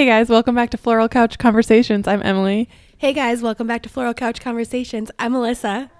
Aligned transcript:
Hey 0.00 0.06
guys, 0.06 0.30
welcome 0.30 0.54
back 0.54 0.70
to 0.70 0.78
Floral 0.78 1.10
Couch 1.10 1.36
Conversations. 1.36 2.08
I'm 2.08 2.22
Emily. 2.22 2.70
Hey 2.96 3.12
guys, 3.12 3.42
welcome 3.42 3.66
back 3.66 3.82
to 3.82 3.90
Floral 3.90 4.14
Couch 4.14 4.40
Conversations. 4.40 5.10
I'm 5.18 5.32
Melissa. 5.32 5.90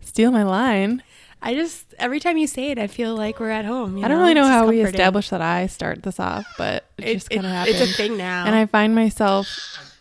Steal 0.00 0.32
my 0.32 0.42
line. 0.42 1.04
I 1.40 1.54
just 1.54 1.94
every 2.00 2.18
time 2.18 2.36
you 2.36 2.48
say 2.48 2.72
it, 2.72 2.80
I 2.80 2.88
feel 2.88 3.14
like 3.14 3.38
we're 3.38 3.50
at 3.52 3.64
home. 3.64 4.04
I 4.04 4.08
don't 4.08 4.18
really 4.18 4.34
know 4.34 4.40
It's 4.40 4.50
how 4.50 4.66
we 4.66 4.80
established 4.80 5.30
that 5.30 5.40
I 5.40 5.68
start 5.68 6.02
this 6.02 6.18
off, 6.18 6.52
but 6.58 6.84
it, 6.98 7.04
It- 7.04 7.14
just 7.14 7.30
kind 7.30 7.46
of 7.46 7.52
happens. 7.52 7.80
It's 7.80 7.92
a 7.92 7.94
thing 7.94 8.16
now. 8.16 8.44
and 8.44 8.56
I 8.56 8.66
find 8.66 8.92
myself, 8.92 9.46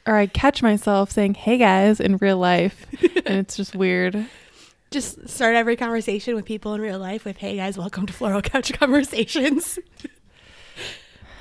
or 0.08 0.16
I 0.16 0.26
catch 0.26 0.64
myself 0.64 1.12
saying, 1.12 1.36
"Hey 1.36 1.60
guys" 1.60 2.00
in 2.00 2.18
real 2.18 2.40
life, 2.40 2.88
and 3.28 3.36
it's 3.38 3.56
just 3.56 3.76
weird. 3.76 4.26
just 4.90 5.30
start 5.30 5.54
every 5.54 5.76
conversation 5.76 6.34
with 6.34 6.46
people 6.46 6.74
in 6.74 6.82
real 6.82 6.98
life 6.98 7.24
with 7.24 7.38
"Hey 7.38 7.56
guys, 7.56 7.78
welcome 7.78 8.08
to 8.08 8.14
Floral 8.14 8.42
Couch 8.42 8.74
Conversations." 8.74 9.78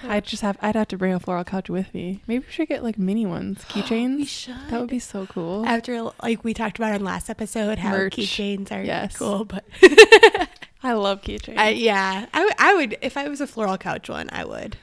I 0.06 0.20
just 0.20 0.42
have, 0.42 0.58
I'd 0.62 0.74
have 0.76 0.88
to 0.88 0.96
bring 0.98 1.12
a 1.12 1.20
floral 1.20 1.44
couch 1.44 1.68
with 1.70 1.92
me. 1.94 2.22
Maybe 2.26 2.44
we 2.46 2.52
should 2.52 2.68
get 2.68 2.82
like 2.82 2.98
mini 2.98 3.26
ones, 3.26 3.64
keychains. 3.68 4.16
we 4.16 4.24
should. 4.26 4.54
That 4.70 4.80
would 4.80 4.90
be 4.90 4.98
so 4.98 5.26
cool. 5.26 5.64
After 5.66 6.10
like 6.22 6.44
we 6.44 6.54
talked 6.54 6.78
about 6.78 6.92
on 6.94 7.02
last 7.04 7.28
episode, 7.30 7.78
how 7.78 7.90
Merch. 7.92 8.14
keychains 8.16 8.70
are 8.72 8.82
Yes. 8.82 9.16
cool, 9.16 9.44
but 9.44 9.64
I 10.82 10.92
love 10.92 11.22
keychains. 11.22 11.56
I, 11.58 11.70
yeah, 11.70 12.26
I, 12.32 12.38
w- 12.38 12.54
I 12.58 12.74
would 12.74 12.98
if 13.02 13.16
I 13.16 13.28
was 13.28 13.40
a 13.40 13.46
floral 13.46 13.78
couch 13.78 14.08
one, 14.08 14.28
I 14.32 14.44
would. 14.44 14.76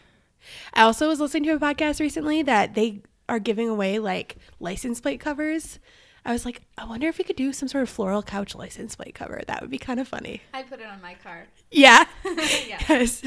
I 0.74 0.82
also 0.84 1.08
was 1.08 1.20
listening 1.20 1.44
to 1.44 1.52
a 1.52 1.60
podcast 1.60 2.00
recently 2.00 2.42
that 2.44 2.74
they 2.76 3.02
are 3.30 3.40
giving 3.40 3.70
away 3.70 4.00
like 4.00 4.38
license 4.60 5.00
plate 5.00 5.20
covers. 5.20 5.80
I 6.26 6.34
was 6.34 6.46
like, 6.46 6.62
I 6.78 6.86
wonder 6.86 7.08
if 7.08 7.18
we 7.18 7.24
could 7.24 7.36
do 7.36 7.52
some 7.54 7.68
sort 7.68 7.82
of 7.84 7.90
floral 7.90 8.22
couch 8.22 8.54
license 8.54 8.96
plate 8.96 9.16
cover. 9.16 9.42
That 9.48 9.62
would 9.62 9.72
be 9.72 9.78
kind 9.80 10.00
of 10.00 10.08
funny. 10.08 10.42
I 10.54 10.62
put 10.64 10.80
it 10.80 10.86
on 10.86 11.02
my 11.02 11.16
car. 11.16 11.46
Yeah. 11.72 12.06
yeah. 12.68 12.78
'Cause- 12.80 13.24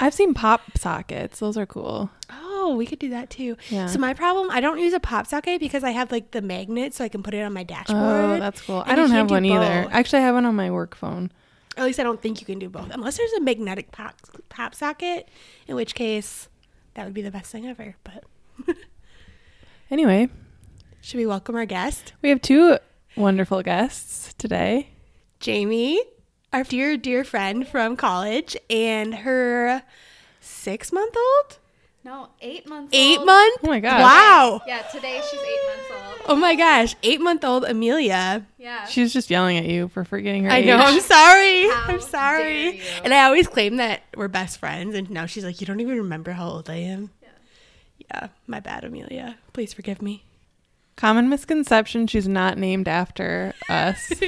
I've 0.00 0.14
seen 0.14 0.34
pop 0.34 0.62
sockets. 0.76 1.40
Those 1.40 1.56
are 1.56 1.66
cool. 1.66 2.10
oh, 2.30 2.74
we 2.76 2.86
could 2.86 2.98
do 2.98 3.08
that 3.10 3.30
too. 3.30 3.56
Yeah. 3.70 3.86
So 3.86 3.98
my 3.98 4.14
problem, 4.14 4.50
I 4.50 4.60
don't 4.60 4.78
use 4.78 4.92
a 4.92 5.00
pop 5.00 5.26
socket 5.26 5.58
because 5.60 5.82
I 5.84 5.90
have 5.90 6.12
like 6.12 6.32
the 6.32 6.42
magnet, 6.42 6.94
so 6.94 7.04
I 7.04 7.08
can 7.08 7.22
put 7.22 7.34
it 7.34 7.40
on 7.42 7.52
my 7.52 7.62
dashboard. 7.64 8.00
Oh, 8.02 8.38
that's 8.38 8.60
cool. 8.60 8.82
I 8.86 8.94
don't 8.94 9.10
have 9.10 9.28
do 9.28 9.34
one 9.34 9.44
either. 9.44 9.88
Actually, 9.90 10.20
I 10.20 10.22
have 10.22 10.34
one 10.34 10.44
on 10.44 10.54
my 10.54 10.70
work 10.70 10.94
phone. 10.94 11.32
At 11.76 11.84
least 11.84 12.00
I 12.00 12.02
don't 12.02 12.20
think 12.20 12.40
you 12.40 12.46
can 12.46 12.58
do 12.58 12.68
both, 12.68 12.90
unless 12.90 13.16
there's 13.16 13.32
a 13.34 13.40
magnetic 13.40 13.92
pop 13.92 14.14
pop 14.48 14.74
socket, 14.74 15.28
in 15.68 15.76
which 15.76 15.94
case 15.94 16.48
that 16.94 17.04
would 17.04 17.14
be 17.14 17.22
the 17.22 17.30
best 17.30 17.52
thing 17.52 17.66
ever. 17.66 17.94
But 18.04 18.24
Anyway, 19.90 20.28
should 21.00 21.16
we 21.18 21.26
welcome 21.26 21.54
our 21.54 21.64
guest? 21.66 22.12
we 22.20 22.28
have 22.28 22.42
two 22.42 22.76
wonderful 23.16 23.62
guests 23.62 24.34
today. 24.38 24.90
Jamie, 25.40 26.02
our 26.52 26.64
dear, 26.64 26.96
dear 26.96 27.24
friend 27.24 27.66
from 27.66 27.96
college, 27.96 28.56
and 28.70 29.14
her 29.14 29.82
six 30.40 30.92
month 30.92 31.16
old? 31.16 31.58
No, 32.04 32.28
eight 32.40 32.66
months 32.66 32.90
Eight 32.94 33.18
old. 33.18 33.26
month? 33.26 33.60
Oh 33.64 33.66
my 33.66 33.80
gosh. 33.80 34.00
Wow. 34.00 34.62
Yeah, 34.66 34.82
today 34.82 35.20
she's 35.30 35.40
eight 35.40 35.60
months 35.66 35.90
old. 35.90 36.20
Oh 36.30 36.36
my 36.36 36.54
gosh. 36.54 36.94
Eight 37.02 37.20
month 37.20 37.44
old 37.44 37.64
Amelia. 37.64 38.46
Yeah. 38.56 38.86
She's 38.86 39.12
just 39.12 39.28
yelling 39.30 39.58
at 39.58 39.66
you 39.66 39.88
for 39.88 40.04
forgetting 40.04 40.44
her 40.44 40.50
I 40.50 40.58
age. 40.58 40.66
know. 40.66 40.76
I'm 40.78 41.00
sorry. 41.00 41.68
How 41.68 41.84
I'm 41.88 42.00
sorry. 42.00 42.80
And 43.04 43.12
I 43.12 43.24
always 43.24 43.46
claim 43.46 43.76
that 43.76 44.02
we're 44.16 44.28
best 44.28 44.58
friends. 44.58 44.94
And 44.94 45.10
now 45.10 45.26
she's 45.26 45.44
like, 45.44 45.60
You 45.60 45.66
don't 45.66 45.80
even 45.80 45.98
remember 45.98 46.30
how 46.32 46.48
old 46.48 46.70
I 46.70 46.76
am? 46.76 47.10
Yeah. 47.20 47.28
Yeah. 48.10 48.28
My 48.46 48.60
bad, 48.60 48.84
Amelia. 48.84 49.36
Please 49.52 49.74
forgive 49.74 50.00
me. 50.00 50.24
Common 50.96 51.28
misconception 51.28 52.06
she's 52.06 52.28
not 52.28 52.56
named 52.56 52.88
after 52.88 53.52
us. 53.68 54.10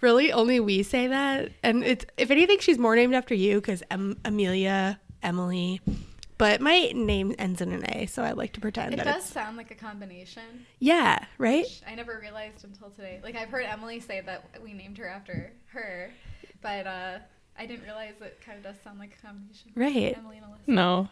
Really? 0.00 0.32
Only 0.32 0.60
we 0.60 0.82
say 0.82 1.06
that? 1.08 1.50
And 1.62 1.84
it's, 1.84 2.04
if 2.16 2.30
anything, 2.30 2.58
she's 2.60 2.78
more 2.78 2.94
named 2.96 3.14
after 3.14 3.34
you 3.34 3.56
because 3.60 3.82
em- 3.90 4.18
Amelia, 4.24 5.00
Emily. 5.22 5.80
But 6.38 6.60
my 6.60 6.92
name 6.94 7.34
ends 7.36 7.60
in 7.60 7.72
an 7.72 7.84
A, 7.96 8.06
so 8.06 8.22
I 8.22 8.30
like 8.30 8.52
to 8.52 8.60
pretend 8.60 8.94
It 8.94 8.98
that 8.98 9.04
does 9.06 9.24
sound 9.24 9.56
like 9.56 9.72
a 9.72 9.74
combination. 9.74 10.66
Yeah, 10.78 11.18
right? 11.36 11.66
I 11.84 11.96
never 11.96 12.16
realized 12.22 12.62
until 12.64 12.90
today. 12.90 13.18
Like 13.24 13.34
I've 13.34 13.48
heard 13.48 13.64
Emily 13.64 13.98
say 13.98 14.20
that 14.20 14.44
we 14.62 14.72
named 14.72 14.98
her 14.98 15.08
after 15.08 15.50
her, 15.72 16.10
but 16.62 16.86
uh, 16.86 17.18
I 17.58 17.66
didn't 17.66 17.82
realize 17.82 18.14
it 18.20 18.40
kind 18.46 18.56
of 18.56 18.62
does 18.62 18.76
sound 18.84 19.00
like 19.00 19.18
a 19.20 19.26
combination. 19.26 19.72
Right. 19.74 20.16
Emily 20.16 20.36
and 20.36 20.46
Alyssa. 20.46 20.58
no. 20.68 21.08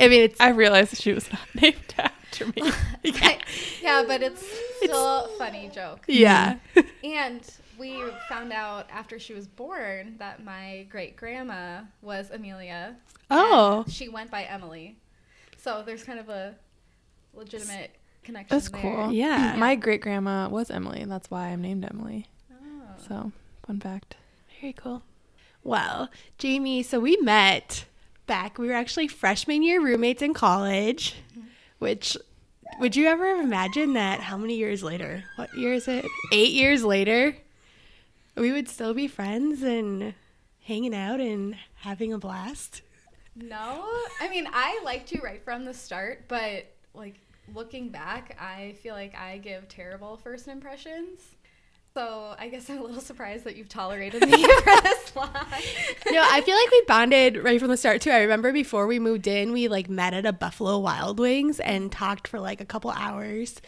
I 0.00 0.08
mean, 0.08 0.22
it's. 0.22 0.40
I 0.40 0.48
realized 0.48 0.96
she 0.96 1.12
was 1.12 1.30
not 1.30 1.42
named 1.60 1.94
after 1.98 2.46
me. 2.46 2.54
I- 3.04 3.38
yeah, 3.82 4.04
but 4.08 4.22
it's 4.22 4.42
still 4.78 5.26
a 5.26 5.28
funny 5.36 5.68
joke. 5.72 6.00
Yeah. 6.08 6.56
And 7.04 7.42
we 7.82 8.00
found 8.28 8.52
out 8.52 8.86
after 8.90 9.18
she 9.18 9.34
was 9.34 9.48
born 9.48 10.14
that 10.18 10.44
my 10.44 10.86
great 10.88 11.16
grandma 11.16 11.80
was 12.00 12.30
Amelia. 12.30 12.94
Oh. 13.28 13.84
she 13.88 14.08
went 14.08 14.30
by 14.30 14.44
Emily. 14.44 14.98
So 15.56 15.82
there's 15.84 16.04
kind 16.04 16.20
of 16.20 16.28
a 16.28 16.54
legitimate 17.34 17.90
connection. 18.22 18.56
That's 18.56 18.70
there. 18.70 18.80
cool. 18.80 19.12
Yeah. 19.12 19.56
My 19.58 19.74
great 19.74 20.00
grandma 20.00 20.48
was 20.48 20.70
Emily, 20.70 21.00
and 21.00 21.10
that's 21.10 21.28
why 21.28 21.48
I'm 21.48 21.60
named 21.60 21.84
Emily. 21.84 22.28
Oh. 22.52 22.82
So, 23.08 23.32
fun 23.66 23.80
fact. 23.80 24.14
Very 24.60 24.74
cool. 24.74 25.02
Well, 25.64 26.08
Jamie, 26.38 26.84
so 26.84 27.00
we 27.00 27.16
met 27.16 27.86
back. 28.28 28.58
We 28.58 28.68
were 28.68 28.74
actually 28.74 29.08
freshman 29.08 29.64
year 29.64 29.82
roommates 29.82 30.22
in 30.22 30.34
college, 30.34 31.16
mm-hmm. 31.32 31.48
which 31.80 32.16
would 32.78 32.94
you 32.94 33.06
ever 33.06 33.26
have 33.26 33.44
imagined 33.44 33.96
that 33.96 34.20
how 34.20 34.36
many 34.36 34.54
years 34.54 34.84
later? 34.84 35.24
What 35.34 35.52
year 35.56 35.72
is 35.72 35.88
it? 35.88 36.06
Eight 36.32 36.52
years 36.52 36.84
later, 36.84 37.34
we 38.36 38.52
would 38.52 38.68
still 38.68 38.94
be 38.94 39.08
friends 39.08 39.62
and 39.62 40.14
hanging 40.62 40.94
out 40.94 41.20
and 41.20 41.56
having 41.76 42.12
a 42.12 42.18
blast. 42.18 42.82
No, 43.34 43.84
I 44.20 44.28
mean 44.28 44.46
I 44.52 44.80
liked 44.84 45.12
you 45.12 45.20
right 45.22 45.42
from 45.42 45.64
the 45.64 45.74
start, 45.74 46.28
but 46.28 46.66
like 46.94 47.14
looking 47.54 47.88
back, 47.88 48.36
I 48.40 48.74
feel 48.82 48.94
like 48.94 49.16
I 49.16 49.38
give 49.38 49.68
terrible 49.68 50.16
first 50.16 50.48
impressions. 50.48 51.20
So 51.94 52.34
I 52.38 52.48
guess 52.48 52.70
I'm 52.70 52.78
a 52.78 52.82
little 52.82 53.02
surprised 53.02 53.44
that 53.44 53.56
you've 53.56 53.68
tolerated 53.68 54.22
me 54.22 54.42
for 54.62 54.82
this 54.82 55.14
long. 55.14 55.28
No, 56.10 56.24
I 56.26 56.40
feel 56.40 56.56
like 56.56 56.70
we 56.70 56.82
bonded 56.88 57.36
right 57.36 57.60
from 57.60 57.68
the 57.68 57.76
start 57.76 58.00
too. 58.00 58.10
I 58.10 58.22
remember 58.22 58.50
before 58.50 58.86
we 58.86 58.98
moved 58.98 59.26
in, 59.26 59.52
we 59.52 59.68
like 59.68 59.90
met 59.90 60.14
at 60.14 60.24
a 60.24 60.32
Buffalo 60.32 60.78
Wild 60.78 61.20
Wings 61.20 61.60
and 61.60 61.92
talked 61.92 62.26
for 62.28 62.40
like 62.40 62.62
a 62.62 62.64
couple 62.64 62.90
hours. 62.92 63.60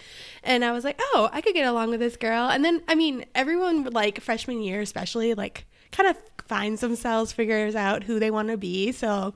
And 0.43 0.65
I 0.65 0.73
was 0.73 0.85
like, 0.85 0.99
"Oh, 1.12 1.29
I 1.33 1.43
could 1.43 1.55
get 1.55 1.67
along 1.67 1.91
with 1.91 2.01
this 2.01 2.17
girl." 2.17 2.49
And 2.49 2.65
then 2.65 2.83
I 2.89 2.95
mean, 2.95 3.27
everyone 3.35 3.85
like 3.85 4.21
freshman 4.21 4.62
year 4.62 4.81
especially 4.81 5.35
like 5.35 5.67
kind 5.93 6.09
of 6.09 6.17
finds 6.47 6.81
themselves, 6.81 7.33
figures 7.33 7.75
out 7.75 8.05
who 8.05 8.19
they 8.19 8.31
want 8.31 8.49
to 8.49 8.56
be. 8.56 8.91
So 8.93 9.35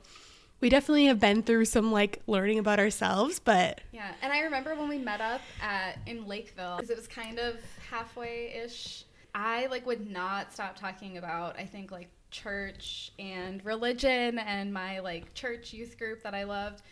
we 0.60 0.68
definitely 0.68 1.06
have 1.06 1.20
been 1.20 1.42
through 1.42 1.64
some 1.66 1.92
like 1.92 2.20
learning 2.26 2.58
about 2.58 2.78
ourselves, 2.78 3.38
but 3.38 3.80
Yeah, 3.92 4.12
and 4.22 4.32
I 4.32 4.40
remember 4.40 4.74
when 4.74 4.88
we 4.88 4.98
met 4.98 5.20
up 5.20 5.40
at 5.60 5.98
in 6.06 6.26
Lakeville 6.26 6.76
because 6.76 6.90
it 6.90 6.96
was 6.96 7.08
kind 7.08 7.38
of 7.38 7.56
halfway 7.90 8.52
ish. 8.64 9.04
I 9.34 9.66
like 9.66 9.86
would 9.86 10.10
not 10.10 10.52
stop 10.52 10.78
talking 10.78 11.18
about 11.18 11.58
I 11.58 11.64
think 11.64 11.90
like 11.90 12.08
church 12.30 13.12
and 13.18 13.64
religion 13.64 14.38
and 14.38 14.72
my 14.72 14.98
like 15.00 15.32
church 15.34 15.72
youth 15.72 15.98
group 15.98 16.22
that 16.22 16.34
I 16.34 16.44
loved. 16.44 16.82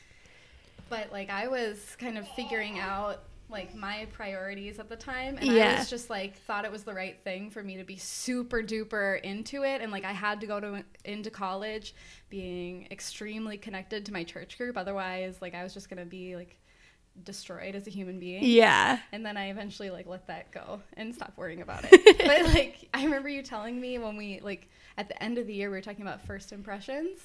But 0.89 1.11
like 1.11 1.31
I 1.31 1.49
was 1.49 1.97
kind 1.99 2.17
of 2.19 2.29
figuring 2.29 2.79
out 2.79 3.23
like 3.49 3.75
my 3.75 4.07
priorities 4.13 4.79
at 4.79 4.89
the 4.89 4.97
time 4.97 5.39
and 5.41 5.51
I 5.51 5.79
was 5.79 5.89
just 5.89 6.11
like 6.11 6.37
thought 6.43 6.65
it 6.65 6.73
was 6.73 6.83
the 6.83 6.95
right 6.95 7.17
thing 7.23 7.51
for 7.51 7.63
me 7.63 7.77
to 7.77 7.85
be 7.85 7.97
super 7.97 8.63
duper 8.63 9.21
into 9.23 9.63
it 9.63 9.81
and 9.81 9.93
like 9.93 10.05
I 10.05 10.13
had 10.13 10.41
to 10.41 10.47
go 10.47 10.59
to 10.59 10.85
into 11.05 11.31
college 11.31 11.95
being 12.29 12.89
extremely 12.91 13.57
connected 13.57 14.05
to 14.07 14.13
my 14.13 14.25
church 14.25 14.59
group 14.59 14.77
otherwise 14.77 15.41
like 15.41 15.55
I 15.55 15.63
was 15.63 15.73
just 15.73 15.89
going 15.89 16.01
to 16.01 16.07
be 16.07 16.35
like 16.35 16.59
destroyed 17.25 17.75
as 17.75 17.87
a 17.87 17.91
human 17.91 18.19
being 18.19 18.43
yeah. 18.45 18.99
and 19.13 19.25
then 19.25 19.37
I 19.37 19.51
eventually 19.51 19.91
like 19.91 20.07
let 20.07 20.27
that 20.27 20.51
go 20.51 20.83
and 20.95 21.15
stop 21.15 21.33
worrying 21.37 21.63
about 21.63 21.85
it. 21.91 22.19
but 22.19 22.53
like 22.53 22.89
I 22.93 23.05
remember 23.05 23.29
you 23.29 23.43
telling 23.43 23.81
me 23.81 23.99
when 23.99 24.17
we 24.17 24.41
like 24.41 24.69
at 24.99 25.09
the 25.09 25.23
end 25.23 25.39
of 25.39 25.47
the 25.47 25.55
year 25.55 25.71
we 25.71 25.77
were 25.77 25.83
talking 25.83 26.03
about 26.03 26.27
first 26.27 26.53
impressions 26.53 27.21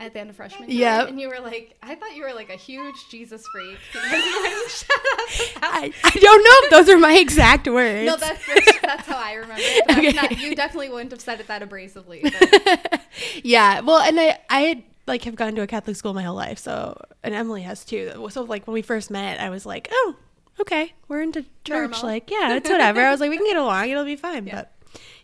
at 0.00 0.12
the 0.14 0.18
end 0.20 0.30
of 0.30 0.36
freshman 0.36 0.68
year, 0.70 0.80
Yep. 0.80 1.08
and 1.10 1.20
you 1.20 1.28
were 1.28 1.38
like, 1.40 1.76
I 1.82 1.94
thought 1.94 2.16
you 2.16 2.22
were 2.24 2.32
like 2.32 2.50
a 2.50 2.56
huge 2.56 2.94
Jesus 3.10 3.44
freak 3.52 3.78
because 3.92 4.10
you 4.24 4.40
wouldn't 4.42 4.70
shut 4.70 4.90
up. 5.12 5.56
about- 5.58 5.74
I, 5.74 5.92
I 6.04 6.10
don't 6.10 6.42
know 6.44 6.50
if 6.64 6.70
those 6.70 6.88
are 6.88 6.98
my 6.98 7.14
exact 7.18 7.68
words. 7.68 8.06
no, 8.06 8.16
that's, 8.16 8.46
that's 8.46 8.80
that's 8.80 9.06
how 9.06 9.18
I 9.18 9.34
remember 9.34 9.62
it. 9.62 9.84
But 9.86 9.96
I 9.96 10.00
mean, 10.00 10.08
Okay. 10.08 10.16
not- 10.16 10.38
you 10.38 10.54
definitely 10.56 10.88
wouldn't 10.88 11.12
have 11.12 11.20
said 11.20 11.38
it 11.40 11.46
that 11.48 11.62
abrasively. 11.62 12.22
Yeah 13.44 13.80
well 13.80 14.00
and 14.00 14.18
i 14.18 14.38
i 14.48 14.60
had 14.62 14.82
like 15.06 15.24
have 15.24 15.34
gone 15.34 15.54
to 15.56 15.62
a 15.62 15.66
catholic 15.66 15.96
school 15.96 16.14
my 16.14 16.22
whole 16.22 16.34
life 16.36 16.58
so 16.58 16.96
and 17.22 17.34
emily 17.34 17.62
has 17.62 17.84
too 17.84 18.28
so 18.30 18.42
like 18.42 18.66
when 18.66 18.72
we 18.74 18.82
first 18.82 19.10
met 19.10 19.40
i 19.40 19.50
was 19.50 19.66
like 19.66 19.88
oh 19.92 20.16
okay 20.60 20.92
we're 21.08 21.20
into 21.20 21.42
church 21.64 21.90
Normal. 21.90 22.02
like 22.02 22.30
yeah 22.30 22.54
it's 22.56 22.68
whatever 22.70 23.00
i 23.02 23.10
was 23.10 23.20
like 23.20 23.30
we 23.30 23.36
can 23.36 23.46
get 23.46 23.56
along 23.56 23.88
it'll 23.90 24.04
be 24.04 24.16
fine 24.16 24.46
Yeah. 24.46 24.54
but 24.54 24.72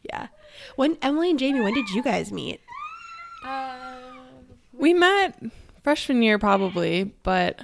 yeah 0.03 0.27
when 0.77 0.99
emily 1.03 1.31
and 1.31 1.39
jamie 1.39 1.61
when 1.61 1.75
did 1.75 1.89
you 1.91 2.03
guys 2.03 2.31
meet 2.33 2.61
uh, 3.45 3.86
We 4.79 4.95
met 4.95 5.39
freshman 5.83 6.23
year 6.23 6.39
probably, 6.39 7.05
but 7.23 7.61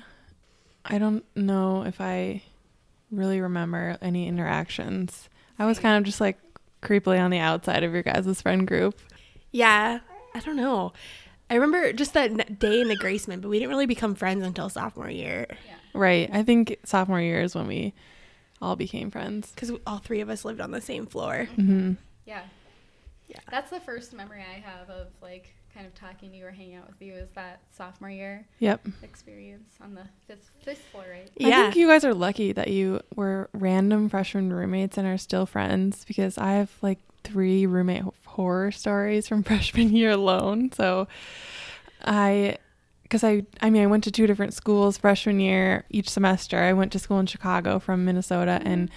I 0.85 0.99
don't 0.99 1.25
know 1.37 1.85
if 1.85 2.01
I 2.01 2.43
really 3.11 3.41
remember 3.41 3.99
any 4.01 4.27
interactions. 4.29 5.29
I 5.59 5.67
was 5.67 5.79
kind 5.79 5.99
of 5.99 6.05
just 6.05 6.21
like 6.21 6.39
creepily 6.83 7.21
on 7.23 7.31
the 7.31 7.39
outside 7.39 7.85
of 7.85 7.93
your 7.93 8.03
guys' 8.03 8.41
friend 8.43 8.67
group. 8.67 8.99
yeah 9.53 10.01
i 10.35 10.41
don't 10.41 10.57
know 10.57 10.93
I 11.51 11.57
remember 11.57 11.93
just 11.93 12.15
that 12.15 12.59
day 12.59 12.81
in 12.81 12.89
the 12.89 12.97
Graceman, 12.97 13.43
but 13.43 13.51
we 13.51 13.59
didn't 13.59 13.69
really 13.69 13.85
become 13.85 14.15
friends 14.15 14.43
until 14.43 14.71
sophomore 14.71 15.11
year 15.11 15.47
Right. 15.93 16.31
I 16.33 16.43
think 16.43 16.79
sophomore 16.85 17.21
year 17.21 17.43
is 17.43 17.55
when 17.55 17.67
we 17.67 17.93
all 18.63 18.75
became 18.75 19.11
friends. 19.11 19.51
because 19.55 19.71
all 19.87 19.99
three 19.99 20.21
of 20.23 20.31
us 20.31 20.45
lived 20.47 20.61
on 20.63 20.71
the 20.71 20.81
same 20.81 21.05
floor. 21.07 21.45
hmm 21.57 21.93
Yeah. 22.25 22.43
Yeah. 23.29 23.41
That's 23.51 23.71
the 23.71 23.81
first 23.81 24.15
memory 24.15 24.41
I 24.41 24.59
have 24.61 24.89
of 24.89 25.09
like 25.21 25.55
kind 25.75 25.87
of 25.87 25.95
talking 25.95 26.31
to 26.31 26.37
you 26.37 26.47
or 26.47 26.51
hanging 26.51 26.75
out 26.75 26.87
with 26.87 27.01
you 27.01 27.15
is 27.15 27.31
that 27.35 27.61
sophomore 27.71 28.11
year 28.11 28.47
Yep. 28.59 28.87
experience 29.03 29.75
on 29.81 29.95
the 29.95 30.05
fifth 30.27 30.51
fifth 30.63 30.85
floor, 30.93 31.05
right? 31.11 31.31
yeah. 31.37 31.49
I 31.49 31.63
think 31.63 31.77
you 31.77 31.89
guys 31.89 32.05
are 32.05 32.15
lucky 32.15 32.53
that 32.53 32.69
you 32.69 33.01
were 33.15 33.49
random 33.53 34.09
freshman 34.09 34.53
roommates 34.53 34.99
and 34.99 35.07
are 35.07 35.19
still 35.19 35.47
friends 35.47 36.05
because 36.05 36.37
I 36.39 36.53
have 36.55 36.71
like 36.83 36.99
three 37.25 37.67
roommate 37.67 38.05
horror 38.27 38.71
stories 38.71 39.29
from 39.29 39.43
freshman 39.45 39.95
year 39.95 40.11
alone. 40.11 40.73
So 40.73 41.09
I, 42.05 42.59
because 43.03 43.25
I, 43.25 43.45
I 43.61 43.71
mean, 43.71 43.83
I 43.83 43.87
went 43.87 44.05
to 44.05 44.11
two 44.11 44.27
different 44.27 44.55
schools 44.55 44.99
freshman 44.99 45.39
year 45.41 45.85
each 45.91 46.09
semester. 46.09 46.59
I 46.59 46.73
went 46.73 46.93
to 46.93 46.99
school 46.99 47.19
in 47.19 47.27
Chicago 47.27 47.79
from 47.79 48.05
Minnesota 48.05 48.61
and 48.65 48.89
mm-hmm. 48.89 48.95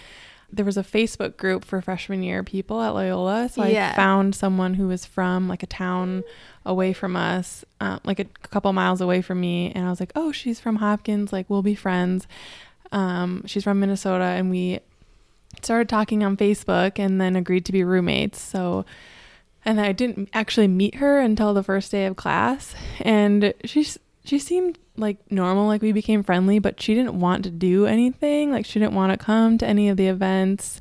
There 0.51 0.65
was 0.65 0.77
a 0.77 0.83
Facebook 0.83 1.37
group 1.37 1.65
for 1.65 1.81
freshman 1.81 2.23
year 2.23 2.43
people 2.43 2.81
at 2.81 2.89
Loyola. 2.89 3.49
So 3.49 3.65
Yeah. 3.65 3.91
I 3.91 3.95
found 3.95 4.35
someone 4.35 4.75
who 4.75 4.87
was 4.87 5.05
from 5.05 5.47
like 5.47 5.63
a 5.63 5.67
town 5.67 6.23
away 6.65 6.93
from 6.93 7.15
us, 7.15 7.65
uh, 7.81 7.99
like 8.03 8.19
a 8.19 8.25
couple 8.25 8.71
miles 8.73 9.01
away 9.01 9.21
from 9.21 9.39
me. 9.39 9.71
And 9.73 9.85
I 9.85 9.89
was 9.89 9.99
like, 9.99 10.11
oh, 10.15 10.31
she's 10.31 10.59
from 10.59 10.77
Hopkins. 10.77 11.33
Like, 11.33 11.49
we'll 11.49 11.61
be 11.61 11.75
friends. 11.75 12.27
Um, 12.91 13.43
she's 13.45 13.63
from 13.63 13.79
Minnesota. 13.79 14.23
And 14.23 14.49
we 14.49 14.79
started 15.61 15.89
talking 15.89 16.23
on 16.23 16.37
Facebook 16.37 16.99
and 16.99 17.19
then 17.19 17.35
agreed 17.35 17.65
to 17.65 17.71
be 17.71 17.83
roommates. 17.83 18.39
So, 18.41 18.85
and 19.63 19.81
I 19.81 19.91
didn't 19.91 20.29
actually 20.33 20.67
meet 20.67 20.95
her 20.95 21.19
until 21.19 21.53
the 21.53 21.63
first 21.63 21.91
day 21.91 22.05
of 22.05 22.15
class. 22.15 22.75
And 23.01 23.53
she's, 23.65 23.97
she 24.25 24.39
seemed 24.39 24.77
like 24.97 25.17
normal, 25.31 25.67
like 25.67 25.81
we 25.81 25.91
became 25.91 26.23
friendly, 26.23 26.59
but 26.59 26.81
she 26.81 26.93
didn't 26.95 27.19
want 27.19 27.43
to 27.43 27.49
do 27.49 27.85
anything. 27.85 28.51
Like, 28.51 28.65
she 28.65 28.79
didn't 28.79 28.93
want 28.95 29.11
to 29.11 29.23
come 29.23 29.57
to 29.59 29.65
any 29.67 29.89
of 29.89 29.97
the 29.97 30.07
events. 30.07 30.79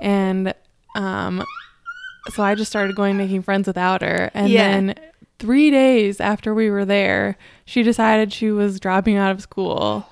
And, 0.00 0.54
um, 0.94 1.44
so 2.34 2.42
I 2.42 2.54
just 2.54 2.70
started 2.70 2.96
going 2.96 3.16
making 3.16 3.42
friends 3.42 3.66
without 3.66 4.02
her. 4.02 4.30
And 4.34 4.50
Yeah. 4.50 4.68
then 4.70 4.94
three 5.38 5.70
days 5.70 6.20
after 6.20 6.54
we 6.54 6.70
were 6.70 6.84
there, 6.84 7.36
she 7.64 7.82
decided 7.82 8.32
she 8.32 8.50
was 8.50 8.78
dropping 8.80 9.16
out 9.16 9.30
of 9.30 9.40
school. 9.42 10.06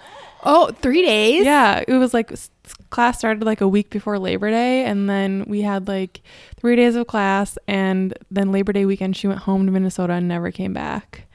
Oh, 0.44 0.70
three 0.82 1.02
days? 1.02 1.44
Yeah, 1.44 1.82
it 1.88 1.94
was 1.94 2.12
like 2.12 2.30
class 2.90 3.18
started 3.18 3.42
like 3.44 3.60
a 3.62 3.68
week 3.68 3.88
before 3.90 4.18
Labor 4.18 4.50
Day, 4.50 4.84
and 4.84 5.08
then 5.08 5.44
we 5.48 5.62
had 5.62 5.88
like 5.88 6.20
three 6.58 6.76
days 6.76 6.96
of 6.96 7.06
class, 7.06 7.56
and 7.66 8.16
then 8.30 8.52
Labor 8.52 8.72
Day 8.72 8.84
weekend 8.84 9.16
she 9.16 9.26
went 9.26 9.40
home 9.40 9.64
to 9.66 9.72
Minnesota 9.72 10.12
and 10.14 10.28
never 10.28 10.50
came 10.50 10.72
back. 10.74 11.26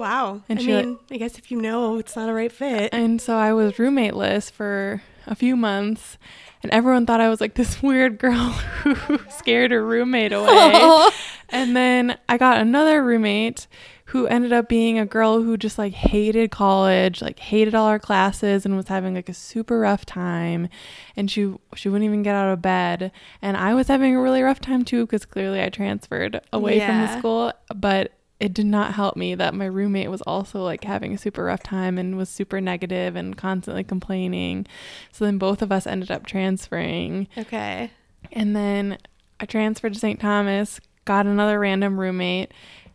Wow. 0.00 0.40
And 0.48 0.58
I 0.58 0.62
she, 0.62 0.74
like- 0.74 0.86
mean, 0.86 0.98
I 1.10 1.16
guess 1.18 1.38
if 1.38 1.50
you 1.50 1.60
know 1.60 1.98
it's 1.98 2.16
not 2.16 2.28
a 2.28 2.32
right 2.32 2.50
fit. 2.50 2.92
And 2.92 3.20
so 3.20 3.36
I 3.36 3.52
was 3.52 3.74
roommateless 3.74 4.50
for 4.50 5.02
a 5.26 5.34
few 5.34 5.54
months, 5.56 6.16
and 6.62 6.72
everyone 6.72 7.06
thought 7.06 7.20
I 7.20 7.28
was 7.28 7.40
like 7.40 7.54
this 7.54 7.82
weird 7.82 8.18
girl 8.18 8.50
who 8.82 9.18
scared 9.30 9.70
her 9.70 9.84
roommate 9.84 10.32
away. 10.32 11.08
And 11.52 11.74
then 11.74 12.16
I 12.28 12.38
got 12.38 12.58
another 12.58 13.02
roommate 13.02 13.66
who 14.04 14.28
ended 14.28 14.52
up 14.52 14.68
being 14.68 15.00
a 15.00 15.04
girl 15.04 15.42
who 15.42 15.56
just 15.56 15.78
like 15.78 15.92
hated 15.92 16.52
college, 16.52 17.20
like 17.20 17.40
hated 17.40 17.74
all 17.74 17.90
her 17.90 17.98
classes 17.98 18.64
and 18.64 18.76
was 18.76 18.86
having 18.86 19.14
like 19.16 19.28
a 19.28 19.34
super 19.34 19.80
rough 19.80 20.06
time 20.06 20.68
and 21.16 21.28
she 21.28 21.52
she 21.74 21.88
wouldn't 21.88 22.04
even 22.06 22.22
get 22.22 22.36
out 22.36 22.52
of 22.52 22.62
bed. 22.62 23.10
And 23.42 23.56
I 23.56 23.74
was 23.74 23.88
having 23.88 24.14
a 24.14 24.20
really 24.20 24.42
rough 24.42 24.60
time 24.60 24.84
too 24.84 25.08
cuz 25.08 25.24
clearly 25.26 25.60
I 25.60 25.70
transferred 25.70 26.40
away 26.52 26.78
from 26.78 27.00
the 27.00 27.18
school, 27.18 27.52
but 27.74 28.12
it 28.40 28.54
did 28.54 28.66
not 28.66 28.94
help 28.94 29.16
me 29.16 29.34
that 29.34 29.54
my 29.54 29.66
roommate 29.66 30.10
was 30.10 30.22
also 30.22 30.62
like 30.62 30.82
having 30.84 31.12
a 31.14 31.18
super 31.18 31.44
rough 31.44 31.62
time 31.62 31.98
and 31.98 32.16
was 32.16 32.28
super 32.30 32.60
negative 32.60 33.14
and 33.14 33.36
constantly 33.36 33.84
complaining. 33.84 34.66
So 35.12 35.26
then 35.26 35.36
both 35.38 35.60
of 35.62 35.70
us 35.70 35.86
ended 35.86 36.10
up 36.10 36.24
transferring. 36.26 37.28
okay. 37.36 37.90
And 38.32 38.56
then 38.56 38.96
I 39.38 39.46
transferred 39.46 39.92
to 39.94 39.98
St. 39.98 40.18
Thomas, 40.20 40.80
got 41.04 41.26
another 41.26 41.58
random 41.60 42.00
roommate, 42.00 42.52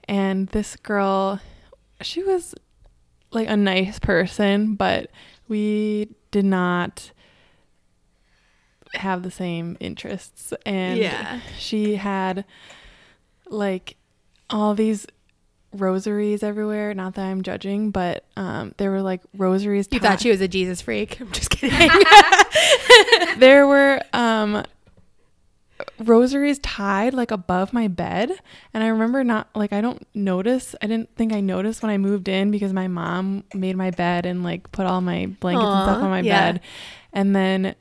and 0.08 0.48
this 0.50 0.76
girl, 0.78 1.40
she 2.02 2.24
was 2.24 2.54
like 3.32 3.48
a 3.48 3.58
nice 3.58 4.00
person, 4.00 4.76
but 4.76 5.12
we 5.48 6.10
did 6.32 6.46
not 6.46 7.12
have 8.94 9.24
the 9.24 9.32
same 9.32 9.78
interests. 9.80 10.54
And 10.66 11.00
Yeah. 11.00 11.42
she 11.58 11.96
had 11.96 12.46
like 13.48 13.98
all 14.50 14.74
these 14.74 15.06
rosaries 15.75 16.44
everywhere. 16.44 16.94
Not 16.94 17.16
that 17.16 17.25
I'm 17.25 17.42
judging, 17.42 17.92
but 17.92 18.25
um, 18.36 18.74
there 18.77 18.92
were 18.92 19.01
like 19.01 19.22
rosaries. 19.36 19.88
You 19.92 20.00
thought 20.00 20.22
she 20.22 20.30
was 20.30 20.42
a 20.42 20.48
Jesus 20.48 20.81
freak. 20.81 21.19
I'm 21.22 21.31
just 21.31 21.50
kidding. 21.50 21.89
there 23.38 23.68
were 23.68 24.01
um 24.13 24.63
rosaries 26.00 26.60
tied 26.60 27.13
like 27.13 27.31
above 27.31 27.74
my 27.74 27.88
bed 27.88 28.31
and 28.74 28.81
i 28.81 28.88
remember 28.88 29.24
not 29.25 29.50
like 29.56 29.74
i 29.74 29.81
don't 29.81 30.07
notice 30.13 30.74
i 30.81 30.88
didn't 30.88 31.13
think 31.18 31.33
i 31.33 31.42
noticed 31.42 31.83
when 31.83 31.89
i 31.89 31.98
moved 31.98 32.30
in 32.30 32.50
because 32.50 32.72
my 32.72 32.88
mom 32.88 33.44
made 33.54 33.75
my 33.75 33.92
bed 33.92 34.25
and 34.25 34.42
like 34.42 34.72
put 34.72 34.86
all 34.86 35.01
my 35.01 35.25
blankets 35.42 35.66
and 35.66 35.83
stuff 35.83 36.04
on 36.04 36.10
my 36.10 36.22
yeah. 36.22 36.51
bed 36.51 36.62
and 37.12 37.36
then 37.36 37.75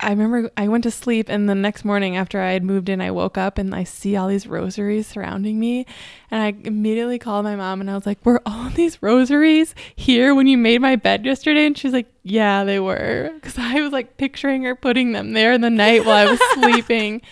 i 0.00 0.10
remember 0.10 0.50
i 0.56 0.68
went 0.68 0.84
to 0.84 0.90
sleep 0.90 1.28
and 1.28 1.48
the 1.48 1.54
next 1.54 1.84
morning 1.84 2.16
after 2.16 2.40
i 2.40 2.52
had 2.52 2.62
moved 2.62 2.88
in 2.88 3.00
i 3.00 3.10
woke 3.10 3.36
up 3.36 3.58
and 3.58 3.74
i 3.74 3.82
see 3.82 4.16
all 4.16 4.28
these 4.28 4.46
rosaries 4.46 5.06
surrounding 5.06 5.58
me. 5.58 5.84
And 6.30 6.42
i 6.42 6.68
immediately 6.68 7.18
called 7.18 7.44
my 7.44 7.56
mom 7.56 7.80
and 7.80 7.90
i 7.90 7.94
was 7.94 8.06
like 8.06 8.24
were 8.24 8.42
all 8.46 8.70
these 8.74 9.02
rosaries 9.02 9.74
here 9.96 10.34
when 10.34 10.46
you 10.46 10.56
made 10.58 10.80
my 10.80 10.96
bed 10.96 11.24
yesterday? 11.26 11.66
And 11.66 11.76
she's 11.76 11.92
like 11.92 12.06
yeah 12.22 12.64
they 12.64 12.78
were. 12.80 13.30
Because 13.38 13.58
i 13.58 13.80
was 13.80 13.92
like 13.92 14.16
picturing 14.16 14.62
her 14.64 14.74
putting 14.74 15.12
them 15.12 15.32
there 15.32 15.52
in 15.52 15.60
the 15.62 15.70
night 15.70 16.04
while 16.04 16.26
i 16.26 16.30
was 16.30 16.40
sleeping. 16.54 17.22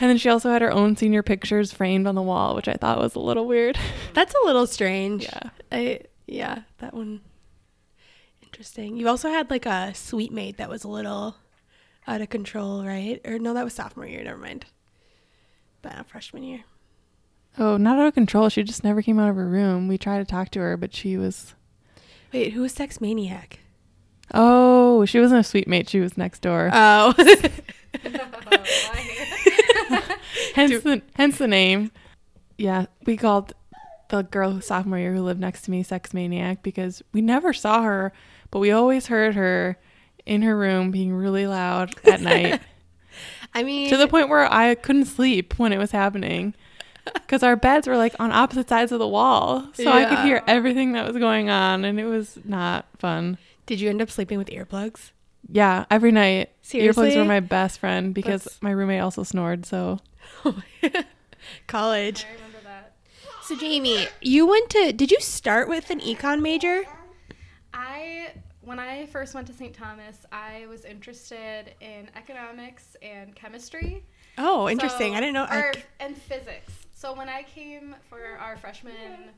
And 0.00 0.08
then 0.08 0.16
she 0.16 0.30
also 0.30 0.50
had 0.50 0.62
her 0.62 0.72
own 0.72 0.96
senior 0.96 1.22
pictures 1.22 1.72
framed 1.72 2.06
on 2.06 2.14
the 2.14 2.22
wall 2.22 2.54
which 2.54 2.68
i 2.68 2.74
thought 2.74 2.98
was 2.98 3.14
a 3.14 3.20
little 3.20 3.46
weird. 3.46 3.78
That's 4.14 4.34
a 4.34 4.46
little 4.46 4.66
strange. 4.66 5.24
yeah. 5.24 5.50
I 5.72 6.00
yeah, 6.26 6.62
that 6.78 6.94
one. 6.94 7.22
Interesting. 8.42 8.96
You 8.96 9.08
also 9.08 9.28
had 9.30 9.50
like 9.50 9.66
a 9.66 9.92
suite 9.94 10.32
mate 10.32 10.58
that 10.58 10.68
was 10.68 10.84
a 10.84 10.88
little 10.88 11.34
out 12.10 12.20
of 12.20 12.28
control, 12.28 12.84
right? 12.84 13.20
Or 13.24 13.38
no, 13.38 13.54
that 13.54 13.64
was 13.64 13.72
sophomore 13.74 14.06
year, 14.06 14.22
never 14.24 14.38
mind. 14.38 14.66
But 15.82 15.94
uh, 15.96 16.02
freshman 16.02 16.42
year. 16.42 16.60
oh 17.58 17.76
not 17.78 17.98
out 17.98 18.06
of 18.08 18.14
control 18.14 18.48
she 18.50 18.62
just 18.62 18.84
never 18.84 19.00
came 19.02 19.18
out 19.18 19.30
of 19.30 19.36
her 19.36 19.48
room 19.48 19.88
we 19.88 19.96
tried 19.98 20.18
to 20.18 20.24
talk 20.24 20.50
to 20.50 20.60
her 20.60 20.76
but 20.76 20.94
she 20.94 21.16
was 21.16 21.54
Wait, 22.32 22.52
who 22.52 22.60
was 22.60 22.72
sex 22.72 23.00
maniac? 23.00 23.58
oh 24.34 25.04
she 25.06 25.18
wasn't 25.18 25.40
a 25.40 25.42
suite 25.42 25.66
mate 25.66 25.88
she 25.88 25.98
was 26.00 26.16
next 26.18 26.42
door 26.42 26.68
Oh. 26.72 27.12
hence 30.54 30.82
the 30.84 31.02
hence 31.14 31.38
the 31.38 31.48
name. 31.48 31.90
Yeah, 32.58 32.86
we 33.06 33.16
called 33.16 33.54
the 34.10 34.22
girl 34.22 34.60
sophomore 34.60 34.98
year 34.98 35.14
who 35.14 35.22
lived 35.22 35.40
next 35.40 35.62
to 35.62 35.70
me 35.70 35.82
sex 35.82 36.12
maniac 36.12 36.62
because 36.62 37.02
we 37.12 37.20
never 37.22 37.52
saw 37.52 37.82
her, 37.82 38.12
but 38.50 38.58
we 38.58 38.70
always 38.70 39.06
heard 39.06 39.34
her 39.34 39.78
in 40.30 40.42
her 40.42 40.56
room 40.56 40.90
being 40.90 41.12
really 41.12 41.46
loud 41.46 41.94
at 42.06 42.20
night 42.20 42.60
I 43.54 43.62
mean 43.64 43.88
to 43.90 43.96
the 43.96 44.06
point 44.08 44.28
where 44.28 44.50
I 44.50 44.74
couldn't 44.76 45.06
sleep 45.06 45.58
when 45.58 45.72
it 45.72 45.78
was 45.78 45.90
happening 45.90 46.54
because 47.14 47.42
our 47.42 47.56
beds 47.56 47.88
were 47.88 47.96
like 47.96 48.14
on 48.20 48.30
opposite 48.30 48.68
sides 48.68 48.92
of 48.92 48.98
the 49.00 49.08
wall, 49.08 49.66
so 49.72 49.90
I 49.90 50.04
could 50.04 50.18
hear 50.20 50.42
everything 50.46 50.92
that 50.92 51.06
was 51.06 51.16
going 51.16 51.48
on, 51.50 51.84
and 51.84 51.98
it 51.98 52.04
was 52.04 52.38
not 52.44 52.86
fun. 52.98 53.38
Did 53.66 53.80
you 53.80 53.88
end 53.88 54.00
up 54.02 54.10
sleeping 54.10 54.38
with 54.38 54.48
earplugs? 54.48 55.10
Yeah, 55.50 55.86
every 55.90 56.12
night 56.12 56.50
Seriously? 56.62 57.10
earplugs 57.10 57.16
were 57.16 57.24
my 57.24 57.40
best 57.40 57.80
friend 57.80 58.14
because 58.14 58.44
That's- 58.44 58.62
my 58.62 58.70
roommate 58.70 59.00
also 59.00 59.24
snored. 59.24 59.66
So 59.66 59.98
College. 61.66 62.24
I 62.28 62.34
remember 62.34 62.58
that. 62.64 62.92
So 63.42 63.56
Jamie, 63.56 64.06
you 64.20 64.46
went 64.46 64.70
to 64.70 64.92
did 64.92 65.10
you 65.10 65.18
start 65.20 65.68
with 65.68 65.90
an 65.90 66.00
econ 66.00 66.40
major? 66.42 66.84
I 67.74 68.32
when 68.70 68.78
I 68.78 69.06
first 69.06 69.34
went 69.34 69.48
to 69.48 69.52
St. 69.52 69.74
Thomas, 69.74 70.24
I 70.30 70.64
was 70.68 70.84
interested 70.84 71.74
in 71.80 72.08
economics 72.14 72.96
and 73.02 73.34
chemistry. 73.34 74.04
Oh, 74.38 74.68
interesting. 74.68 75.10
So- 75.10 75.16
I 75.16 75.20
didn't 75.20 75.34
know. 75.34 75.48
Or, 75.50 75.72
and 75.98 76.16
physics. 76.16 76.72
So 76.94 77.12
when 77.12 77.28
I 77.28 77.42
came 77.42 77.96
for 78.08 78.38
our 78.38 78.56
freshman 78.56 79.30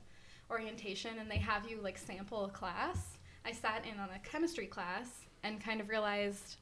orientation 0.51 1.19
and 1.19 1.31
they 1.31 1.39
have 1.39 1.67
you 1.67 1.81
like 1.81 1.97
sample 1.97 2.45
a 2.45 2.51
class, 2.51 3.17
I 3.47 3.53
sat 3.53 3.87
in 3.91 3.99
on 3.99 4.11
a 4.15 4.19
chemistry 4.19 4.67
class 4.67 5.09
and 5.45 5.65
kind 5.65 5.81
of 5.81 5.89
realized 5.89 6.57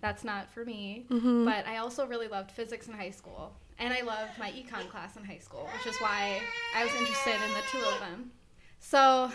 that's 0.00 0.24
not 0.24 0.50
for 0.50 0.64
me. 0.64 1.04
Mhm. 1.10 1.44
But 1.44 1.66
I 1.66 1.76
also 1.76 2.06
really 2.06 2.28
loved 2.28 2.50
physics 2.50 2.88
in 2.88 2.94
high 2.94 3.10
school. 3.10 3.54
And 3.78 3.92
I 3.92 4.00
loved 4.00 4.38
my 4.38 4.50
econ 4.50 4.88
class 4.88 5.18
in 5.18 5.24
high 5.24 5.40
school, 5.40 5.68
which 5.76 5.86
is 5.86 6.00
why 6.00 6.40
I 6.74 6.84
was 6.84 6.94
interested 6.94 7.34
in 7.34 7.52
the 7.52 7.62
two 7.70 7.84
of 7.84 8.00
them. 8.00 8.32
So 8.78 9.30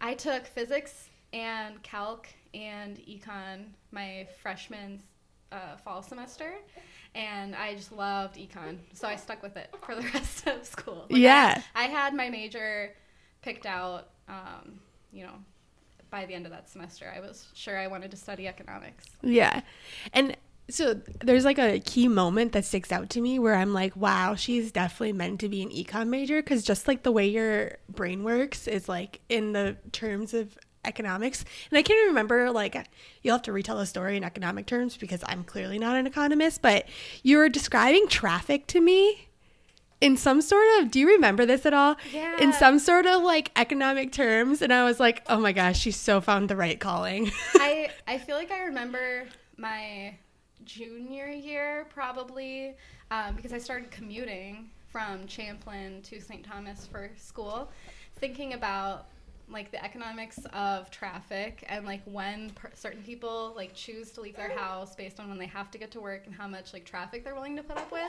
I 0.00 0.14
took 0.14 0.46
physics 0.48 1.10
and 1.34 1.82
calc 1.82 2.28
and 2.54 2.96
econ 2.98 3.64
my 3.90 4.26
freshman 4.40 5.00
uh, 5.52 5.76
fall 5.84 6.02
semester. 6.02 6.52
And 7.14 7.54
I 7.54 7.74
just 7.74 7.92
loved 7.92 8.36
econ. 8.36 8.78
So 8.92 9.06
I 9.06 9.16
stuck 9.16 9.42
with 9.42 9.56
it 9.56 9.68
for 9.84 9.94
the 9.94 10.02
rest 10.14 10.46
of 10.46 10.64
school. 10.64 11.06
Like, 11.10 11.18
I- 11.18 11.22
Yeah. 11.22 11.62
I, 11.74 11.84
had 11.84 12.14
my 12.14 12.30
major 12.30 12.94
picked 13.42 13.66
out, 13.66 14.08
um, 14.28 14.80
you 15.12 15.24
know, 15.24 15.34
by 16.10 16.24
the 16.26 16.34
end 16.34 16.46
of 16.46 16.52
that 16.52 16.70
semester, 16.70 17.12
I 17.14 17.20
was 17.20 17.46
sure 17.54 17.78
I 17.78 17.88
wanted 17.88 18.10
to 18.12 18.16
study 18.16 18.46
economics. 18.48 19.04
Yeah. 19.22 19.62
And 20.12 20.36
so 20.70 21.00
there's 21.22 21.44
like 21.44 21.58
a 21.58 21.78
key 21.80 22.08
moment 22.08 22.52
that 22.52 22.64
sticks 22.64 22.90
out 22.90 23.10
to 23.10 23.20
me 23.20 23.38
where 23.38 23.54
I'm 23.54 23.72
like, 23.74 23.94
wow, 23.96 24.34
she's 24.34 24.72
definitely 24.72 25.12
meant 25.12 25.40
to 25.40 25.48
be 25.48 25.62
an 25.62 25.70
econ 25.70 26.08
major 26.08 26.40
because 26.40 26.62
just 26.62 26.88
like 26.88 27.02
the 27.02 27.12
way 27.12 27.26
your 27.26 27.78
brain 27.88 28.22
works 28.24 28.66
is 28.66 28.88
like 28.88 29.20
in 29.28 29.52
the 29.52 29.76
terms 29.92 30.32
of 30.34 30.56
economics. 30.84 31.44
And 31.70 31.78
I 31.78 31.82
can't 31.82 32.08
remember, 32.08 32.50
like, 32.50 32.76
you'll 33.22 33.34
have 33.36 33.42
to 33.42 33.52
retell 33.52 33.78
the 33.78 33.86
story 33.86 34.16
in 34.16 34.24
economic 34.24 34.66
terms 34.66 34.96
because 34.96 35.22
I'm 35.26 35.44
clearly 35.44 35.78
not 35.78 35.96
an 35.96 36.06
economist, 36.06 36.62
but 36.62 36.86
you 37.22 37.38
were 37.38 37.48
describing 37.48 38.08
traffic 38.08 38.66
to 38.68 38.80
me 38.80 39.28
in 40.00 40.16
some 40.16 40.42
sort 40.42 40.66
of 40.80 40.90
do 40.90 40.98
you 40.98 41.06
remember 41.08 41.46
this 41.46 41.64
at 41.64 41.72
all 41.72 41.96
Yeah. 42.12 42.38
in 42.40 42.52
some 42.52 42.78
sort 42.80 43.06
of 43.06 43.22
like 43.22 43.52
economic 43.56 44.10
terms 44.12 44.60
and 44.60 44.72
i 44.72 44.84
was 44.84 44.98
like 44.98 45.22
oh 45.28 45.38
my 45.38 45.52
gosh 45.52 45.78
she's 45.78 45.96
so 45.96 46.20
found 46.20 46.50
the 46.50 46.56
right 46.56 46.78
calling 46.80 47.30
I 47.54 47.90
I 48.06 48.18
feel 48.18 48.34
like 48.36 48.50
I 48.50 48.64
remember 48.64 49.24
my 49.56 50.16
junior 50.64 51.28
year 51.28 51.86
probably 51.90 52.74
um, 53.10 53.36
because 53.36 53.52
I 53.52 53.58
started 53.58 53.90
commuting 53.92 54.68
from 54.90 55.26
Champlin 55.26 56.02
to 56.02 56.20
St. 56.20 56.44
Thomas 56.44 56.86
for 56.86 57.10
school, 57.16 57.70
thinking 58.16 58.54
about 58.54 59.06
like 59.48 59.70
the 59.70 59.82
economics 59.84 60.40
of 60.52 60.90
traffic 60.90 61.64
and 61.68 61.84
like 61.84 62.02
when 62.04 62.50
per- 62.50 62.70
certain 62.74 63.02
people 63.02 63.52
like 63.54 63.74
choose 63.74 64.10
to 64.12 64.20
leave 64.20 64.36
their 64.36 64.56
house 64.56 64.94
based 64.94 65.20
on 65.20 65.28
when 65.28 65.38
they 65.38 65.46
have 65.46 65.70
to 65.70 65.78
get 65.78 65.90
to 65.92 66.00
work 66.00 66.22
and 66.26 66.34
how 66.34 66.48
much 66.48 66.72
like 66.72 66.84
traffic 66.84 67.24
they're 67.24 67.34
willing 67.34 67.56
to 67.56 67.62
put 67.62 67.76
up 67.76 67.92
with. 67.92 68.02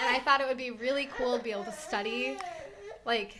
And 0.00 0.16
I 0.16 0.18
thought 0.20 0.40
it 0.40 0.48
would 0.48 0.56
be 0.56 0.70
really 0.70 1.08
cool 1.16 1.36
to 1.36 1.42
be 1.44 1.52
able 1.52 1.64
to 1.64 1.72
study 1.72 2.38
like 3.04 3.36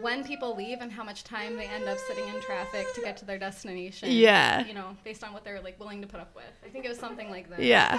when 0.00 0.24
people 0.24 0.54
leave 0.54 0.78
and 0.80 0.92
how 0.92 1.02
much 1.02 1.24
time 1.24 1.56
they 1.56 1.66
end 1.66 1.84
up 1.88 1.98
sitting 2.06 2.28
in 2.32 2.40
traffic 2.42 2.86
to 2.94 3.00
get 3.00 3.16
to 3.18 3.24
their 3.24 3.38
destination. 3.38 4.10
Yeah. 4.12 4.64
You 4.66 4.74
know, 4.74 4.96
based 5.04 5.24
on 5.24 5.32
what 5.32 5.44
they're 5.44 5.60
like 5.60 5.78
willing 5.80 6.00
to 6.02 6.06
put 6.06 6.20
up 6.20 6.34
with. 6.36 6.44
I 6.64 6.68
think 6.68 6.84
it 6.84 6.88
was 6.88 6.98
something 6.98 7.30
like 7.30 7.50
that. 7.50 7.62
yeah 7.62 7.98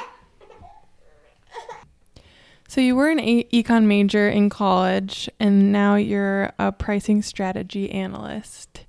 So 2.70 2.82
you 2.82 2.98
were 2.98 3.10
an 3.10 3.20
econ 3.20 3.86
major 3.86 4.28
in 4.28 4.50
college, 4.50 5.30
and 5.40 5.72
now 5.72 5.96
you're 5.96 6.52
a 6.60 6.74
pricing 6.74 7.22
strategy 7.22 7.90
analyst. 7.92 8.86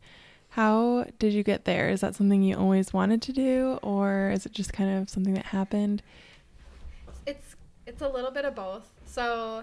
How 0.50 1.06
did 1.20 1.32
you 1.32 1.44
get 1.44 1.64
there? 1.64 1.88
Is 1.88 2.00
that 2.00 2.16
something 2.16 2.42
you 2.42 2.56
always 2.56 2.92
wanted 2.92 3.23
to 3.23 3.32
do, 3.32 3.78
or 3.80 4.30
is 4.30 4.44
it 4.44 4.52
just 4.52 4.73
kind 4.73 4.99
of 4.99 5.08
something 5.08 5.35
that 5.35 5.47
happened? 5.47 6.02
It's 7.25 7.54
it's 7.87 8.02
a 8.02 8.08
little 8.08 8.32
bit 8.32 8.44
of 8.44 8.56
both. 8.56 8.90
So 9.06 9.62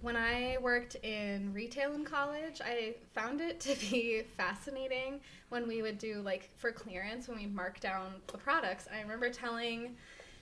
when 0.00 0.16
I 0.16 0.56
worked 0.60 0.96
in 0.96 1.52
retail 1.54 1.94
in 1.94 2.04
college, 2.04 2.60
I 2.64 2.96
found 3.14 3.40
it 3.40 3.60
to 3.60 3.76
be 3.90 4.22
fascinating 4.36 5.20
when 5.50 5.68
we 5.68 5.82
would 5.82 5.98
do 5.98 6.20
like 6.22 6.50
for 6.56 6.72
clearance 6.72 7.28
when 7.28 7.38
we 7.38 7.46
mark 7.46 7.78
down 7.78 8.14
the 8.26 8.38
products. 8.38 8.88
I 8.92 9.00
remember 9.02 9.30
telling 9.30 9.94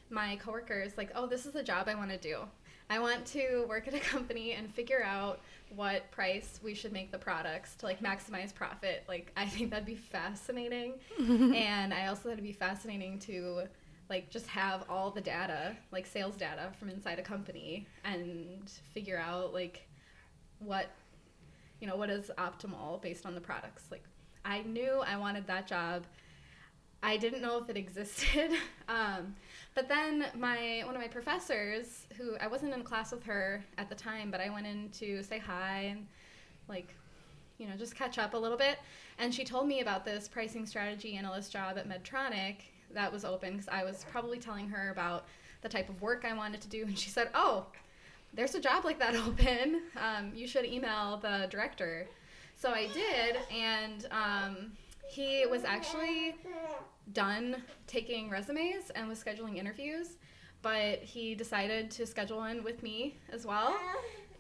my 0.09 0.37
coworkers 0.37 0.97
like, 0.97 1.11
"Oh, 1.15 1.27
this 1.27 1.45
is 1.45 1.53
the 1.53 1.63
job 1.63 1.87
I 1.87 1.95
want 1.95 2.11
to 2.11 2.19
do. 2.19 2.39
I 2.91 2.99
want 2.99 3.25
to 3.27 3.65
work 3.69 3.89
at 3.89 3.95
a 3.95 4.01
company 4.01 4.53
and 4.53 4.73
figure 4.73 5.03
out 5.03 5.41
what 5.75 6.11
price 6.11 6.61
we 6.63 6.75
should 6.75 6.93
make 6.93 7.11
the 7.11 7.19
products 7.19 7.75
to 7.77 7.87
like 7.87 8.01
maximize 8.01 8.55
profit. 8.55 9.05
Like 9.09 9.33
I 9.37 9.47
think 9.47 9.71
that'd 9.71 9.87
be 9.87 9.95
fascinating. 9.95 10.95
and 11.19 11.93
I 11.93 12.07
also 12.07 12.25
thought 12.25 12.33
it'd 12.33 12.45
be 12.45 12.53
fascinating 12.53 13.19
to 13.21 13.63
like 14.11 14.31
just 14.31 14.47
have 14.49 14.85
all 14.89 15.11
the 15.11 15.21
data, 15.21 15.77
like 15.91 16.07
sales 16.07 16.37
data 16.37 16.71
from 16.79 16.91
inside 16.91 17.19
a 17.19 17.23
company 17.23 17.87
and 18.05 18.71
figure 18.93 19.19
out 19.19 19.55
like 19.55 19.89
what 20.59 20.91
you 21.81 21.89
know, 21.89 21.97
what 21.97 22.11
is 22.11 22.31
optimal 22.39 23.03
based 23.03 23.27
on 23.27 23.35
the 23.35 23.41
products. 23.41 23.85
Like 23.91 24.05
I 24.45 24.63
knew 24.63 25.03
I 25.07 25.17
wanted 25.17 25.47
that 25.47 25.67
job. 25.67 26.05
I 27.03 27.17
didn't 27.17 27.43
know 27.43 27.59
if 27.59 27.69
it 27.69 27.77
existed. 27.77 28.53
Um, 28.87 29.35
but 29.75 29.89
then 29.89 30.27
my 30.37 30.83
one 30.85 30.95
of 30.95 31.01
my 31.01 31.09
professors, 31.09 32.07
who 32.17 32.37
I 32.41 32.47
wasn't 32.47 32.75
in 32.75 32.83
class 32.83 33.13
with 33.13 33.25
her 33.25 33.65
at 33.79 33.89
the 33.89 33.95
time, 33.95 34.31
but 34.31 34.41
I 34.41 34.49
went 34.49 34.67
in 34.67 34.89
to 34.91 35.23
say 35.23 35.39
hi 35.39 35.89
and 35.91 36.07
like, 36.69 36.95
you 37.59 37.67
know, 37.67 37.77
just 37.77 37.95
catch 37.95 38.19
up 38.19 38.35
a 38.35 38.39
little 38.39 38.57
bit. 38.57 38.79
And 39.19 39.35
she 39.35 39.45
told 39.45 39.67
me 39.67 39.81
about 39.81 40.05
this 40.05 40.29
pricing 40.29 40.67
strategy 40.67 41.17
analyst 41.17 41.53
job 41.53 41.77
at 41.79 41.89
Medtronic 41.89 42.57
that 42.93 43.13
was 43.13 43.25
open 43.25 43.53
because 43.53 43.69
I 43.69 43.85
was 43.85 44.05
probably 44.11 44.39
telling 44.39 44.69
her 44.69 44.91
about 44.91 45.27
the 45.63 45.69
type 45.69 45.89
of 45.89 46.01
work 46.01 46.25
I 46.25 46.35
wanted 46.35 46.61
to 46.63 46.69
do, 46.69 46.83
and 46.83 46.99
she 46.99 47.11
said, 47.11 47.31
"Oh, 47.35 47.67
there's 48.33 48.55
a 48.55 48.61
job 48.61 48.85
like 48.85 48.99
that 49.01 49.15
open. 49.27 49.83
Um, 49.97 50.33
you 50.35 50.47
should 50.47 50.65
email 50.65 51.17
the 51.17 51.49
director." 51.51 52.07
So 52.57 52.71
I 52.71 52.87
did, 52.89 53.37
and 53.53 54.07
um, 54.13 54.73
he 55.09 55.47
was 55.47 55.65
actually 55.65 56.35
done 57.13 57.63
taking 57.87 58.31
resumes 58.31 58.91
and 58.95 59.09
was 59.09 59.23
scheduling 59.23 59.57
interviews, 59.57 60.17
but 60.63 60.99
he 61.01 61.35
decided 61.35 61.91
to 61.93 62.07
schedule 62.07 62.45
in 62.45 62.65
with 62.65 62.83
me 62.83 63.19
as 63.31 63.45
well. 63.45 63.77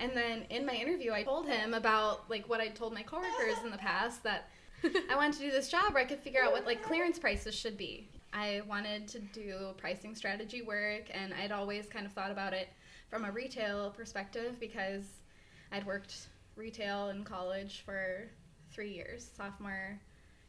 And 0.00 0.12
then 0.14 0.44
in 0.50 0.66
my 0.66 0.74
interview, 0.74 1.12
I 1.12 1.22
told 1.22 1.46
him 1.46 1.74
about 1.74 2.28
like 2.28 2.48
what 2.48 2.60
I 2.60 2.68
told 2.68 2.94
my 2.94 3.02
coworkers 3.02 3.62
in 3.64 3.70
the 3.70 3.78
past 3.78 4.22
that 4.24 4.48
I 5.10 5.16
wanted 5.16 5.34
to 5.34 5.40
do 5.40 5.50
this 5.50 5.68
job 5.68 5.94
where 5.94 6.02
I 6.02 6.06
could 6.06 6.20
figure 6.20 6.42
out 6.42 6.52
what 6.52 6.66
like 6.66 6.82
clearance 6.82 7.18
prices 7.18 7.54
should 7.54 7.76
be. 7.76 8.08
I 8.32 8.62
wanted 8.68 9.06
to 9.08 9.20
do 9.20 9.74
pricing 9.76 10.16
strategy 10.16 10.62
work, 10.62 11.04
and 11.12 11.32
I'd 11.32 11.52
always 11.52 11.86
kind 11.86 12.04
of 12.04 12.12
thought 12.12 12.32
about 12.32 12.52
it 12.52 12.68
from 13.08 13.24
a 13.24 13.30
retail 13.30 13.90
perspective 13.90 14.58
because 14.58 15.04
I'd 15.70 15.86
worked 15.86 16.28
retail 16.56 17.10
in 17.10 17.22
college 17.22 17.82
for 17.86 18.28
three 18.72 18.92
years, 18.92 19.30
sophomore 19.36 20.00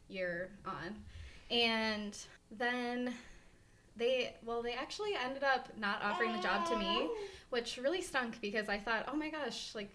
year 0.09 0.49
on. 0.65 0.95
And 1.51 2.17
then 2.51 3.13
they, 3.97 4.35
well, 4.45 4.61
they 4.61 4.73
actually 4.73 5.13
ended 5.15 5.43
up 5.43 5.69
not 5.77 6.01
offering 6.03 6.33
the 6.33 6.41
job 6.41 6.67
to 6.67 6.77
me, 6.77 6.85
oh. 6.89 7.17
which 7.49 7.77
really 7.77 8.01
stunk 8.01 8.39
because 8.41 8.67
I 8.69 8.77
thought, 8.77 9.07
oh 9.11 9.15
my 9.15 9.29
gosh, 9.29 9.73
like, 9.75 9.89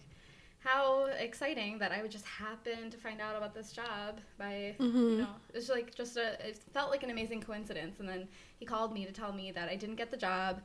how 0.59 1.05
exciting 1.17 1.79
that 1.79 1.91
I 1.91 2.03
would 2.03 2.11
just 2.11 2.25
happen 2.25 2.91
to 2.91 2.97
find 2.97 3.19
out 3.19 3.35
about 3.35 3.55
this 3.55 3.71
job 3.71 4.19
by, 4.37 4.75
you 4.79 4.85
mm-hmm. 4.85 5.17
know, 5.21 5.27
it's 5.55 5.69
like 5.69 5.95
just 5.95 6.17
a, 6.17 6.33
it 6.47 6.59
felt 6.71 6.91
like 6.91 7.01
an 7.01 7.09
amazing 7.09 7.41
coincidence. 7.41 7.99
And 7.99 8.07
then 8.07 8.27
he 8.59 8.65
called 8.65 8.93
me 8.93 9.05
to 9.05 9.11
tell 9.11 9.33
me 9.33 9.51
that 9.51 9.69
I 9.69 9.75
didn't 9.75 9.95
get 9.95 10.11
the 10.11 10.17
job. 10.17 10.61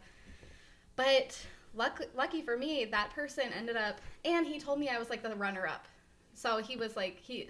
But 0.96 1.38
luck, 1.74 2.02
lucky 2.14 2.42
for 2.42 2.58
me, 2.58 2.84
that 2.84 3.10
person 3.14 3.44
ended 3.56 3.76
up, 3.76 4.00
and 4.24 4.46
he 4.46 4.60
told 4.60 4.78
me 4.78 4.90
I 4.90 4.98
was 4.98 5.08
like 5.08 5.22
the 5.22 5.34
runner 5.34 5.66
up. 5.66 5.86
So 6.34 6.58
he 6.58 6.76
was 6.76 6.94
like, 6.94 7.18
he 7.18 7.48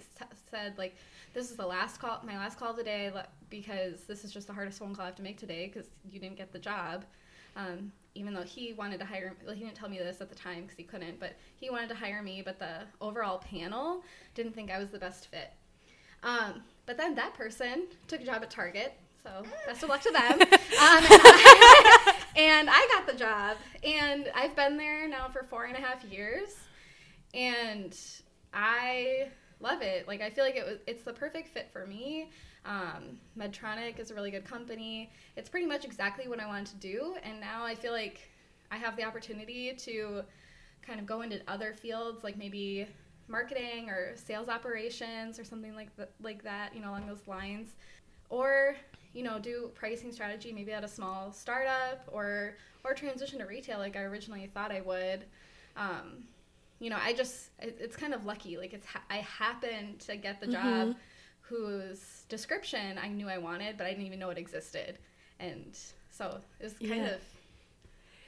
said, 0.48 0.78
like, 0.78 0.94
this 1.36 1.50
is 1.50 1.56
the 1.58 1.66
last 1.66 2.00
call, 2.00 2.18
my 2.24 2.38
last 2.38 2.58
call 2.58 2.72
today, 2.72 3.12
because 3.50 4.04
this 4.04 4.24
is 4.24 4.32
just 4.32 4.46
the 4.46 4.54
hardest 4.54 4.78
phone 4.78 4.94
call 4.94 5.02
I 5.02 5.08
have 5.08 5.16
to 5.16 5.22
make 5.22 5.36
today 5.36 5.70
because 5.70 5.90
you 6.10 6.18
didn't 6.18 6.38
get 6.38 6.50
the 6.50 6.58
job. 6.58 7.04
Um, 7.56 7.92
even 8.14 8.32
though 8.32 8.42
he 8.42 8.72
wanted 8.72 8.98
to 9.00 9.04
hire, 9.04 9.34
well, 9.44 9.54
he 9.54 9.62
didn't 9.62 9.76
tell 9.76 9.90
me 9.90 9.98
this 9.98 10.22
at 10.22 10.30
the 10.30 10.34
time 10.34 10.62
because 10.62 10.78
he 10.78 10.82
couldn't, 10.82 11.20
but 11.20 11.34
he 11.56 11.68
wanted 11.68 11.90
to 11.90 11.94
hire 11.94 12.22
me, 12.22 12.40
but 12.42 12.58
the 12.58 12.84
overall 13.02 13.36
panel 13.36 14.02
didn't 14.34 14.54
think 14.54 14.70
I 14.70 14.78
was 14.78 14.90
the 14.90 14.98
best 14.98 15.26
fit. 15.30 15.52
Um, 16.22 16.62
but 16.86 16.96
then 16.96 17.14
that 17.16 17.34
person 17.34 17.88
took 18.08 18.22
a 18.22 18.24
job 18.24 18.42
at 18.42 18.50
Target, 18.50 18.94
so 19.22 19.42
best 19.66 19.82
of 19.82 19.90
luck 19.90 20.00
to 20.02 20.10
them. 20.10 20.40
Um, 20.76 20.98
and, 20.98 21.08
I, 21.10 22.14
and 22.36 22.68
I 22.70 22.88
got 22.92 23.06
the 23.06 23.18
job, 23.18 23.56
and 23.82 24.30
I've 24.34 24.54
been 24.54 24.76
there 24.76 25.08
now 25.08 25.28
for 25.28 25.42
four 25.42 25.64
and 25.64 25.76
a 25.76 25.80
half 25.80 26.04
years, 26.04 26.50
and 27.32 27.98
I 28.52 29.28
love 29.60 29.82
it. 29.82 30.06
Like 30.06 30.20
I 30.20 30.30
feel 30.30 30.44
like 30.44 30.56
it 30.56 30.66
was, 30.66 30.78
it's 30.86 31.02
the 31.02 31.12
perfect 31.12 31.48
fit 31.48 31.68
for 31.72 31.86
me. 31.86 32.30
Um, 32.64 33.18
Medtronic 33.38 33.98
is 33.98 34.10
a 34.10 34.14
really 34.14 34.30
good 34.30 34.44
company. 34.44 35.10
It's 35.36 35.48
pretty 35.48 35.66
much 35.66 35.84
exactly 35.84 36.28
what 36.28 36.40
I 36.40 36.46
wanted 36.46 36.66
to 36.66 36.76
do, 36.76 37.16
and 37.22 37.40
now 37.40 37.64
I 37.64 37.74
feel 37.74 37.92
like 37.92 38.28
I 38.70 38.76
have 38.76 38.96
the 38.96 39.04
opportunity 39.04 39.72
to 39.72 40.22
kind 40.82 40.98
of 41.00 41.06
go 41.06 41.22
into 41.22 41.40
other 41.48 41.72
fields, 41.74 42.24
like 42.24 42.36
maybe 42.36 42.86
marketing 43.28 43.88
or 43.88 44.16
sales 44.16 44.48
operations 44.48 45.38
or 45.38 45.44
something 45.44 45.74
like 45.74 45.94
th- 45.96 46.08
like 46.22 46.42
that, 46.44 46.74
you 46.74 46.80
know, 46.80 46.90
along 46.90 47.06
those 47.06 47.26
lines, 47.26 47.76
or 48.28 48.76
you 49.12 49.22
know, 49.22 49.38
do 49.38 49.70
pricing 49.74 50.12
strategy 50.12 50.52
maybe 50.52 50.72
at 50.72 50.84
a 50.84 50.88
small 50.88 51.32
startup 51.32 52.06
or 52.12 52.56
or 52.84 52.94
transition 52.94 53.38
to 53.38 53.46
retail 53.46 53.78
like 53.78 53.96
I 53.96 54.02
originally 54.02 54.50
thought 54.52 54.70
I 54.70 54.80
would. 54.80 55.24
Um, 55.76 56.24
you 56.78 56.90
know, 56.90 56.98
I 57.02 57.12
just 57.12 57.50
it, 57.60 57.78
it's 57.80 57.96
kind 57.96 58.14
of 58.14 58.24
lucky. 58.24 58.56
Like 58.56 58.72
it's 58.72 58.86
ha- 58.86 59.04
I 59.10 59.16
happened 59.16 60.00
to 60.00 60.16
get 60.16 60.40
the 60.40 60.46
mm-hmm. 60.46 60.88
job 60.88 60.96
whose 61.42 62.24
description 62.28 62.98
I 62.98 63.08
knew 63.08 63.28
I 63.28 63.38
wanted, 63.38 63.78
but 63.78 63.86
I 63.86 63.90
didn't 63.90 64.06
even 64.06 64.18
know 64.18 64.30
it 64.30 64.38
existed, 64.38 64.98
and 65.38 65.76
so 66.10 66.40
it 66.60 66.64
was 66.64 66.72
kind 66.74 67.02
Yeah. 67.02 67.14
of 67.14 67.20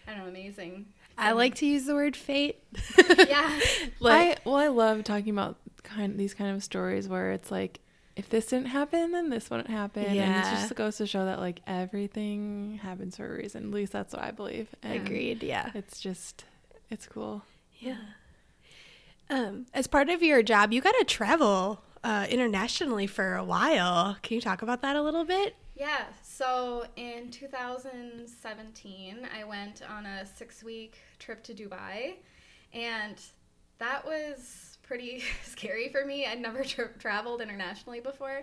I 0.07 0.13
don't 0.13 0.21
know, 0.21 0.29
amazing. 0.29 0.87
I 1.19 1.33
like 1.33 1.57
to 1.57 1.67
use 1.67 1.85
the 1.85 1.95
word 1.95 2.17
fate. 2.17 2.63
Yeah. 3.29 3.61
like, 4.01 4.39
I 4.39 4.43
well, 4.45 4.57
I 4.57 4.69
love 4.69 5.05
talking 5.05 5.31
about 5.31 5.57
kind 5.83 6.13
of 6.13 6.19
these 6.19 6.33
kind 6.33 6.55
of 6.55 6.63
stories 6.63 7.09
where 7.09 7.33
it's 7.33 7.51
like, 7.51 7.81
if 8.17 8.31
this 8.31 8.47
didn't 8.47 8.69
happen, 8.69 9.13
then 9.13 9.29
this 9.29 9.51
wouldn't 9.51 9.69
happen. 9.69 10.15
Yeah. 10.15 10.23
And 10.23 10.47
it 10.47 10.51
just 10.61 10.75
goes 10.75 10.97
to 10.97 11.07
show 11.07 11.25
that 11.27 11.41
like 11.41 11.61
everything 11.67 12.81
happens 12.83 13.17
for 13.17 13.27
a 13.27 13.37
reason. 13.37 13.65
At 13.65 13.71
least 13.71 13.93
that's 13.93 14.15
what 14.15 14.23
I 14.23 14.31
believe. 14.31 14.69
And 14.83 15.07
agreed. 15.07 15.43
Yeah. 15.43 15.71
It's 15.75 16.01
just, 16.01 16.45
it's 16.91 17.07
cool. 17.07 17.43
Yeah. 17.79 17.99
Um, 19.31 19.67
as 19.75 19.87
part 19.87 20.09
of 20.09 20.23
your 20.23 20.43
job, 20.43 20.73
you 20.73 20.81
got 20.81 20.95
to 20.99 21.05
travel 21.05 21.83
uh, 22.03 22.27
internationally 22.31 23.07
for 23.07 23.35
a 23.35 23.45
while. 23.45 24.17
Can 24.23 24.37
you 24.37 24.41
talk 24.41 24.63
about 24.63 24.83
that 24.83 24.97
a 24.97 25.03
little 25.03 25.25
bit? 25.25 25.57
Yeah, 25.75 26.07
so 26.23 26.87
in 26.97 27.31
2017, 27.31 29.29
I 29.39 29.45
went 29.45 29.83
on 29.89 30.07
a 30.07 30.27
six 30.27 30.65
week 30.65 30.99
trip 31.19 31.45
to 31.45 31.55
Dubai, 31.55 32.15
and 32.73 33.21
that 33.79 34.05
was 34.05 34.79
pretty 34.83 35.23
scary 35.45 35.89
for 35.89 36.05
me. 36.05 36.27
I'd 36.27 36.41
never 36.41 36.65
tra- 36.65 36.91
traveled 36.99 37.41
internationally 37.41 38.01
before. 38.01 38.43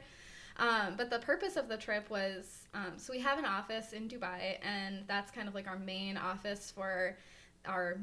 Um, 0.57 0.93
but 0.95 1.09
the 1.09 1.19
purpose 1.19 1.57
of 1.57 1.67
the 1.67 1.75
trip 1.75 2.09
was 2.09 2.67
um, 2.73 2.93
so 2.95 3.11
we 3.11 3.19
have 3.19 3.37
an 3.37 3.45
office 3.45 3.91
in 3.91 4.07
Dubai, 4.07 4.57
and 4.61 5.03
that's 5.07 5.31
kind 5.31 5.49
of 5.49 5.55
like 5.55 5.67
our 5.67 5.77
main 5.77 6.15
office 6.15 6.71
for 6.71 7.17
our 7.65 7.97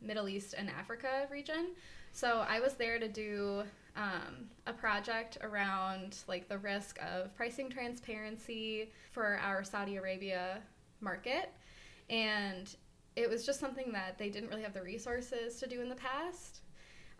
Middle 0.00 0.28
East 0.28 0.54
and 0.56 0.70
Africa 0.70 1.26
region. 1.30 1.74
So 2.18 2.44
I 2.48 2.58
was 2.58 2.74
there 2.74 2.98
to 2.98 3.06
do 3.06 3.62
um, 3.94 4.48
a 4.66 4.72
project 4.72 5.38
around 5.40 6.16
like 6.26 6.48
the 6.48 6.58
risk 6.58 6.98
of 7.00 7.32
pricing 7.36 7.70
transparency 7.70 8.90
for 9.12 9.38
our 9.40 9.62
Saudi 9.62 9.98
Arabia 9.98 10.58
market, 11.00 11.52
and 12.10 12.74
it 13.14 13.30
was 13.30 13.46
just 13.46 13.60
something 13.60 13.92
that 13.92 14.18
they 14.18 14.30
didn't 14.30 14.48
really 14.48 14.64
have 14.64 14.74
the 14.74 14.82
resources 14.82 15.60
to 15.60 15.68
do 15.68 15.80
in 15.80 15.88
the 15.88 15.94
past. 15.94 16.62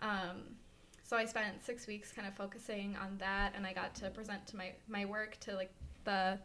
Um, 0.02 0.56
so 1.04 1.16
I 1.16 1.26
spent 1.26 1.62
six 1.62 1.86
weeks 1.86 2.10
kind 2.10 2.26
of 2.26 2.34
focusing 2.34 2.96
on 3.00 3.18
that, 3.18 3.52
and 3.54 3.64
I 3.64 3.72
got 3.72 3.94
to 3.96 4.10
present 4.10 4.48
to 4.48 4.56
my 4.56 4.72
my 4.88 5.04
work 5.04 5.38
to 5.42 5.54
like 5.54 5.70
the 6.02 6.40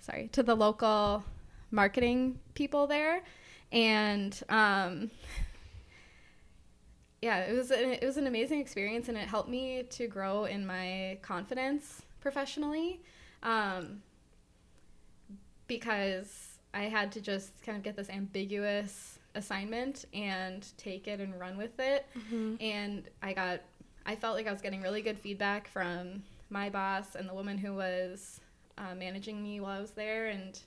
sorry 0.00 0.28
to 0.32 0.42
the 0.42 0.56
local 0.56 1.22
marketing 1.70 2.40
people 2.54 2.88
there, 2.88 3.22
and 3.70 4.42
um, 4.48 5.08
yeah, 7.22 7.38
it 7.38 7.54
was 7.54 7.70
an, 7.70 7.92
it 7.92 8.04
was 8.04 8.16
an 8.18 8.26
amazing 8.26 8.60
experience, 8.60 9.08
and 9.08 9.16
it 9.16 9.28
helped 9.28 9.48
me 9.48 9.84
to 9.90 10.06
grow 10.08 10.44
in 10.44 10.66
my 10.66 11.18
confidence 11.22 12.02
professionally, 12.20 13.00
um, 13.42 14.02
because 15.66 16.58
I 16.74 16.82
had 16.84 17.12
to 17.12 17.20
just 17.20 17.50
kind 17.64 17.76
of 17.76 17.84
get 17.84 17.96
this 17.96 18.10
ambiguous 18.10 19.18
assignment 19.34 20.04
and 20.12 20.66
take 20.76 21.08
it 21.08 21.20
and 21.20 21.38
run 21.38 21.56
with 21.56 21.78
it, 21.78 22.06
Mm-hmm. 22.18 22.54
and 22.60 23.04
I 23.22 23.32
got 23.32 23.60
I 24.04 24.16
felt 24.16 24.34
like 24.36 24.48
I 24.48 24.52
was 24.52 24.60
getting 24.60 24.82
really 24.82 25.00
good 25.00 25.16
feedback 25.18 25.68
from 25.68 26.24
my 26.50 26.68
boss 26.70 27.14
and 27.14 27.28
the 27.28 27.34
woman 27.34 27.56
who 27.56 27.72
was 27.74 28.40
uh, 28.76 28.96
managing 28.96 29.40
me 29.40 29.60
while 29.60 29.78
I 29.78 29.80
was 29.80 29.92
there, 29.92 30.26
and 30.26 30.58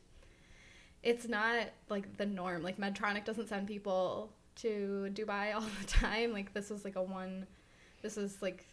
it's 1.04 1.28
not 1.28 1.68
like 1.90 2.16
the 2.18 2.26
norm. 2.26 2.64
Like 2.64 2.78
Medtronic 2.78 3.26
doesn't 3.26 3.50
send 3.50 3.68
people 3.68 4.30
to 4.58 5.10
Dubai 5.14 5.56
all 5.56 5.66
the 5.82 5.88
time. 5.88 6.34
Like 6.34 6.54
this 6.54 6.70
was 6.70 6.84
like 6.84 6.96
a 6.96 7.04
one, 7.04 7.46
this 8.02 8.18
is 8.18 8.42
like 8.42 8.66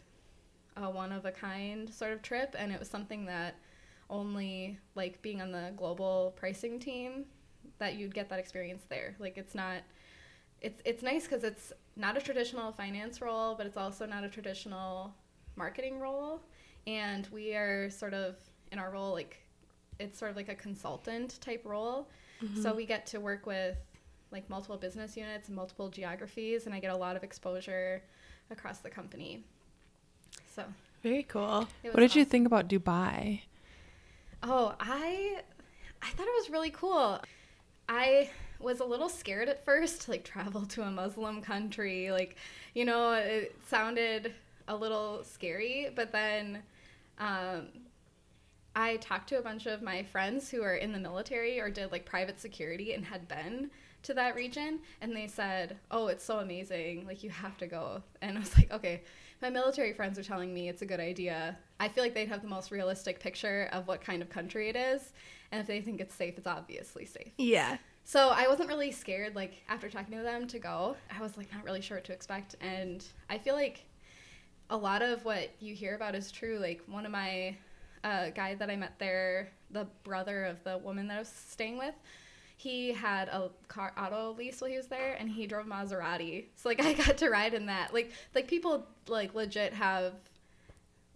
a 0.76 0.88
one 0.88 1.12
of 1.12 1.24
a 1.24 1.30
kind 1.30 1.92
sort 1.92 2.12
of 2.12 2.22
trip, 2.22 2.54
and 2.58 2.72
it 2.72 2.78
was 2.78 2.88
something 2.88 3.26
that 3.26 3.56
only 4.10 4.78
like 4.94 5.22
being 5.22 5.40
on 5.40 5.52
the 5.52 5.72
global 5.76 6.34
pricing 6.36 6.78
team 6.78 7.24
that 7.78 7.94
you'd 7.94 8.14
get 8.14 8.28
that 8.28 8.38
experience 8.38 8.82
there. 8.88 9.14
Like 9.18 9.38
it's 9.38 9.54
not, 9.54 9.78
it's 10.60 10.82
it's 10.84 11.02
nice 11.02 11.24
because 11.24 11.44
it's 11.44 11.72
not 11.96 12.16
a 12.16 12.20
traditional 12.20 12.72
finance 12.72 13.20
role, 13.20 13.54
but 13.54 13.66
it's 13.66 13.76
also 13.76 14.06
not 14.06 14.24
a 14.24 14.28
traditional 14.28 15.14
marketing 15.56 16.00
role, 16.00 16.40
and 16.86 17.26
we 17.32 17.54
are 17.54 17.90
sort 17.90 18.14
of 18.14 18.36
in 18.70 18.78
our 18.78 18.90
role 18.90 19.12
like 19.12 19.38
it's 19.98 20.18
sort 20.18 20.30
of 20.30 20.36
like 20.36 20.48
a 20.48 20.54
consultant 20.54 21.40
type 21.40 21.62
role. 21.64 22.08
So 22.40 22.46
mm-hmm. 22.70 22.76
we 22.76 22.86
get 22.86 23.06
to 23.06 23.20
work 23.20 23.46
with 23.46 23.76
like 24.32 24.48
multiple 24.48 24.76
business 24.76 25.16
units 25.16 25.48
and 25.48 25.56
multiple 25.56 25.88
geographies, 25.88 26.66
and 26.66 26.74
I 26.74 26.80
get 26.80 26.90
a 26.90 26.96
lot 26.96 27.16
of 27.16 27.22
exposure 27.22 28.02
across 28.50 28.78
the 28.78 28.90
company. 28.90 29.44
So 30.54 30.64
Very 31.02 31.24
cool. 31.24 31.68
What 31.82 32.00
did 32.00 32.14
you 32.14 32.24
think 32.24 32.46
about 32.46 32.68
Dubai? 32.68 33.42
Oh, 34.42 34.74
I 34.80 35.42
I 36.02 36.10
thought 36.10 36.26
it 36.26 36.34
was 36.40 36.50
really 36.50 36.70
cool. 36.70 37.20
I 37.88 38.30
was 38.58 38.80
a 38.80 38.84
little 38.84 39.08
scared 39.08 39.48
at 39.48 39.64
first 39.64 40.02
to 40.02 40.10
like 40.12 40.24
travel 40.24 40.62
to 40.66 40.82
a 40.82 40.90
Muslim 40.90 41.42
country. 41.42 42.10
Like, 42.10 42.36
you 42.74 42.84
know, 42.84 43.12
it 43.12 43.56
sounded 43.68 44.32
a 44.68 44.76
little 44.76 45.24
scary, 45.24 45.90
but 45.94 46.12
then 46.12 46.62
um, 47.18 47.68
I 48.74 48.96
talked 48.96 49.28
to 49.30 49.38
a 49.38 49.42
bunch 49.42 49.66
of 49.66 49.82
my 49.82 50.02
friends 50.04 50.50
who 50.50 50.62
are 50.62 50.76
in 50.76 50.92
the 50.92 50.98
military 50.98 51.60
or 51.60 51.70
did 51.70 51.92
like 51.92 52.06
private 52.06 52.40
security 52.40 52.94
and 52.94 53.04
had 53.04 53.28
been 53.28 53.70
to 54.02 54.14
that 54.14 54.34
region 54.34 54.80
and 55.00 55.14
they 55.14 55.26
said, 55.26 55.78
"Oh, 55.90 56.08
it's 56.08 56.24
so 56.24 56.38
amazing. 56.38 57.06
Like 57.06 57.22
you 57.22 57.30
have 57.30 57.56
to 57.58 57.66
go." 57.66 58.02
And 58.20 58.36
I 58.36 58.40
was 58.40 58.56
like, 58.56 58.72
"Okay, 58.72 59.02
my 59.40 59.50
military 59.50 59.92
friends 59.92 60.18
are 60.18 60.22
telling 60.22 60.52
me 60.52 60.68
it's 60.68 60.82
a 60.82 60.86
good 60.86 61.00
idea. 61.00 61.58
I 61.80 61.88
feel 61.88 62.04
like 62.04 62.14
they'd 62.14 62.28
have 62.28 62.42
the 62.42 62.48
most 62.48 62.70
realistic 62.70 63.20
picture 63.20 63.68
of 63.72 63.86
what 63.86 64.00
kind 64.00 64.22
of 64.22 64.28
country 64.28 64.68
it 64.68 64.76
is, 64.76 65.12
and 65.50 65.60
if 65.60 65.66
they 65.66 65.80
think 65.80 66.00
it's 66.00 66.14
safe, 66.14 66.38
it's 66.38 66.46
obviously 66.46 67.04
safe." 67.04 67.32
Yeah. 67.38 67.78
So 68.04 68.30
I 68.30 68.48
wasn't 68.48 68.68
really 68.68 68.90
scared, 68.90 69.36
like 69.36 69.62
after 69.68 69.88
talking 69.88 70.16
to 70.16 70.22
them, 70.22 70.46
to 70.48 70.58
go. 70.58 70.96
I 71.16 71.20
was 71.22 71.36
like 71.36 71.52
not 71.52 71.64
really 71.64 71.80
sure 71.80 71.98
what 71.98 72.04
to 72.04 72.12
expect, 72.12 72.56
and 72.60 73.04
I 73.30 73.38
feel 73.38 73.54
like 73.54 73.84
a 74.70 74.76
lot 74.76 75.02
of 75.02 75.24
what 75.24 75.50
you 75.60 75.74
hear 75.74 75.94
about 75.94 76.14
is 76.14 76.32
true. 76.32 76.58
Like 76.58 76.82
one 76.86 77.06
of 77.06 77.12
my 77.12 77.56
uh, 78.04 78.30
guy 78.30 78.54
that 78.54 78.70
I 78.70 78.76
met 78.76 78.98
there, 78.98 79.50
the 79.70 79.86
brother 80.02 80.44
of 80.44 80.62
the 80.64 80.78
woman 80.78 81.08
that 81.08 81.16
I 81.16 81.18
was 81.20 81.28
staying 81.28 81.78
with, 81.78 81.94
he 82.62 82.92
had 82.92 83.28
a 83.28 83.50
car 83.66 83.92
auto 83.98 84.34
lease 84.38 84.60
while 84.60 84.70
he 84.70 84.76
was 84.76 84.86
there, 84.86 85.16
and 85.18 85.28
he 85.28 85.46
drove 85.46 85.66
Maserati. 85.66 86.46
So 86.54 86.68
like 86.68 86.80
I 86.84 86.92
got 86.92 87.18
to 87.18 87.28
ride 87.28 87.54
in 87.54 87.66
that. 87.66 87.92
Like 87.92 88.12
like 88.34 88.46
people 88.46 88.86
like 89.08 89.34
legit 89.34 89.72
have 89.72 90.14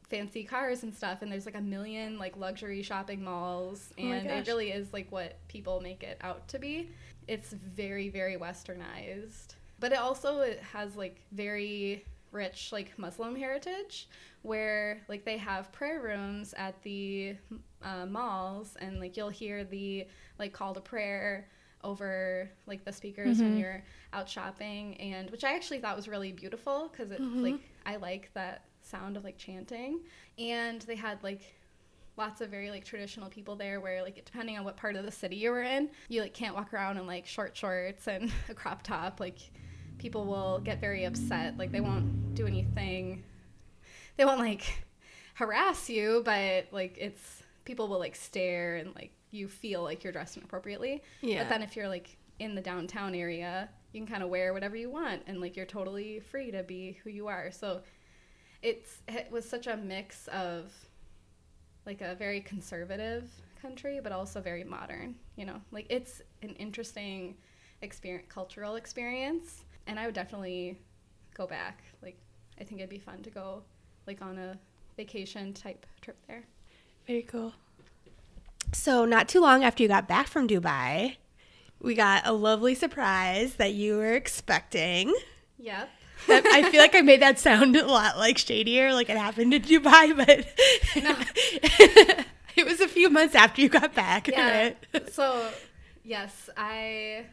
fancy 0.08 0.44
cars 0.44 0.84
and 0.84 0.94
stuff 0.94 1.20
and 1.20 1.32
there's 1.32 1.46
like 1.46 1.56
a 1.56 1.60
million 1.60 2.16
like 2.16 2.36
luxury 2.36 2.80
shopping 2.80 3.24
malls 3.24 3.92
Oh 3.98 4.02
and 4.02 4.28
it 4.28 4.46
really 4.46 4.70
is 4.70 4.92
like 4.92 5.10
what 5.10 5.36
people 5.48 5.80
make 5.80 6.04
it 6.04 6.16
out 6.20 6.46
to 6.46 6.60
be 6.60 6.90
it's 7.26 7.50
very 7.50 8.08
very 8.08 8.36
westernized 8.36 9.56
but 9.80 9.90
it 9.90 9.98
also 9.98 10.42
it 10.42 10.62
has 10.72 10.94
like 10.94 11.20
very 11.32 12.04
rich 12.36 12.70
like 12.72 12.96
muslim 12.98 13.34
heritage 13.34 14.08
where 14.42 15.00
like 15.08 15.24
they 15.24 15.36
have 15.36 15.72
prayer 15.72 16.00
rooms 16.00 16.54
at 16.56 16.80
the 16.82 17.34
uh, 17.82 18.06
malls 18.06 18.76
and 18.80 19.00
like 19.00 19.16
you'll 19.16 19.28
hear 19.28 19.64
the 19.64 20.06
like 20.38 20.52
call 20.52 20.72
to 20.74 20.80
prayer 20.80 21.48
over 21.82 22.50
like 22.66 22.84
the 22.84 22.92
speakers 22.92 23.38
when 23.40 23.54
Mhm. 23.54 23.58
you're 23.60 23.84
out 24.12 24.28
shopping 24.28 24.96
and 25.00 25.30
which 25.30 25.44
i 25.44 25.54
actually 25.54 25.78
thought 25.80 25.96
was 25.96 26.08
really 26.08 26.32
beautiful 26.32 26.88
because 26.90 27.10
it's 27.10 27.20
Mhm. 27.22 27.42
like 27.42 27.60
i 27.86 27.96
like 27.96 28.30
that 28.34 28.64
sound 28.82 29.16
of 29.16 29.24
like 29.24 29.36
chanting 29.38 30.00
and 30.38 30.82
they 30.82 30.94
had 30.96 31.22
like 31.22 31.42
lots 32.16 32.40
of 32.40 32.48
very 32.50 32.70
like 32.70 32.84
traditional 32.84 33.28
people 33.28 33.56
there 33.56 33.80
where 33.80 34.02
like 34.02 34.24
depending 34.24 34.56
on 34.58 34.64
what 34.64 34.76
part 34.76 34.96
of 34.96 35.04
the 35.04 35.10
city 35.12 35.36
you 35.36 35.50
were 35.50 35.62
in 35.62 35.90
you 36.08 36.22
like 36.22 36.32
can't 36.34 36.54
walk 36.54 36.72
around 36.72 36.96
in 36.96 37.06
like 37.06 37.26
short 37.26 37.56
shorts 37.56 38.06
and 38.08 38.32
a 38.48 38.54
crop 38.54 38.82
top 38.82 39.20
like 39.20 39.38
people 39.98 40.24
will 40.24 40.60
get 40.60 40.80
very 40.80 41.04
upset 41.04 41.56
like 41.56 41.72
they 41.72 41.80
won't 41.80 42.34
do 42.34 42.46
anything. 42.46 43.22
They 44.16 44.24
won't 44.24 44.40
like 44.40 44.84
harass 45.34 45.90
you 45.90 46.22
but 46.24 46.66
like 46.70 46.96
it's 46.98 47.42
people 47.64 47.88
will 47.88 47.98
like 47.98 48.16
stare 48.16 48.76
and 48.76 48.94
like 48.94 49.12
you 49.30 49.48
feel 49.48 49.82
like 49.82 50.02
you're 50.02 50.12
dressed 50.12 50.36
inappropriately. 50.36 51.02
Yeah. 51.20 51.42
but 51.42 51.48
then 51.48 51.62
if 51.62 51.76
you're 51.76 51.88
like 51.88 52.16
in 52.38 52.54
the 52.54 52.62
downtown 52.62 53.14
area 53.14 53.68
you 53.92 54.00
can 54.00 54.06
kind 54.06 54.22
of 54.22 54.28
wear 54.28 54.52
whatever 54.52 54.76
you 54.76 54.90
want 54.90 55.22
and 55.26 55.40
like 55.40 55.56
you're 55.56 55.66
totally 55.66 56.20
free 56.20 56.50
to 56.50 56.62
be 56.62 56.98
who 57.04 57.10
you 57.10 57.28
are. 57.28 57.50
So 57.50 57.82
it's 58.62 59.02
it 59.08 59.30
was 59.30 59.48
such 59.48 59.66
a 59.66 59.76
mix 59.76 60.28
of 60.28 60.72
like 61.84 62.00
a 62.00 62.14
very 62.14 62.40
conservative 62.40 63.30
country 63.60 64.00
but 64.02 64.12
also 64.12 64.40
very 64.40 64.64
modern 64.64 65.14
you 65.36 65.44
know? 65.44 65.60
Like 65.70 65.86
it's 65.90 66.22
an 66.42 66.50
interesting 66.50 67.36
experience 67.82 68.26
cultural 68.30 68.76
experience 68.76 69.65
and 69.86 69.98
i 69.98 70.06
would 70.06 70.14
definitely 70.14 70.78
go 71.34 71.46
back 71.46 71.82
like 72.02 72.16
i 72.60 72.64
think 72.64 72.80
it'd 72.80 72.90
be 72.90 72.98
fun 72.98 73.22
to 73.22 73.30
go 73.30 73.62
like 74.06 74.22
on 74.22 74.38
a 74.38 74.58
vacation 74.96 75.52
type 75.52 75.84
trip 76.00 76.16
there 76.26 76.44
Very 77.06 77.22
cool. 77.22 77.52
So, 78.72 79.04
not 79.04 79.28
too 79.28 79.40
long 79.40 79.62
after 79.62 79.82
you 79.82 79.88
got 79.88 80.08
back 80.08 80.26
from 80.26 80.48
Dubai, 80.48 81.16
we 81.80 81.94
got 81.94 82.26
a 82.26 82.32
lovely 82.32 82.74
surprise 82.74 83.54
that 83.56 83.74
you 83.74 83.96
were 83.96 84.12
expecting. 84.14 85.14
yep 85.58 85.88
That- 86.26 86.44
I 86.46 86.68
feel 86.70 86.80
like 86.80 86.94
I 86.96 87.02
made 87.02 87.22
that 87.22 87.38
sound 87.38 87.76
a 87.76 87.86
lot 87.86 88.18
like 88.18 88.38
shadier, 88.38 88.92
like 88.92 89.08
it 89.08 89.16
happened 89.16 89.54
in 89.54 89.62
Dubai, 89.62 90.16
but 90.16 90.46
it 92.56 92.66
was 92.66 92.80
a 92.80 92.88
few 92.88 93.08
months 93.10 93.34
after 93.34 93.60
you 93.62 93.68
got 93.68 93.94
back. 93.94 94.26
Yeah. 94.28 94.72
right? 94.92 95.12
so, 95.12 95.48
yes, 96.02 96.50
I 96.56 97.26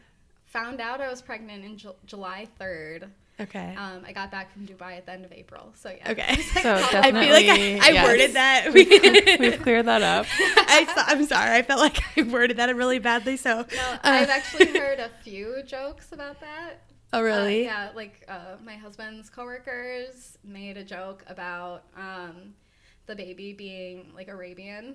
found 0.54 0.80
out 0.80 1.00
I 1.02 1.10
was 1.10 1.20
pregnant 1.20 1.64
in 1.64 1.76
Ju- 1.76 1.94
July 2.06 2.46
3rd. 2.60 3.10
Okay. 3.40 3.74
Um, 3.76 4.04
I 4.06 4.12
got 4.12 4.30
back 4.30 4.52
from 4.52 4.64
Dubai 4.64 4.96
at 4.96 5.06
the 5.06 5.12
end 5.12 5.24
of 5.24 5.32
April. 5.32 5.72
So, 5.74 5.88
yeah. 5.90 6.12
Okay. 6.12 6.36
So 6.62 6.72
I 6.76 7.10
feel 7.10 7.32
like 7.38 7.48
I, 7.48 7.80
I 7.82 7.90
yes. 7.90 8.06
worded 8.06 8.32
that. 8.34 8.72
We've 9.40 9.60
cleared 9.60 9.86
that 9.86 10.02
up. 10.02 10.26
I, 10.76 10.86
I'm 11.08 11.24
sorry. 11.26 11.50
I 11.58 11.62
felt 11.62 11.80
like 11.80 11.98
I 12.16 12.22
worded 12.22 12.58
that 12.58 12.74
really 12.76 13.00
badly. 13.00 13.36
So, 13.36 13.56
No, 13.56 13.90
uh, 13.92 13.98
I've 14.04 14.28
actually 14.30 14.66
heard 14.78 15.00
a 15.00 15.10
few 15.24 15.64
jokes 15.66 16.12
about 16.12 16.40
that. 16.40 16.74
oh 17.12 17.18
Uh, 17.18 17.22
really? 17.22 17.64
yeah, 17.64 17.90
like 17.96 18.24
uh, 18.28 18.54
my 18.64 18.76
husband's 18.76 19.28
coworkers 19.28 20.38
made 20.44 20.76
a 20.76 20.84
joke 20.84 21.24
about 21.26 21.82
um, 21.96 22.54
the 23.06 23.16
baby 23.16 23.52
being 23.52 24.12
like 24.14 24.28
Arabian. 24.28 24.94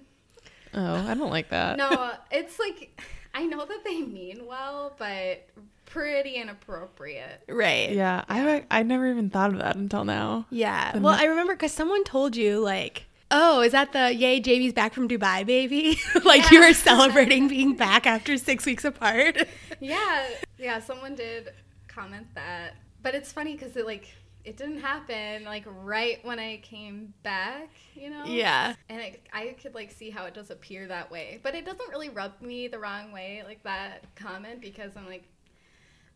Oh, 0.74 0.96
I 1.08 1.14
don't 1.14 1.32
like 1.32 1.50
that. 1.50 1.78
No, 1.78 2.12
it's 2.32 2.60
like 2.60 3.00
I 3.34 3.46
know 3.46 3.66
that 3.66 3.84
they 3.84 4.02
mean 4.02 4.46
well, 4.48 4.94
but 4.98 5.48
pretty 5.86 6.36
inappropriate. 6.36 7.44
Right. 7.48 7.92
Yeah, 7.92 8.24
I 8.30 8.66
I 8.70 8.84
never 8.84 9.10
even 9.10 9.30
thought 9.30 9.52
of 9.54 9.60
that 9.60 9.76
until 9.76 10.06
now. 10.06 10.46
Yeah. 10.50 10.92
The 10.94 11.00
Well, 11.00 11.16
ne- 11.16 11.22
I 11.24 11.26
remember 11.26 11.54
because 11.56 11.72
someone 11.72 12.04
told 12.04 12.36
you, 12.36 12.60
like, 12.60 13.06
oh, 13.32 13.62
is 13.62 13.72
that 13.72 13.92
the 13.94 14.14
yay, 14.14 14.40
Jamie's 14.40 14.74
back 14.74 14.94
from 14.94 15.08
Dubai, 15.08 15.46
baby? 15.46 16.00
like 16.24 16.50
you 16.52 16.60
were 16.60 16.74
celebrating 16.74 17.48
being 17.48 17.76
back 17.76 18.06
after 18.06 18.38
six 18.38 18.66
weeks 18.66 18.86
apart. 18.86 19.48
Yeah, 19.80 20.26
yeah. 20.58 20.80
Someone 20.80 21.16
did 21.16 21.50
comment 21.88 22.28
that, 22.36 22.76
but 23.02 23.16
it's 23.16 23.32
funny 23.32 23.54
because 23.54 23.76
it 23.76 23.86
like 23.86 24.08
it 24.50 24.58
didn't 24.58 24.80
happen 24.82 25.44
like 25.44 25.64
right 25.84 26.18
when 26.26 26.40
I 26.40 26.58
came 26.64 27.14
back, 27.22 27.70
you 27.94 28.10
know. 28.10 28.24
yeah. 28.26 28.74
And 28.90 29.00
it, 29.00 29.22
I 29.32 29.56
could 29.62 29.76
like 29.76 29.92
see 29.92 30.10
how 30.10 30.26
it 30.26 30.34
does 30.34 30.50
appear 30.50 30.88
that 30.88 31.12
way, 31.12 31.40
but 31.44 31.54
it 31.54 31.66
doesn't 31.66 31.90
really 31.90 32.10
rub 32.10 32.42
me 32.42 32.68
the 32.68 32.80
wrong 32.80 33.12
way 33.12 33.44
like 33.46 33.62
that 33.64 34.04
comment 34.16 34.60
because 34.60 34.98
I'm 34.98 35.06
like, 35.06 35.24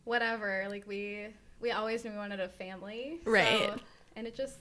whatever. 0.04 0.66
Like 0.68 0.86
we 0.86 1.28
we 1.60 1.70
always 1.70 2.04
knew 2.04 2.10
we 2.10 2.16
wanted 2.16 2.40
a 2.40 2.48
family, 2.48 3.20
so- 3.24 3.30
Right. 3.30 3.72
and 4.16 4.26
it 4.26 4.34
just 4.34 4.58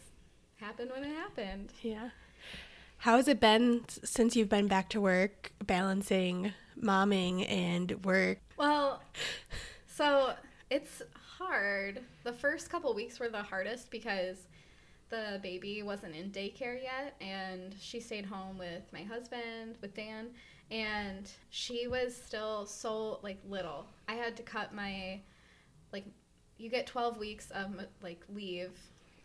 happened 0.57 0.91
when 0.93 1.03
it 1.03 1.13
happened. 1.15 1.73
Yeah. 1.81 2.09
How 2.97 3.17
has 3.17 3.27
it 3.27 3.39
been 3.41 3.83
since 3.89 4.35
you've 4.35 4.47
been 4.49 4.67
back 4.67 4.87
to 4.89 5.01
work, 5.01 5.51
balancing 5.65 6.53
momming 6.81 7.49
and 7.51 8.05
work? 8.05 8.37
Well, 8.55 9.01
so 9.87 10.35
it's 10.69 11.01
hard. 11.45 12.01
The 12.23 12.33
first 12.33 12.69
couple 12.69 12.93
weeks 12.93 13.19
were 13.19 13.29
the 13.29 13.41
hardest 13.41 13.91
because 13.91 14.47
the 15.09 15.39
baby 15.43 15.83
wasn't 15.83 16.15
in 16.15 16.31
daycare 16.31 16.81
yet 16.81 17.15
and 17.21 17.75
she 17.79 17.99
stayed 17.99 18.25
home 18.25 18.57
with 18.57 18.83
my 18.91 19.03
husband, 19.03 19.75
with 19.81 19.93
Dan, 19.93 20.27
and 20.71 21.29
she 21.49 21.87
was 21.87 22.15
still 22.15 22.65
so 22.65 23.19
like 23.21 23.37
little. 23.47 23.85
I 24.07 24.13
had 24.13 24.35
to 24.37 24.43
cut 24.43 24.73
my 24.73 25.19
like 25.91 26.05
you 26.57 26.69
get 26.69 26.87
12 26.87 27.17
weeks 27.17 27.51
of 27.51 27.75
like 28.01 28.21
leave 28.33 28.71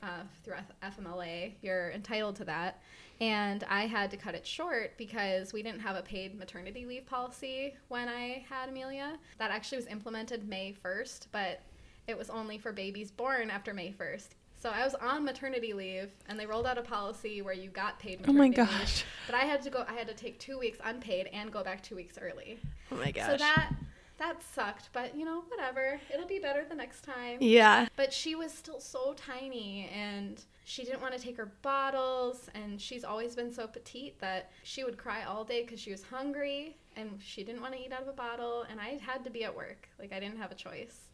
uh, 0.03 0.23
through 0.45 0.55
F- 0.55 0.97
FMLA. 0.99 1.53
You're 1.63 1.91
entitled 1.91 2.37
to 2.37 2.45
that. 2.45 2.83
And 3.21 3.65
I 3.69 3.87
had 3.87 4.11
to 4.13 4.17
cut 4.17 4.35
it 4.35 4.47
short 4.47 4.97
because 4.97 5.53
we 5.53 5.63
didn't 5.63 5.81
have 5.81 5.97
a 5.97 6.03
paid 6.03 6.39
maternity 6.39 6.87
leave 6.87 7.07
policy 7.07 7.75
when 7.89 8.09
I 8.09 8.45
had 8.49 8.69
Amelia. 8.69 9.19
That 9.39 9.51
actually 9.51 9.79
was 9.79 9.87
implemented 9.89 10.49
May 10.49 10.77
1st, 10.85 11.27
but 11.33 11.63
it 12.09 12.18
was 12.18 12.31
only 12.31 12.59
for 12.59 12.73
babies 12.73 13.11
born 13.11 13.51
after 13.51 13.73
May 13.73 13.92
1st. 13.92 14.29
So 14.61 14.71
I 14.71 14.83
was 14.83 14.94
on 14.97 15.25
maternity 15.25 15.73
leave, 15.73 16.11
and 16.29 16.37
they 16.40 16.44
rolled 16.47 16.66
out 16.66 16.79
a 16.79 16.83
policy 16.83 17.42
where 17.42 17.55
you 17.55 17.71
got 17.71 18.01
paid 18.01 18.25
Oh 18.27 18.33
my 18.33 18.44
leave. 18.47 18.57
gosh. 18.57 19.05
But 19.27 19.37
I 19.37 19.44
had 19.44 19.62
to 19.62 19.71
go. 19.71 19.85
I 19.88 19.92
had 19.92 20.09
to 20.09 20.14
take 20.14 20.40
two 20.40 20.59
weeks 20.59 20.79
unpaid 20.83 21.29
and 21.33 21.53
go 21.53 21.62
back 21.62 21.81
two 21.81 21.94
weeks 21.94 22.18
early. 22.21 22.59
Oh 22.90 22.97
my 22.97 23.12
gosh! 23.12 23.27
So 23.31 23.37
that 23.37 23.73
that 24.18 24.42
sucked. 24.42 24.88
But 24.92 25.14
you 25.16 25.25
know, 25.25 25.42
whatever. 25.47 26.01
It'll 26.12 26.27
be 26.27 26.40
better 26.40 26.64
the 26.68 26.75
next 26.75 27.03
time. 27.05 27.37
yeah. 27.38 27.87
But 27.94 28.12
she 28.12 28.35
was 28.35 28.53
still 28.53 28.81
so 28.81 29.14
tiny 29.14 29.88
and 29.94 30.42
she 30.64 30.83
didn't 30.85 31.01
want 31.03 31.14
to 31.14 31.21
take 31.21 31.37
her 31.37 31.53
bottles 31.62 32.49
and 32.55 32.81
she's 32.81 33.05
always 33.05 33.37
been 33.37 33.53
so 33.53 33.68
petite 33.68 34.18
that 34.21 34.51
she 34.64 34.83
would 34.83 34.99
cry 34.99 35.23
all 35.23 35.44
day 35.44 35.62
because 35.62 35.79
she 35.79 35.92
was 35.92 36.03
hungry 36.03 36.77
and 36.97 37.18
she 37.23 37.44
didn't 37.44 37.62
want 37.62 37.75
to 37.75 37.81
eat 37.81 37.92
out 37.92 38.03
of 38.03 38.09
a 38.09 38.12
bottle 38.12 38.66
and 38.68 38.81
I 38.81 38.99
had 39.01 39.23
to 39.23 39.31
be 39.31 39.44
at 39.44 39.55
work. 39.57 39.88
Like 40.01 40.12
I 40.12 40.18
didn't 40.18 40.38
have 40.38 40.51
a 40.51 40.57
choice. 40.57 41.08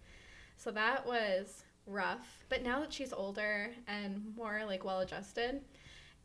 So 0.57 0.71
that 0.71 1.07
was 1.07 1.65
rough. 1.87 2.45
But 2.49 2.63
now 2.63 2.81
that 2.81 2.93
she's 2.93 3.13
older 3.13 3.71
and 3.87 4.35
more 4.37 4.63
like 4.67 4.85
well 4.85 5.01
adjusted, 5.01 5.61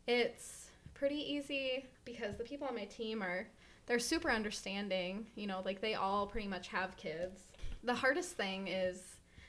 it's 0.08 0.70
pretty 0.94 1.34
easy 1.34 1.86
because 2.06 2.36
the 2.38 2.44
people 2.44 2.68
on 2.68 2.76
my 2.76 2.86
team 2.86 3.22
are 3.22 3.48
they're 3.86 4.00
super 4.00 4.30
understanding, 4.30 5.26
you 5.36 5.48
know, 5.48 5.62
like 5.66 5.82
they 5.82 5.96
all 5.96 6.28
pretty 6.28 6.48
much 6.48 6.68
have 6.68 6.96
kids. 6.96 7.42
The 7.84 7.96
hardest 7.96 8.38
thing 8.38 8.68
is 8.68 9.02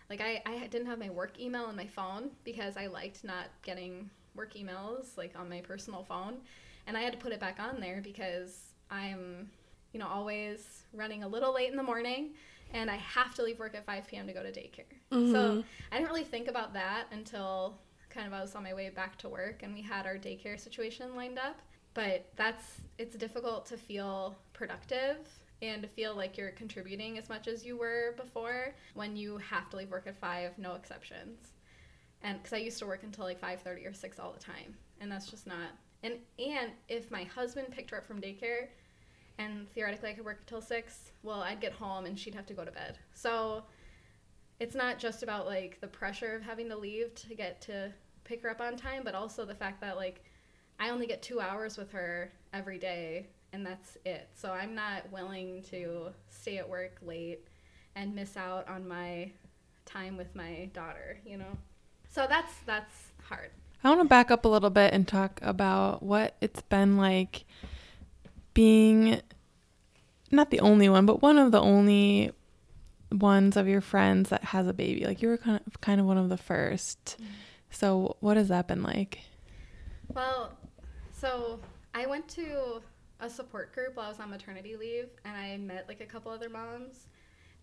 like 0.09 0.21
I, 0.21 0.43
I 0.47 0.67
didn't 0.69 0.87
have 0.87 0.99
my 0.99 1.11
work 1.11 1.39
email 1.39 1.65
on 1.65 1.77
my 1.77 1.87
phone 1.87 2.31
because 2.43 2.77
I 2.77 2.87
liked 2.87 3.23
not 3.23 3.49
getting 3.63 4.09
work 4.35 4.55
emails 4.55 5.17
like 5.17 5.39
on 5.39 5.49
my 5.49 5.61
personal 5.61 6.05
phone. 6.05 6.39
And 6.87 6.97
I 6.97 7.01
had 7.01 7.13
to 7.13 7.19
put 7.19 7.33
it 7.33 7.41
back 7.41 7.61
on 7.61 7.81
there 7.81 8.01
because 8.03 8.73
I'm, 8.91 9.51
you 9.93 10.01
know, 10.01 10.09
always 10.09 10.85
running 10.93 11.23
a 11.23 11.29
little 11.29 11.55
late 11.55 11.71
in 11.71 11.77
the 11.77 11.83
morning 11.83 12.31
and 12.73 12.91
I 12.91 12.97
have 12.97 13.35
to 13.35 13.43
leave 13.43 13.59
work 13.59 13.75
at 13.75 13.85
5 13.85 14.07
p.m. 14.07 14.27
to 14.27 14.33
go 14.33 14.43
to 14.43 14.51
daycare. 14.51 14.85
So 15.11 15.17
mm-hmm. 15.19 15.61
I 15.93 15.97
didn't 15.97 16.09
really 16.09 16.25
think 16.25 16.49
about 16.49 16.73
that 16.75 17.07
until 17.11 17.79
kind 18.11 18.27
of 18.27 18.33
I 18.33 18.41
was 18.41 18.55
on 18.55 18.63
my 18.63 18.75
way 18.75 18.91
back 18.91 19.17
to 19.19 19.29
work 19.29 19.63
and 19.63 19.73
we 19.75 19.83
had 19.83 20.07
our 20.07 20.17
daycare 20.17 20.59
situation 20.59 21.17
lined 21.17 21.39
up. 21.39 21.61
But 21.95 22.31
that's, 22.37 22.81
it's 22.99 23.17
difficult 23.17 23.67
to 23.67 23.77
feel 23.77 24.37
productive 24.53 25.17
and 25.63 25.83
to 25.83 25.89
feel 25.89 26.15
like 26.15 26.39
you're 26.39 26.51
contributing 26.51 27.19
as 27.19 27.29
much 27.29 27.49
as 27.49 27.65
you 27.65 27.77
were 27.77 28.15
before 28.17 28.75
when 28.95 29.17
you 29.17 29.39
have 29.39 29.69
to 29.71 29.77
leave 29.77 29.91
work 29.91 30.07
at 30.07 30.17
5, 30.17 30.59
no 30.59 30.75
exceptions. 30.75 31.53
And 32.23 32.39
because 32.39 32.53
I 32.53 32.59
used 32.59 32.79
to 32.79 32.87
work 32.87 33.03
until 33.03 33.25
like 33.25 33.41
5.30 33.41 33.89
or 33.89 33.93
6 33.93 34.19
all 34.19 34.33
the 34.33 34.41
time. 34.41 34.77
And 35.01 35.11
that's 35.11 35.27
just 35.27 35.47
not, 35.47 35.71
and, 36.03 36.15
and 36.39 36.71
if 36.89 37.11
my 37.11 37.25
husband 37.25 37.71
picked 37.71 37.91
her 37.91 37.99
up 37.99 38.07
from 38.07 38.21
daycare, 38.21 38.69
and 39.41 39.73
theoretically 39.73 40.11
I 40.11 40.13
could 40.13 40.25
work 40.25 40.39
until 40.41 40.61
six. 40.61 41.13
Well, 41.23 41.41
I'd 41.41 41.61
get 41.61 41.73
home 41.73 42.05
and 42.05 42.19
she'd 42.19 42.35
have 42.35 42.47
to 42.47 42.55
go 42.55 42.65
to 42.65 42.71
bed. 42.71 42.99
So 43.15 43.65
it's 44.59 44.75
not 44.75 44.99
just 44.99 45.23
about 45.23 45.47
like 45.47 45.81
the 45.81 45.89
pressure 45.89 46.37
of 46.37 46.43
having 46.43 46.69
to 46.69 46.77
leave 46.77 47.15
to 47.15 47.35
get 47.35 47.61
to 47.63 47.91
pick 48.25 48.43
her 48.43 48.51
up 48.51 48.61
on 48.61 48.77
time, 48.77 49.01
but 49.03 49.15
also 49.15 49.47
the 49.47 49.55
fact 49.55 49.81
that 49.81 49.97
like 49.97 50.23
I 50.79 50.91
only 50.91 51.07
get 51.07 51.23
two 51.23 51.41
hours 51.41 51.79
with 51.79 51.91
her 51.93 52.31
every 52.53 52.79
day 52.79 53.29
and 53.53 53.65
that's 53.65 53.97
it. 54.05 54.29
So 54.35 54.53
I'm 54.53 54.75
not 54.75 55.11
willing 55.11 55.63
to 55.71 56.11
stay 56.29 56.59
at 56.59 56.69
work 56.69 56.99
late 57.03 57.41
and 57.97 58.15
miss 58.15 58.37
out 58.37 58.69
on 58.69 58.87
my 58.87 59.33
time 59.87 60.19
with 60.19 60.35
my 60.37 60.69
daughter, 60.75 61.19
you 61.25 61.39
know? 61.39 61.57
So 62.11 62.27
that's 62.29 62.53
that's 62.67 63.13
hard. 63.23 63.51
I 63.83 63.89
want 63.89 64.03
to 64.03 64.05
back 64.05 64.31
up 64.31 64.45
a 64.45 64.49
little 64.49 64.69
bit 64.69 64.93
and 64.93 65.09
talk 65.09 65.41
about 65.43 66.03
what 66.03 66.37
it's 66.43 66.61
been 66.61 66.99
like 66.99 67.47
being 68.55 69.21
not 70.31 70.51
the 70.51 70.61
only 70.61 70.89
one, 70.89 71.07
but 71.07 71.23
one 71.23 71.39
of 71.39 71.53
the 71.53 71.61
only 71.61 72.33
ones 73.13 73.57
of 73.57 73.67
your 73.67 73.81
friends 73.81 74.31
that 74.31 74.45
has 74.45 74.69
a 74.69 74.73
baby. 74.73 75.05
Like 75.05 75.23
you 75.23 75.29
were 75.29 75.39
kind 75.39 75.61
of 75.67 75.81
kind 75.81 76.01
of 76.01 76.07
one 76.07 76.19
of 76.19 76.29
the 76.29 76.37
1st 76.37 76.97
mm. 77.17 77.25
So 77.71 78.17
what 78.21 78.37
has 78.37 78.49
that 78.49 78.67
been 78.67 78.83
like? 78.83 79.21
Well, 80.13 80.53
so 81.13 81.61
I 81.95 82.07
went 82.07 82.29
to 82.31 82.83
a 83.21 83.31
support 83.31 83.73
group 83.73 83.97
while 83.97 84.07
I 84.07 84.09
was 84.09 84.19
on 84.19 84.31
maternity 84.31 84.77
leave, 84.77 85.09
and 85.25 85.37
I 85.37 85.57
met 85.57 85.87
like 85.89 86.01
a 86.01 86.07
couple 86.07 86.33
other 86.33 86.49
moms, 86.49 87.07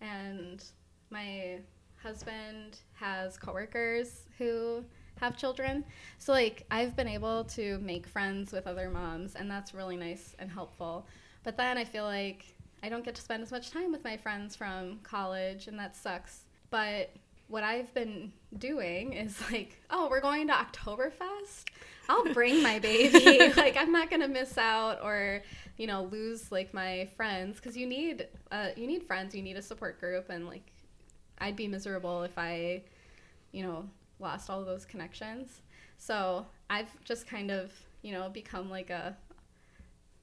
and 0.00 0.64
my 1.10 1.58
husband 2.02 2.78
has 2.94 3.36
coworkers 3.36 4.22
who 4.38 4.84
have 5.20 5.36
children. 5.36 5.84
So 6.18 6.32
like 6.32 6.64
I've 6.70 6.96
been 6.96 7.08
able 7.08 7.44
to 7.44 7.78
make 7.78 8.06
friends 8.06 8.52
with 8.52 8.66
other 8.66 8.90
moms, 8.90 9.34
and 9.34 9.50
that's 9.50 9.74
really 9.74 9.96
nice 9.96 10.34
and 10.38 10.50
helpful. 10.50 11.06
But 11.44 11.56
then 11.56 11.78
I 11.78 11.84
feel 11.84 12.04
like 12.04 12.54
I 12.82 12.88
don't 12.88 13.04
get 13.04 13.14
to 13.16 13.22
spend 13.22 13.42
as 13.42 13.50
much 13.50 13.70
time 13.70 13.90
with 13.90 14.04
my 14.04 14.16
friends 14.16 14.54
from 14.54 15.00
college, 15.02 15.66
and 15.66 15.78
that 15.78 15.96
sucks. 15.96 16.44
But 16.70 17.10
what 17.48 17.64
I've 17.64 17.92
been 17.94 18.32
doing 18.58 19.14
is 19.14 19.40
like, 19.50 19.80
oh, 19.90 20.08
we're 20.10 20.20
going 20.20 20.46
to 20.48 20.52
Oktoberfest. 20.52 21.64
I'll 22.08 22.32
bring 22.32 22.62
my 22.62 22.78
baby. 22.78 23.52
like 23.56 23.76
I'm 23.76 23.92
not 23.92 24.10
gonna 24.10 24.28
miss 24.28 24.56
out 24.56 25.00
or, 25.02 25.42
you 25.76 25.86
know, 25.86 26.04
lose 26.04 26.50
like 26.50 26.72
my 26.72 27.08
friends 27.16 27.56
because 27.56 27.76
you 27.76 27.86
need, 27.86 28.26
uh, 28.50 28.68
you 28.76 28.86
need 28.86 29.04
friends. 29.04 29.34
You 29.34 29.42
need 29.42 29.56
a 29.56 29.62
support 29.62 30.00
group, 30.00 30.30
and 30.30 30.46
like, 30.46 30.72
I'd 31.38 31.56
be 31.56 31.68
miserable 31.68 32.22
if 32.22 32.38
I, 32.38 32.82
you 33.52 33.62
know, 33.62 33.88
lost 34.20 34.50
all 34.50 34.60
of 34.60 34.66
those 34.66 34.84
connections. 34.84 35.62
So 35.96 36.46
I've 36.70 36.88
just 37.04 37.26
kind 37.26 37.50
of, 37.50 37.72
you 38.02 38.12
know, 38.12 38.28
become 38.28 38.70
like 38.70 38.90
a 38.90 39.16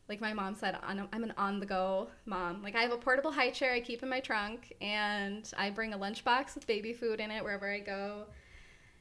like 0.08 0.22
my 0.22 0.34
mom 0.34 0.56
said, 0.56 0.78
I'm 0.84 1.24
an 1.24 1.34
on 1.38 1.60
the 1.60 1.66
go 1.66 2.10
mom. 2.26 2.62
Like 2.62 2.76
I 2.76 2.82
have 2.84 2.92
a 2.92 2.98
portable 2.98 3.32
high 3.32 3.50
chair 3.50 3.74
I 3.74 3.80
keep 3.80 4.04
in 4.04 4.10
my 4.10 4.20
trunk, 4.20 4.74
and 4.80 5.52
I 5.58 5.72
bring 5.72 5.94
a 5.94 5.98
lunchbox 5.98 6.56
with 6.56 6.68
baby 6.68 6.94
food 6.94 7.20
in 7.20 7.32
it 7.32 7.44
wherever 7.44 7.72
I 7.72 7.80
go. 7.80 8.26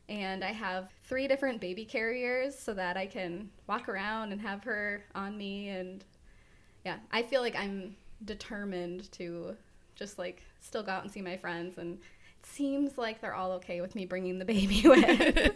And 0.08 0.44
I 0.44 0.52
have 0.52 0.90
three 1.04 1.28
different 1.28 1.60
baby 1.60 1.84
carriers 1.84 2.58
so 2.58 2.74
that 2.74 2.96
I 2.96 3.06
can 3.06 3.50
walk 3.66 3.88
around 3.88 4.32
and 4.32 4.40
have 4.40 4.62
her 4.64 5.04
on 5.14 5.36
me. 5.36 5.68
And 5.68 6.04
yeah, 6.84 6.96
I 7.10 7.22
feel 7.22 7.40
like 7.40 7.56
I'm 7.56 7.96
determined 8.24 9.10
to 9.12 9.56
just 9.94 10.18
like 10.18 10.42
still 10.60 10.82
go 10.82 10.92
out 10.92 11.02
and 11.02 11.12
see 11.12 11.22
my 11.22 11.36
friends. 11.36 11.78
And 11.78 11.98
seems 12.46 12.96
like 12.98 13.20
they're 13.20 13.34
all 13.34 13.52
okay 13.52 13.80
with 13.80 13.94
me 13.94 14.06
bringing 14.06 14.38
the 14.38 14.44
baby 14.44 14.82
with. 14.84 15.54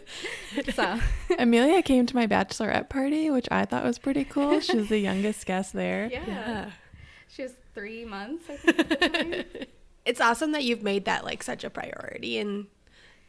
so 0.75 0.99
Amelia 1.39 1.81
came 1.81 2.05
to 2.05 2.15
my 2.15 2.27
bachelorette 2.27 2.89
party, 2.89 3.29
which 3.29 3.47
I 3.51 3.65
thought 3.65 3.83
was 3.83 3.99
pretty 3.99 4.25
cool. 4.25 4.59
She 4.59 4.75
was 4.77 4.89
the 4.89 4.99
youngest 4.99 5.45
guest 5.45 5.73
there. 5.73 6.07
yeah. 6.11 6.71
She 7.27 7.43
was 7.43 7.53
three 7.75 8.05
months, 8.05 8.49
I 8.49 8.55
think. 8.57 8.79
at 8.79 8.89
the 8.89 9.07
time. 9.07 9.43
it's 10.05 10.19
awesome 10.19 10.51
that 10.53 10.63
you've 10.63 10.81
made 10.83 11.05
that 11.05 11.23
like 11.23 11.43
such 11.43 11.63
a 11.63 11.69
priority 11.69 12.39
and 12.39 12.65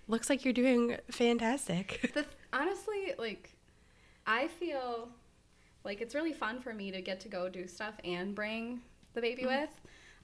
looks 0.09 0.29
like 0.31 0.45
you're 0.45 0.55
doing 0.55 0.97
fantastic. 1.11 2.11
the 2.15 2.25
honestly 2.53 3.13
like 3.19 3.51
i 4.27 4.49
feel 4.49 5.09
Like 5.85 6.01
it's 6.01 6.15
really 6.15 6.33
fun 6.33 6.61
for 6.61 6.73
me 6.75 6.91
to 6.91 7.01
get 7.01 7.21
to 7.21 7.29
go 7.29 7.49
do 7.49 7.67
stuff 7.67 7.95
and 8.05 8.35
bring 8.35 8.81
the 9.15 9.21
baby 9.21 9.43
Mm-hmm. 9.43 9.61
with. 9.61 9.71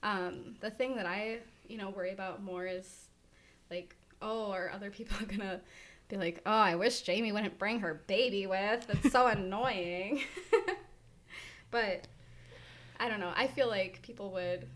Um, 0.03 0.55
the 0.61 0.71
thing 0.71 0.97
that 0.97 1.07
I, 1.07 1.39
you 1.69 1.77
know, 1.79 1.91
worry 1.91 2.13
about 2.13 2.43
more 2.43 2.67
is 2.67 3.06
like, 3.71 3.95
oh, 4.23 4.51
are 4.53 4.71
other 4.75 4.91
people 4.91 5.17
gonna 5.29 5.61
be 6.09 6.17
like, 6.17 6.41
oh, 6.47 6.51
I 6.53 6.75
wish 6.77 7.03
Jamie 7.03 7.33
wouldn't 7.33 7.59
bring 7.59 7.81
her 7.81 8.03
baby 8.07 8.47
with. 8.47 8.87
That's 8.87 9.11
so 9.13 9.27
annoying. 9.29 10.23
but 11.71 12.07
I 12.99 13.09
don't 13.09 13.21
know. 13.21 13.33
I 13.35 13.47
feel 13.49 13.69
like 13.69 14.01
people 14.03 14.31
would, 14.33 14.67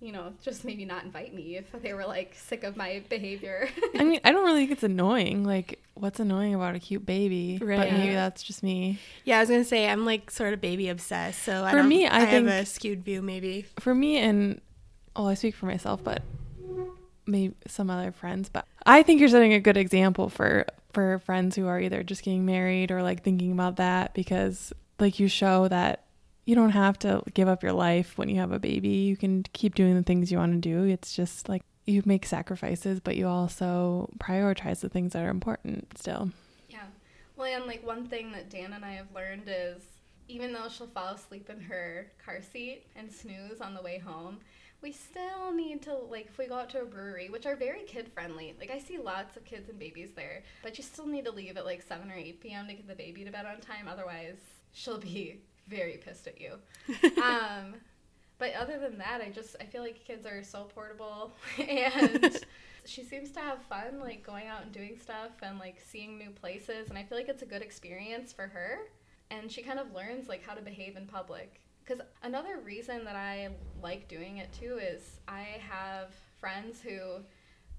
you 0.00 0.12
know, 0.12 0.32
just 0.42 0.64
maybe 0.64 0.84
not 0.84 1.04
invite 1.04 1.34
me 1.34 1.56
if 1.56 1.70
they 1.82 1.92
were 1.92 2.06
like 2.06 2.34
sick 2.34 2.64
of 2.64 2.76
my 2.76 3.02
behavior. 3.08 3.68
I 3.94 4.04
mean, 4.04 4.20
I 4.24 4.32
don't 4.32 4.44
really 4.44 4.60
think 4.60 4.70
it's 4.72 4.82
annoying. 4.82 5.44
Like, 5.44 5.78
what's 5.94 6.18
annoying 6.18 6.54
about 6.54 6.74
a 6.74 6.78
cute 6.80 7.04
baby? 7.04 7.58
But 7.58 7.66
Right. 7.68 7.92
maybe 7.92 8.14
that's 8.14 8.42
just 8.42 8.62
me. 8.62 8.98
Yeah, 9.24 9.36
I 9.36 9.40
was 9.40 9.50
gonna 9.50 9.64
say 9.64 9.88
I'm 9.88 10.06
like 10.06 10.30
sort 10.30 10.54
of 10.54 10.60
baby 10.60 10.88
obsessed, 10.88 11.42
so 11.42 11.62
I 11.64 11.70
For 11.72 11.76
don't, 11.78 11.88
me, 11.88 12.06
I 12.08 12.20
have 12.20 12.28
think- 12.30 12.48
a 12.48 12.64
skewed 12.64 13.04
view 13.04 13.20
maybe. 13.22 13.66
For 13.78 13.94
me, 13.94 14.16
and 14.16 14.60
well, 15.14 15.28
I 15.28 15.34
speak 15.34 15.54
for 15.54 15.66
myself, 15.66 16.02
but 16.02 16.22
maybe 17.30 17.54
some 17.66 17.90
other 17.90 18.12
friends. 18.12 18.48
But 18.48 18.66
I 18.84 19.02
think 19.02 19.20
you're 19.20 19.28
setting 19.28 19.52
a 19.52 19.60
good 19.60 19.76
example 19.76 20.28
for 20.28 20.66
for 20.92 21.20
friends 21.20 21.54
who 21.54 21.66
are 21.66 21.80
either 21.80 22.02
just 22.02 22.24
getting 22.24 22.44
married 22.44 22.90
or 22.90 23.02
like 23.02 23.22
thinking 23.22 23.52
about 23.52 23.76
that 23.76 24.12
because 24.12 24.72
like 24.98 25.20
you 25.20 25.28
show 25.28 25.68
that 25.68 26.04
you 26.44 26.54
don't 26.54 26.70
have 26.70 26.98
to 26.98 27.22
give 27.32 27.48
up 27.48 27.62
your 27.62 27.72
life 27.72 28.18
when 28.18 28.28
you 28.28 28.40
have 28.40 28.52
a 28.52 28.58
baby. 28.58 28.88
You 28.88 29.16
can 29.16 29.44
keep 29.52 29.74
doing 29.74 29.94
the 29.94 30.02
things 30.02 30.32
you 30.32 30.38
want 30.38 30.52
to 30.52 30.58
do. 30.58 30.84
It's 30.84 31.14
just 31.14 31.48
like 31.48 31.62
you 31.86 32.02
make 32.04 32.26
sacrifices, 32.26 33.00
but 33.00 33.16
you 33.16 33.28
also 33.28 34.10
prioritize 34.18 34.80
the 34.80 34.88
things 34.88 35.12
that 35.12 35.24
are 35.24 35.30
important 35.30 35.96
still. 35.98 36.30
Yeah. 36.68 36.86
Well, 37.36 37.54
and 37.54 37.66
like 37.66 37.86
one 37.86 38.06
thing 38.06 38.32
that 38.32 38.50
Dan 38.50 38.72
and 38.72 38.84
I 38.84 38.92
have 38.92 39.12
learned 39.14 39.44
is 39.46 39.82
even 40.28 40.52
though 40.52 40.68
she'll 40.68 40.86
fall 40.86 41.14
asleep 41.14 41.50
in 41.50 41.60
her 41.60 42.10
car 42.24 42.40
seat 42.40 42.86
and 42.96 43.10
snooze 43.10 43.60
on 43.60 43.74
the 43.74 43.82
way 43.82 43.98
home, 43.98 44.38
we 44.82 44.92
still 44.92 45.52
need 45.52 45.82
to 45.82 45.94
like 45.94 46.26
if 46.26 46.38
we 46.38 46.46
go 46.46 46.54
out 46.54 46.70
to 46.70 46.82
a 46.82 46.84
brewery, 46.84 47.28
which 47.28 47.46
are 47.46 47.56
very 47.56 47.82
kid 47.82 48.08
friendly. 48.12 48.54
Like 48.58 48.70
I 48.70 48.78
see 48.78 48.98
lots 48.98 49.36
of 49.36 49.44
kids 49.44 49.68
and 49.68 49.78
babies 49.78 50.10
there, 50.16 50.42
but 50.62 50.78
you 50.78 50.84
still 50.84 51.06
need 51.06 51.24
to 51.26 51.30
leave 51.32 51.56
at 51.56 51.64
like 51.64 51.82
7 51.82 52.10
or 52.10 52.14
8 52.14 52.40
p.m. 52.40 52.66
to 52.68 52.74
get 52.74 52.88
the 52.88 52.94
baby 52.94 53.24
to 53.24 53.30
bed 53.30 53.46
on 53.46 53.60
time 53.60 53.88
otherwise 53.88 54.38
she'll 54.72 54.98
be 54.98 55.40
very 55.68 55.98
pissed 56.04 56.26
at 56.26 56.40
you. 56.40 56.54
um 57.22 57.74
but 58.38 58.54
other 58.54 58.78
than 58.78 58.96
that, 58.98 59.20
I 59.20 59.28
just 59.28 59.54
I 59.60 59.64
feel 59.64 59.82
like 59.82 60.02
kids 60.02 60.26
are 60.26 60.42
so 60.42 60.64
portable 60.74 61.32
and 61.58 62.38
she 62.86 63.04
seems 63.04 63.30
to 63.32 63.40
have 63.40 63.62
fun 63.64 64.00
like 64.00 64.24
going 64.24 64.46
out 64.46 64.62
and 64.62 64.72
doing 64.72 64.96
stuff 65.00 65.32
and 65.42 65.58
like 65.58 65.80
seeing 65.86 66.16
new 66.18 66.30
places 66.30 66.88
and 66.88 66.96
I 66.96 67.04
feel 67.04 67.18
like 67.18 67.28
it's 67.28 67.42
a 67.42 67.46
good 67.46 67.60
experience 67.60 68.32
for 68.32 68.46
her 68.46 68.78
and 69.30 69.52
she 69.52 69.62
kind 69.62 69.78
of 69.78 69.92
learns 69.94 70.28
like 70.28 70.44
how 70.44 70.54
to 70.54 70.62
behave 70.62 70.96
in 70.96 71.06
public. 71.06 71.60
Cuz 71.90 72.00
another 72.22 72.58
reason 72.58 73.04
that 73.04 73.16
I 73.16 73.48
like 73.82 74.06
doing 74.06 74.38
it 74.38 74.52
too 74.52 74.78
is 74.78 75.18
I 75.26 75.60
have 75.68 76.14
friends 76.38 76.80
who 76.80 77.24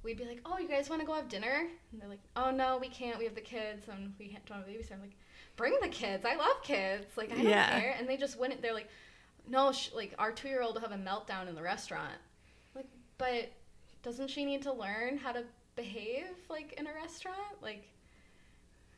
we'd 0.03 0.17
be 0.17 0.25
like, 0.25 0.41
"Oh, 0.45 0.57
you 0.57 0.67
guys 0.67 0.89
want 0.89 1.01
to 1.01 1.05
go 1.05 1.13
have 1.13 1.29
dinner?" 1.29 1.67
And 1.91 2.01
they're 2.01 2.09
like, 2.09 2.19
"Oh 2.35 2.51
no, 2.51 2.77
we 2.77 2.89
can't. 2.89 3.17
We 3.19 3.23
have 3.25 3.35
the 3.35 3.41
kids 3.41 3.87
and 3.87 4.13
we 4.19 4.37
don't 4.45 4.57
have 4.59 4.67
a 4.67 4.69
babysitter." 4.71 4.93
I'm 4.95 5.01
like, 5.01 5.15
"Bring 5.55 5.77
the 5.81 5.87
kids. 5.87 6.25
I 6.25 6.35
love 6.35 6.61
kids. 6.61 7.05
Like 7.15 7.31
I 7.31 7.35
don't 7.35 7.45
Yeah. 7.47 7.79
care." 7.79 7.95
And 7.97 8.09
they 8.09 8.17
just 8.17 8.37
wouldn't. 8.37 8.61
They're 8.61 8.73
like, 8.73 8.89
"No, 9.47 9.71
sh- 9.71 9.91
like 9.93 10.13
our 10.19 10.33
2-year-old 10.33 10.75
will 10.75 10.81
have 10.81 10.91
a 10.91 10.97
meltdown 10.97 11.47
in 11.47 11.55
the 11.55 11.61
restaurant." 11.61 12.19
Like, 12.75 12.87
but 13.17 13.53
doesn't 14.03 14.29
she 14.29 14.43
need 14.43 14.61
to 14.63 14.73
learn 14.73 15.19
how 15.19 15.31
to 15.31 15.45
behave 15.77 16.35
like 16.49 16.73
in 16.73 16.85
a 16.85 16.93
restaurant? 16.93 17.61
Like 17.61 17.87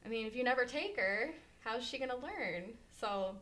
I 0.04 0.10
mean, 0.10 0.26
if 0.26 0.36
you 0.36 0.43
never 0.43 0.65
take 0.65 0.97
her, 0.97 1.34
how's 1.60 1.86
she 1.86 1.97
going 1.97 2.10
to 2.10 2.17
learn? 2.17 2.73
So 2.99 3.38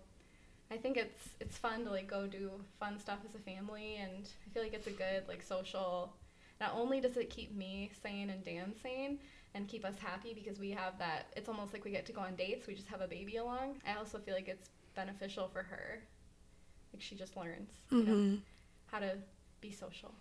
I 0.72 0.78
think 0.78 0.98
it's 0.98 1.30
it's 1.40 1.58
fun 1.58 1.84
to 1.86 1.92
like 1.92 2.08
go 2.08 2.26
do 2.28 2.52
fun 2.80 2.98
stuff 2.98 3.20
as 3.28 3.36
a 3.36 3.40
family 3.40 3.98
and 4.02 4.28
I 4.48 4.54
feel 4.54 4.64
like 4.64 4.74
it's 4.74 4.88
a 4.88 4.92
good 4.92 5.28
like 5.28 5.44
social 5.44 6.14
not 6.62 6.74
only 6.76 7.02
does 7.02 7.18
it 7.18 7.30
keep 7.30 7.56
me 7.56 7.92
sane 8.02 8.30
and 8.30 8.44
Dan 8.44 8.74
sane 8.82 9.20
and 9.54 9.68
keep 9.68 9.84
us 9.84 9.96
happy 10.00 10.34
because 10.34 10.60
we 10.60 10.72
have 10.72 10.98
that 11.00 11.28
it's 11.36 11.50
almost 11.50 11.74
like 11.74 11.84
we 11.84 11.92
get 11.92 12.06
to 12.06 12.14
go 12.14 12.22
on 12.22 12.36
dates, 12.36 12.68
we 12.68 12.74
just 12.74 12.88
have 12.88 13.02
a 13.02 13.08
baby 13.08 13.38
along. 13.38 13.82
I 13.86 13.96
also 13.98 14.18
feel 14.18 14.34
like 14.34 14.48
it's 14.48 14.70
beneficial 14.96 15.50
for 15.52 15.64
her. 15.64 16.00
Like 16.94 17.02
she 17.02 17.16
just 17.16 17.36
learns 17.36 17.72
you 17.90 18.04
know, 18.04 18.14
hmm 18.14 18.36
how 18.88 19.00
to 19.00 19.18
be 19.62 19.72
social. 19.72 20.12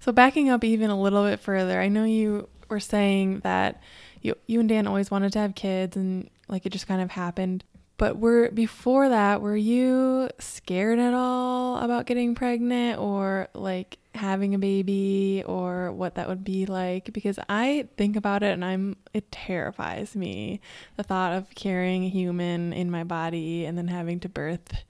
So 0.00 0.10
backing 0.10 0.48
up 0.48 0.64
even 0.64 0.90
a 0.90 1.00
little 1.00 1.24
bit 1.24 1.38
further, 1.40 1.80
I 1.80 1.88
know 1.88 2.04
you 2.04 2.48
were 2.68 2.80
saying 2.80 3.40
that 3.40 3.80
you 4.22 4.36
you 4.46 4.60
and 4.60 4.68
Dan 4.68 4.86
always 4.86 5.10
wanted 5.10 5.32
to 5.32 5.38
have 5.40 5.54
kids 5.54 5.96
and 5.96 6.28
like 6.48 6.66
it 6.66 6.70
just 6.70 6.86
kind 6.86 7.02
of 7.02 7.12
happened. 7.12 7.64
But 7.98 8.18
were 8.18 8.50
before 8.52 9.08
that, 9.08 9.42
were 9.42 9.56
you 9.56 10.30
scared 10.38 11.00
at 11.00 11.14
all 11.14 11.78
about 11.78 12.06
getting 12.06 12.36
pregnant 12.36 13.00
or 13.00 13.48
like 13.54 13.98
having 14.14 14.54
a 14.54 14.58
baby 14.58 15.42
or 15.44 15.92
what 15.92 16.14
that 16.14 16.28
would 16.28 16.44
be 16.44 16.64
like? 16.64 17.12
Because 17.12 17.40
I 17.48 17.88
think 17.96 18.14
about 18.14 18.44
it 18.44 18.52
and 18.52 18.64
I'm 18.64 18.96
it 19.12 19.30
terrifies 19.32 20.14
me 20.14 20.60
the 20.96 21.02
thought 21.02 21.32
of 21.32 21.52
carrying 21.56 22.04
a 22.04 22.08
human 22.08 22.72
in 22.72 22.88
my 22.88 23.02
body 23.02 23.64
and 23.64 23.76
then 23.76 23.88
having 23.88 24.20
to 24.20 24.28
birth 24.28 24.84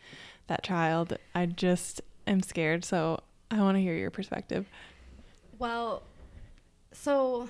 that 0.49 0.63
child. 0.63 1.17
I 1.35 1.47
just 1.47 2.03
am 2.27 2.43
scared. 2.43 2.85
So 2.85 3.21
I 3.51 3.63
want 3.63 3.77
to 3.79 3.81
hear 3.81 3.95
your 3.95 4.11
perspective. 4.11 4.67
Well, 5.59 6.03
so 6.93 7.49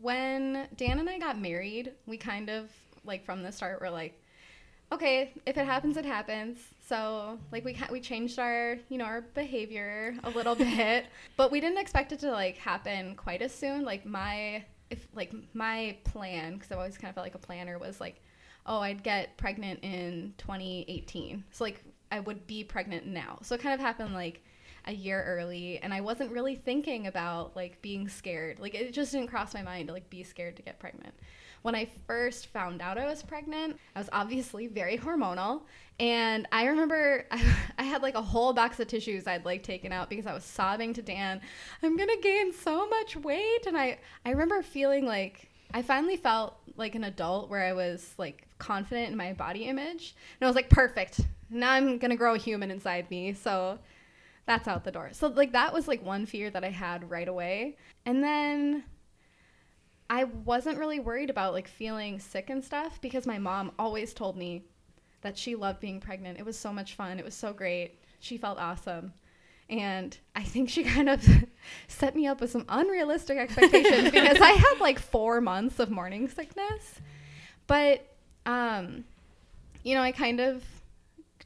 when 0.00 0.66
Dan 0.76 0.98
and 0.98 1.10
I 1.10 1.18
got 1.18 1.38
married, 1.38 1.92
we 2.06 2.16
kind 2.16 2.48
of 2.48 2.70
like 3.04 3.24
from 3.26 3.42
the 3.42 3.52
start 3.52 3.80
were 3.82 3.90
like, 3.90 4.18
okay, 4.92 5.32
if 5.46 5.56
it 5.56 5.64
happens, 5.64 5.96
it 5.96 6.04
happens. 6.04 6.58
So 6.86 7.38
like 7.50 7.64
we 7.64 7.76
we 7.90 8.00
changed 8.00 8.38
our 8.38 8.78
you 8.88 8.98
know 8.98 9.04
our 9.04 9.22
behavior 9.22 10.14
a 10.24 10.30
little 10.30 10.54
bit, 10.56 11.06
but 11.36 11.50
we 11.50 11.60
didn't 11.60 11.78
expect 11.78 12.12
it 12.12 12.20
to 12.20 12.30
like 12.30 12.56
happen 12.58 13.16
quite 13.16 13.42
as 13.42 13.52
soon. 13.52 13.84
Like 13.84 14.06
my 14.06 14.64
if 14.90 15.08
like 15.14 15.32
my 15.54 15.96
plan 16.04 16.54
because 16.54 16.70
I've 16.70 16.78
always 16.78 16.98
kind 16.98 17.08
of 17.08 17.14
felt 17.14 17.24
like 17.24 17.34
a 17.34 17.38
planner 17.38 17.78
was 17.78 18.00
like, 18.00 18.22
oh, 18.66 18.80
I'd 18.80 19.02
get 19.02 19.36
pregnant 19.38 19.80
in 19.82 20.34
2018. 20.38 21.44
So 21.50 21.64
like 21.64 21.82
I 22.10 22.20
would 22.20 22.46
be 22.46 22.62
pregnant 22.62 23.06
now. 23.06 23.38
So 23.42 23.54
it 23.54 23.62
kind 23.62 23.74
of 23.74 23.80
happened 23.80 24.14
like 24.14 24.44
a 24.84 24.92
year 24.92 25.22
early 25.24 25.78
and 25.78 25.94
I 25.94 26.00
wasn't 26.00 26.32
really 26.32 26.56
thinking 26.56 27.06
about 27.06 27.56
like 27.56 27.80
being 27.80 28.08
scared. 28.08 28.60
Like 28.60 28.74
it 28.74 28.92
just 28.92 29.12
didn't 29.12 29.28
cross 29.28 29.54
my 29.54 29.62
mind 29.62 29.88
to 29.88 29.94
like 29.94 30.10
be 30.10 30.22
scared 30.22 30.56
to 30.56 30.62
get 30.62 30.78
pregnant. 30.78 31.14
When 31.62 31.74
I 31.74 31.88
first 32.06 32.48
found 32.48 32.82
out 32.82 32.98
I 32.98 33.06
was 33.06 33.22
pregnant, 33.22 33.78
I 33.94 34.00
was 34.00 34.08
obviously 34.12 34.66
very 34.66 34.98
hormonal 34.98 35.62
and 36.00 36.48
I 36.50 36.66
remember 36.66 37.26
I, 37.78 37.82
had 37.82 38.02
like 38.02 38.14
a 38.14 38.22
whole 38.22 38.52
box 38.52 38.80
of 38.80 38.88
tissues 38.88 39.26
I'd 39.26 39.44
like 39.44 39.62
taken 39.62 39.92
out 39.92 40.10
because 40.10 40.26
I 40.26 40.34
was 40.34 40.44
sobbing 40.44 40.92
to 40.94 41.02
Dan, 41.02 41.40
I'm 41.82 41.96
going 41.96 42.08
to 42.08 42.20
gain 42.20 42.52
so 42.52 42.88
much 42.88 43.16
weight 43.16 43.66
and 43.66 43.76
I 43.76 43.98
I 44.24 44.30
remember 44.30 44.62
feeling 44.62 45.06
like 45.06 45.48
I 45.74 45.82
finally 45.82 46.16
felt 46.16 46.56
like 46.76 46.94
an 46.94 47.04
adult 47.04 47.48
where 47.48 47.64
I 47.64 47.72
was 47.72 48.14
like 48.18 48.46
confident 48.58 49.10
in 49.10 49.16
my 49.16 49.32
body 49.32 49.64
image. 49.64 50.14
And 50.40 50.46
I 50.46 50.48
was 50.48 50.56
like, 50.56 50.70
perfect. 50.70 51.20
Now 51.50 51.72
I'm 51.72 51.98
going 51.98 52.10
to 52.10 52.16
grow 52.16 52.34
a 52.34 52.38
human 52.38 52.70
inside 52.70 53.10
me. 53.10 53.32
So 53.32 53.78
that's 54.46 54.68
out 54.68 54.84
the 54.84 54.90
door. 54.90 55.10
So 55.12 55.28
like 55.28 55.52
that 55.52 55.72
was 55.72 55.88
like 55.88 56.04
one 56.04 56.26
fear 56.26 56.50
that 56.50 56.64
I 56.64 56.70
had 56.70 57.10
right 57.10 57.28
away. 57.28 57.76
And 58.04 58.22
then 58.22 58.84
I 60.12 60.24
wasn't 60.24 60.76
really 60.76 61.00
worried 61.00 61.30
about 61.30 61.54
like 61.54 61.66
feeling 61.66 62.20
sick 62.20 62.50
and 62.50 62.62
stuff 62.62 63.00
because 63.00 63.26
my 63.26 63.38
mom 63.38 63.72
always 63.78 64.12
told 64.12 64.36
me 64.36 64.62
that 65.22 65.38
she 65.38 65.54
loved 65.54 65.80
being 65.80 66.00
pregnant. 66.00 66.38
It 66.38 66.44
was 66.44 66.58
so 66.58 66.70
much 66.70 66.96
fun. 66.96 67.18
It 67.18 67.24
was 67.24 67.34
so 67.34 67.54
great. 67.54 67.98
She 68.20 68.36
felt 68.36 68.58
awesome. 68.58 69.14
And 69.70 70.14
I 70.36 70.42
think 70.42 70.68
she 70.68 70.84
kind 70.96 71.08
of 71.08 71.26
set 71.88 72.14
me 72.14 72.26
up 72.26 72.42
with 72.42 72.50
some 72.50 72.66
unrealistic 72.68 73.38
expectations 73.38 74.10
because 74.10 74.38
I 74.38 74.50
had 74.50 74.80
like 74.80 74.98
4 74.98 75.40
months 75.40 75.78
of 75.78 75.90
morning 75.90 76.28
sickness. 76.28 77.00
But 77.66 78.06
um 78.44 79.04
you 79.82 79.94
know, 79.94 80.02
I 80.02 80.12
kind 80.12 80.40
of 80.40 80.62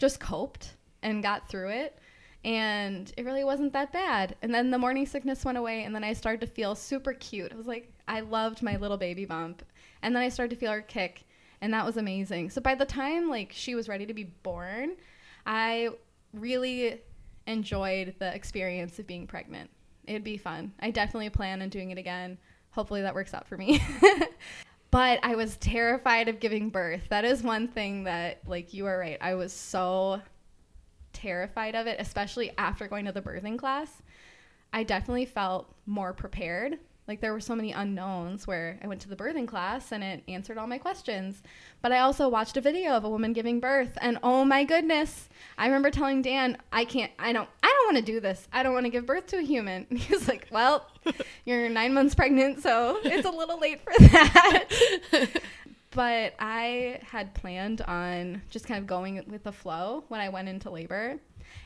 just 0.01 0.19
coped 0.19 0.75
and 1.05 1.23
got 1.23 1.49
through 1.49 1.69
it 1.69 2.01
and 2.45 3.13
it 3.17 3.25
really 3.25 3.45
wasn't 3.45 3.73
that 3.75 3.93
bad. 3.93 4.35
And 4.43 4.53
then 4.53 4.73
the 4.73 4.79
morning 4.79 5.07
sickness 5.07 5.45
went 5.45 5.59
away, 5.59 5.83
and 5.83 5.93
then 5.93 6.05
I 6.05 6.13
started 6.13 6.41
to 6.43 6.47
feel 6.47 6.77
super 6.77 7.13
cute. 7.13 7.53
I 7.53 7.57
was 7.57 7.67
like, 7.67 7.93
I 8.09 8.21
loved 8.21 8.63
my 8.63 8.77
little 8.77 8.97
baby 8.97 9.25
bump, 9.25 9.63
and 10.03 10.15
then 10.15 10.23
I 10.23 10.29
started 10.29 10.55
to 10.55 10.61
feel 10.61 10.73
her 10.73 10.83
kick, 10.83 11.25
and 11.61 11.73
that 11.73 11.85
was 11.85 11.97
amazing. 11.97 12.51
So 12.51 12.61
by 12.61 12.75
the 12.75 12.85
time 12.85 13.29
like 13.29 13.53
she 13.53 13.75
was 13.75 13.89
ready 13.89 14.07
to 14.07 14.15
be 14.15 14.25
born, 14.25 14.97
I 15.45 15.91
really 16.33 17.01
enjoyed 17.47 18.15
the 18.19 18.35
experience 18.35 18.99
of 18.99 19.07
being 19.07 19.27
pregnant. 19.27 19.71
It'd 20.07 20.25
be 20.25 20.37
fun. 20.37 20.73
I 20.81 20.91
definitely 20.91 21.31
plan 21.31 21.63
on 21.63 21.69
doing 21.69 21.91
it 21.91 21.99
again. 21.99 22.39
Hopefully 22.71 23.03
that 23.03 23.15
works 23.15 23.35
out 23.35 23.49
for 23.49 23.57
me. 23.57 23.83
but 24.91 25.19
I 25.23 25.35
was 25.35 25.57
terrified 25.57 26.29
of 26.29 26.41
giving 26.41 26.71
birth. 26.71 27.09
That 27.09 27.25
is 27.25 27.43
one 27.43 27.69
thing 27.69 28.05
that 28.05 28.41
like 28.47 28.73
you 28.73 28.87
are 28.87 28.99
right. 28.99 29.19
I 29.21 29.35
was 29.35 29.53
so 29.53 30.21
terrified 31.13 31.75
of 31.75 31.87
it, 31.87 31.97
especially 31.99 32.53
after 32.59 32.87
going 32.87 33.07
to 33.07 33.13
the 33.13 33.23
birthing 33.23 33.59
class. 33.59 33.91
I 34.73 34.83
definitely 34.83 35.25
felt 35.25 35.75
more 35.87 36.13
prepared 36.13 36.79
Like 37.09 37.21
there 37.21 37.33
were 37.33 37.41
so 37.41 37.55
many 37.55 37.73
unknowns 37.73 38.47
where 38.47 38.79
I 38.83 38.89
went 38.89 39.01
to 39.03 39.09
the 39.09 39.17
birthing 39.17 39.47
class 39.47 39.93
and 39.93 40.03
it 40.03 40.23
answered 40.27 40.59
all 40.59 40.67
my 40.67 40.79
questions. 40.79 41.43
But 41.81 41.93
I 41.93 42.01
also 42.01 42.29
watched 42.29 42.57
a 42.57 42.61
video 42.61 42.93
of 42.93 43.05
a 43.05 43.09
woman 43.09 43.33
giving 43.33 43.61
birth 43.61 43.97
and 44.01 44.19
oh 44.23 44.45
my 44.45 44.65
goodness, 44.65 45.29
I 45.57 45.67
remember 45.67 45.91
telling 45.91 46.23
Dan, 46.23 46.59
I 46.73 46.85
can't 46.85 47.13
I 47.19 47.33
don't 47.33 47.49
I 47.63 47.69
don't 47.69 47.95
want 47.95 48.05
to 48.05 48.13
do 48.13 48.21
this. 48.21 48.49
I 48.53 48.63
don't 48.63 48.75
want 48.75 48.87
to 48.87 48.91
give 48.91 49.07
birth 49.07 49.27
to 49.29 49.39
a 49.39 49.43
human. 49.43 49.87
And 49.91 49.99
he 49.99 50.15
was 50.15 50.27
like, 50.29 50.49
"Well, 50.51 50.87
you're 51.45 51.69
9 51.69 51.95
months 51.95 52.15
pregnant, 52.15 52.63
so 52.63 52.99
it's 53.05 53.27
a 53.27 53.31
little 53.31 53.61
late 53.61 53.81
for 53.81 53.93
that." 53.99 54.65
but 55.91 56.35
I 56.39 57.01
had 57.03 57.35
planned 57.35 57.81
on 57.83 58.43
just 58.51 58.67
kind 58.67 58.79
of 58.79 58.87
going 58.87 59.25
with 59.29 59.45
the 59.45 59.53
flow 59.53 60.05
when 60.09 60.21
I 60.21 60.29
went 60.29 60.49
into 60.49 60.71
labor. 60.71 61.19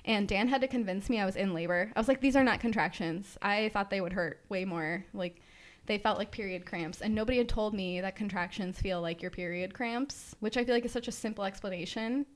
And 0.05 0.27
Dan 0.27 0.49
had 0.49 0.61
to 0.63 0.69
convince 0.69 1.09
me 1.11 1.21
I 1.21 1.27
was 1.27 1.37
in 1.37 1.53
labor. 1.55 1.93
I 1.95 2.01
was 2.01 2.09
like, 2.09 2.21
these 2.21 2.37
are 2.37 2.45
not 2.45 2.61
contractions. 2.61 3.37
I 3.43 3.69
thought 3.73 3.91
they 3.91 4.01
would 4.01 4.13
hurt 4.15 4.41
way 4.49 4.65
more. 4.65 5.05
Like, 5.13 5.41
they 5.87 5.99
felt 5.99 6.19
like 6.19 6.31
period 6.31 6.65
cramps. 6.67 7.01
And 7.01 7.15
nobody 7.15 7.39
had 7.39 7.49
told 7.49 7.75
me 7.75 8.01
that 8.01 8.17
contractions 8.17 8.81
feel 8.81 9.01
like 9.03 9.21
your 9.23 9.31
period 9.31 9.75
cramps, 9.75 10.35
which 10.41 10.57
I 10.57 10.65
feel 10.65 10.75
like 10.75 10.85
is 10.85 10.93
such 10.93 11.09
a 11.09 11.13
simple 11.13 11.45
explanation. 11.45 12.27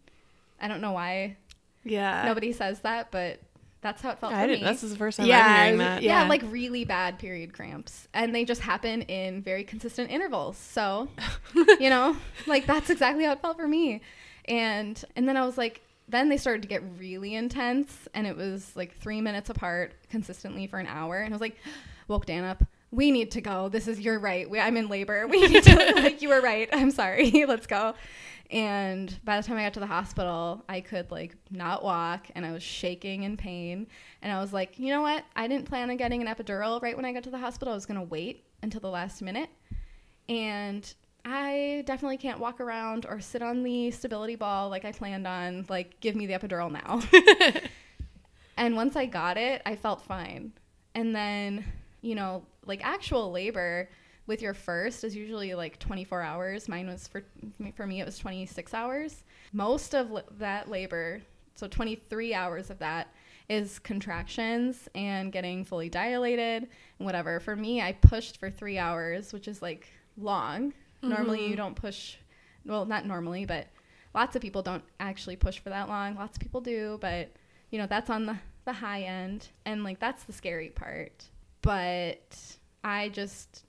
I 0.60 0.68
don't 0.68 0.80
know 0.80 0.92
why 0.92 1.36
Yeah. 1.84 2.24
nobody 2.26 2.52
says 2.52 2.80
that, 2.80 3.10
but 3.10 3.40
that's 3.80 4.00
how 4.02 4.10
it 4.10 4.18
felt 4.18 4.32
I 4.32 4.42
for 4.42 4.48
didn't. 4.48 4.62
me. 4.64 4.68
This 4.70 4.82
is 4.82 4.90
the 4.92 4.96
first 4.96 5.18
time 5.18 5.26
Yeah, 5.26 5.44
I'm 5.46 5.62
hearing 5.64 5.78
that. 5.78 6.02
yeah. 6.02 6.22
Yeah. 6.22 6.28
like 6.28 6.42
really 6.50 6.84
bad 6.84 7.18
period 7.18 7.52
cramps. 7.52 8.08
And 8.14 8.34
they 8.34 8.44
just 8.44 8.62
happen 8.62 9.02
in 9.02 9.42
very 9.42 9.62
consistent 9.64 10.10
intervals. 10.10 10.56
So, 10.56 11.08
you 11.54 11.90
know, 11.90 12.16
like 12.46 12.66
that's 12.66 12.88
exactly 12.90 13.24
how 13.24 13.32
it 13.32 13.40
felt 13.42 13.56
for 13.58 13.68
me. 13.68 14.00
And 14.46 15.02
and 15.16 15.28
then 15.28 15.36
I 15.36 15.44
was 15.44 15.56
like 15.58 15.80
then 16.08 16.28
they 16.28 16.36
started 16.36 16.62
to 16.62 16.68
get 16.68 16.82
really 16.98 17.34
intense 17.34 18.08
and 18.14 18.26
it 18.26 18.36
was 18.36 18.74
like 18.76 18.94
3 18.98 19.20
minutes 19.20 19.50
apart 19.50 19.94
consistently 20.10 20.66
for 20.66 20.78
an 20.78 20.86
hour 20.86 21.18
and 21.18 21.32
I 21.32 21.34
was 21.34 21.40
like 21.40 21.56
woke 22.08 22.26
Dan 22.26 22.44
up. 22.44 22.64
We 22.90 23.10
need 23.10 23.32
to 23.32 23.40
go. 23.40 23.68
This 23.68 23.88
is 23.88 24.00
you're 24.00 24.18
right. 24.18 24.48
We, 24.48 24.60
I'm 24.60 24.76
in 24.76 24.88
labor. 24.88 25.26
We 25.26 25.46
need 25.46 25.64
to 25.64 25.92
like 25.96 26.22
you 26.22 26.28
were 26.28 26.40
right. 26.40 26.68
I'm 26.72 26.90
sorry. 26.90 27.44
Let's 27.48 27.66
go. 27.66 27.94
And 28.50 29.18
by 29.24 29.40
the 29.40 29.46
time 29.46 29.56
I 29.56 29.64
got 29.64 29.74
to 29.74 29.80
the 29.80 29.86
hospital, 29.86 30.62
I 30.68 30.80
could 30.80 31.10
like 31.10 31.34
not 31.50 31.82
walk 31.82 32.26
and 32.34 32.44
I 32.44 32.52
was 32.52 32.62
shaking 32.62 33.24
in 33.24 33.36
pain. 33.36 33.86
And 34.22 34.30
I 34.30 34.40
was 34.40 34.52
like, 34.52 34.78
you 34.78 34.90
know 34.90 35.02
what? 35.02 35.24
I 35.34 35.48
didn't 35.48 35.66
plan 35.66 35.90
on 35.90 35.96
getting 35.96 36.20
an 36.20 36.28
epidural 36.32 36.80
right 36.82 36.94
when 36.94 37.04
I 37.04 37.12
got 37.12 37.24
to 37.24 37.30
the 37.30 37.38
hospital. 37.38 37.72
I 37.72 37.74
was 37.74 37.86
going 37.86 37.98
to 37.98 38.06
wait 38.06 38.44
until 38.62 38.80
the 38.80 38.90
last 38.90 39.22
minute. 39.22 39.48
And 40.28 40.92
I 41.24 41.82
definitely 41.86 42.18
can't 42.18 42.38
walk 42.38 42.60
around 42.60 43.06
or 43.06 43.20
sit 43.20 43.42
on 43.42 43.62
the 43.62 43.90
stability 43.90 44.36
ball 44.36 44.68
like 44.68 44.84
I 44.84 44.92
planned 44.92 45.26
on. 45.26 45.64
Like, 45.68 45.98
give 46.00 46.14
me 46.14 46.26
the 46.26 46.34
epidural 46.34 46.70
now. 46.70 47.00
and 48.56 48.76
once 48.76 48.94
I 48.94 49.06
got 49.06 49.36
it, 49.38 49.62
I 49.64 49.76
felt 49.76 50.02
fine. 50.02 50.52
And 50.94 51.16
then, 51.16 51.64
you 52.02 52.14
know, 52.14 52.44
like 52.66 52.84
actual 52.84 53.30
labor 53.30 53.88
with 54.26 54.40
your 54.42 54.54
first 54.54 55.04
is 55.04 55.16
usually 55.16 55.54
like 55.54 55.78
24 55.78 56.22
hours. 56.22 56.68
Mine 56.68 56.86
was 56.86 57.08
for 57.08 57.24
for 57.76 57.86
me 57.86 58.00
it 58.00 58.06
was 58.06 58.18
26 58.18 58.74
hours. 58.74 59.24
Most 59.52 59.94
of 59.94 60.22
that 60.38 60.70
labor, 60.70 61.22
so 61.54 61.66
23 61.68 62.34
hours 62.34 62.70
of 62.70 62.78
that 62.78 63.08
is 63.48 63.78
contractions 63.78 64.88
and 64.94 65.30
getting 65.30 65.64
fully 65.64 65.88
dilated 65.88 66.68
and 66.98 67.06
whatever. 67.06 67.40
For 67.40 67.54
me, 67.54 67.82
I 67.82 67.92
pushed 67.92 68.38
for 68.38 68.50
3 68.50 68.78
hours, 68.78 69.32
which 69.32 69.48
is 69.48 69.60
like 69.60 69.88
long. 70.16 70.72
Normally 71.08 71.46
you 71.46 71.56
don't 71.56 71.74
push 71.74 72.16
well, 72.66 72.86
not 72.86 73.06
normally, 73.06 73.44
but 73.44 73.66
lots 74.14 74.36
of 74.36 74.42
people 74.42 74.62
don't 74.62 74.84
actually 75.00 75.36
push 75.36 75.58
for 75.58 75.70
that 75.70 75.88
long. 75.88 76.14
Lots 76.14 76.36
of 76.36 76.42
people 76.42 76.60
do, 76.60 76.98
but 77.00 77.30
you 77.70 77.78
know, 77.78 77.86
that's 77.86 78.10
on 78.10 78.26
the 78.26 78.38
the 78.64 78.72
high 78.72 79.02
end 79.02 79.48
and 79.66 79.84
like 79.84 80.00
that's 80.00 80.24
the 80.24 80.32
scary 80.32 80.70
part. 80.70 81.24
But 81.62 82.56
I 82.82 83.10
just 83.10 83.64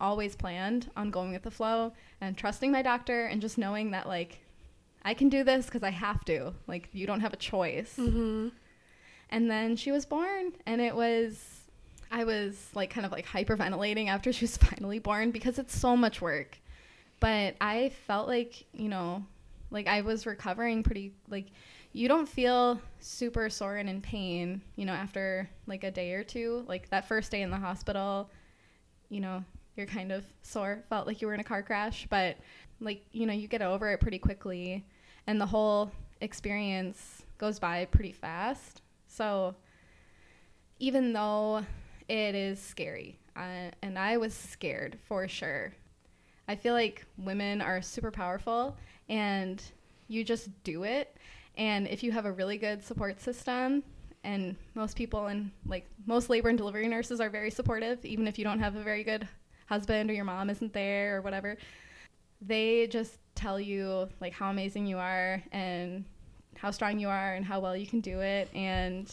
always 0.00 0.36
planned 0.36 0.90
on 0.96 1.10
going 1.10 1.32
with 1.32 1.42
the 1.42 1.50
flow 1.50 1.92
and 2.20 2.36
trusting 2.36 2.70
my 2.70 2.82
doctor 2.82 3.26
and 3.26 3.40
just 3.40 3.58
knowing 3.58 3.90
that 3.90 4.06
like 4.06 4.38
I 5.02 5.14
can 5.14 5.28
do 5.28 5.44
this 5.44 5.66
because 5.66 5.82
I 5.82 5.90
have 5.90 6.24
to. 6.26 6.52
Like 6.66 6.88
you 6.92 7.06
don't 7.06 7.20
have 7.20 7.32
a 7.32 7.36
choice. 7.36 7.96
Mm-hmm. 7.98 8.48
And 9.30 9.50
then 9.50 9.76
she 9.76 9.92
was 9.92 10.06
born, 10.06 10.52
and 10.64 10.80
it 10.80 10.94
was, 10.94 11.66
I 12.10 12.24
was 12.24 12.70
like 12.74 12.88
kind 12.88 13.04
of 13.04 13.12
like 13.12 13.26
hyperventilating 13.26 14.08
after 14.08 14.32
she 14.32 14.44
was 14.44 14.56
finally 14.56 14.98
born 14.98 15.30
because 15.30 15.58
it's 15.58 15.76
so 15.76 15.96
much 15.96 16.20
work. 16.20 16.58
But 17.20 17.56
I 17.60 17.90
felt 18.06 18.28
like, 18.28 18.64
you 18.72 18.88
know, 18.88 19.24
like 19.70 19.86
I 19.86 20.02
was 20.02 20.26
recovering 20.26 20.82
pretty, 20.82 21.12
like, 21.28 21.46
you 21.92 22.06
don't 22.06 22.28
feel 22.28 22.80
super 23.00 23.48
sore 23.50 23.76
and 23.76 23.88
in 23.88 24.00
pain, 24.00 24.62
you 24.76 24.84
know, 24.84 24.92
after 24.92 25.48
like 25.66 25.84
a 25.84 25.90
day 25.90 26.12
or 26.12 26.22
two. 26.22 26.64
Like 26.68 26.88
that 26.90 27.08
first 27.08 27.30
day 27.30 27.42
in 27.42 27.50
the 27.50 27.56
hospital, 27.56 28.30
you 29.08 29.20
know, 29.20 29.42
you're 29.76 29.86
kind 29.86 30.12
of 30.12 30.24
sore, 30.42 30.84
felt 30.88 31.06
like 31.06 31.20
you 31.20 31.26
were 31.26 31.34
in 31.34 31.40
a 31.40 31.44
car 31.44 31.62
crash, 31.62 32.06
but 32.10 32.36
like, 32.80 33.04
you 33.12 33.26
know, 33.26 33.32
you 33.32 33.48
get 33.48 33.62
over 33.62 33.90
it 33.90 34.00
pretty 34.00 34.18
quickly. 34.18 34.84
And 35.26 35.40
the 35.40 35.46
whole 35.46 35.90
experience 36.20 37.22
goes 37.38 37.58
by 37.58 37.84
pretty 37.86 38.12
fast. 38.12 38.82
So 39.06 39.54
even 40.78 41.12
though 41.12 41.64
it 42.08 42.34
is 42.34 42.60
scary, 42.60 43.18
uh, 43.36 43.70
and 43.82 43.98
I 43.98 44.16
was 44.16 44.34
scared 44.34 44.98
for 45.06 45.26
sure, 45.28 45.74
I 46.48 46.56
feel 46.56 46.74
like 46.74 47.04
women 47.18 47.60
are 47.60 47.82
super 47.82 48.10
powerful 48.10 48.76
and 49.08 49.62
you 50.08 50.24
just 50.24 50.48
do 50.64 50.84
it. 50.84 51.16
And 51.56 51.86
if 51.86 52.02
you 52.02 52.10
have 52.12 52.24
a 52.24 52.32
really 52.32 52.56
good 52.56 52.82
support 52.82 53.20
system, 53.20 53.82
and 54.24 54.56
most 54.74 54.96
people 54.96 55.26
and 55.26 55.50
like 55.66 55.86
most 56.06 56.28
labor 56.28 56.48
and 56.48 56.58
delivery 56.58 56.88
nurses 56.88 57.20
are 57.20 57.30
very 57.30 57.50
supportive, 57.50 58.04
even 58.04 58.26
if 58.26 58.38
you 58.38 58.44
don't 58.44 58.58
have 58.58 58.76
a 58.76 58.82
very 58.82 59.04
good 59.04 59.28
husband 59.66 60.10
or 60.10 60.14
your 60.14 60.24
mom 60.24 60.50
isn't 60.50 60.72
there 60.72 61.16
or 61.16 61.20
whatever, 61.22 61.56
they 62.40 62.86
just 62.88 63.18
tell 63.34 63.60
you 63.60 64.08
like 64.20 64.32
how 64.32 64.50
amazing 64.50 64.86
you 64.86 64.98
are 64.98 65.42
and 65.52 66.04
how 66.56 66.70
strong 66.70 66.98
you 66.98 67.08
are 67.08 67.34
and 67.34 67.44
how 67.44 67.60
well 67.60 67.76
you 67.76 67.86
can 67.86 68.00
do 68.00 68.20
it. 68.20 68.48
And 68.54 69.08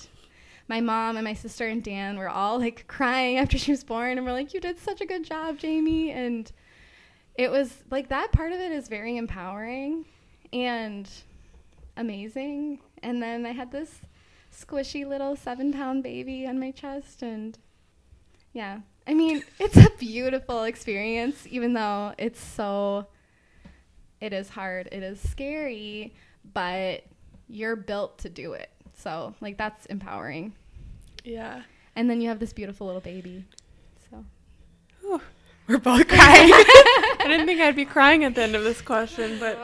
my 0.67 0.81
mom 0.81 1.17
and 1.17 1.23
my 1.23 1.33
sister 1.33 1.67
and 1.67 1.83
Dan 1.83 2.17
were 2.17 2.29
all 2.29 2.59
like 2.59 2.85
crying 2.87 3.37
after 3.37 3.57
she 3.57 3.71
was 3.71 3.83
born 3.83 4.17
and 4.17 4.25
we're 4.25 4.33
like, 4.33 4.53
You 4.53 4.59
did 4.59 4.79
such 4.79 5.01
a 5.01 5.05
good 5.05 5.23
job, 5.23 5.59
Jamie. 5.59 6.11
And 6.11 6.51
it 7.37 7.51
was 7.51 7.83
like 7.91 8.09
that 8.09 8.31
part 8.31 8.51
of 8.51 8.59
it 8.59 8.71
is 8.71 8.87
very 8.87 9.17
empowering 9.17 10.05
and 10.53 11.09
amazing. 11.97 12.79
And 13.03 13.21
then 13.21 13.45
I 13.45 13.51
had 13.51 13.71
this 13.71 14.01
squishy 14.53 15.07
little 15.07 15.35
seven 15.35 15.73
pound 15.73 16.03
baby 16.03 16.47
on 16.47 16.59
my 16.59 16.71
chest 16.71 17.21
and 17.21 17.57
yeah. 18.53 18.79
I 19.05 19.13
mean, 19.13 19.43
it's 19.59 19.77
a 19.77 19.91
beautiful 19.99 20.63
experience, 20.63 21.45
even 21.49 21.73
though 21.73 22.13
it's 22.17 22.41
so 22.41 23.07
it 24.21 24.33
is 24.33 24.49
hard, 24.49 24.87
it 24.91 25.03
is 25.03 25.19
scary, 25.19 26.15
but 26.53 27.03
you're 27.47 27.75
built 27.75 28.17
to 28.19 28.29
do 28.29 28.53
it. 28.53 28.69
So 28.93 29.35
like 29.41 29.57
that's 29.57 29.85
empowering. 29.87 30.53
Yeah. 31.23 31.63
And 31.95 32.09
then 32.09 32.21
you 32.21 32.29
have 32.29 32.39
this 32.39 32.53
beautiful 32.53 32.87
little 32.87 33.01
baby. 33.01 33.45
We're 35.67 35.77
both 35.79 36.07
crying. 36.07 36.51
I 36.53 37.23
didn't 37.27 37.47
think 37.47 37.59
I'd 37.61 37.75
be 37.75 37.85
crying 37.85 38.23
at 38.23 38.35
the 38.35 38.43
end 38.43 38.55
of 38.55 38.63
this 38.63 38.81
question, 38.81 39.39
but 39.39 39.57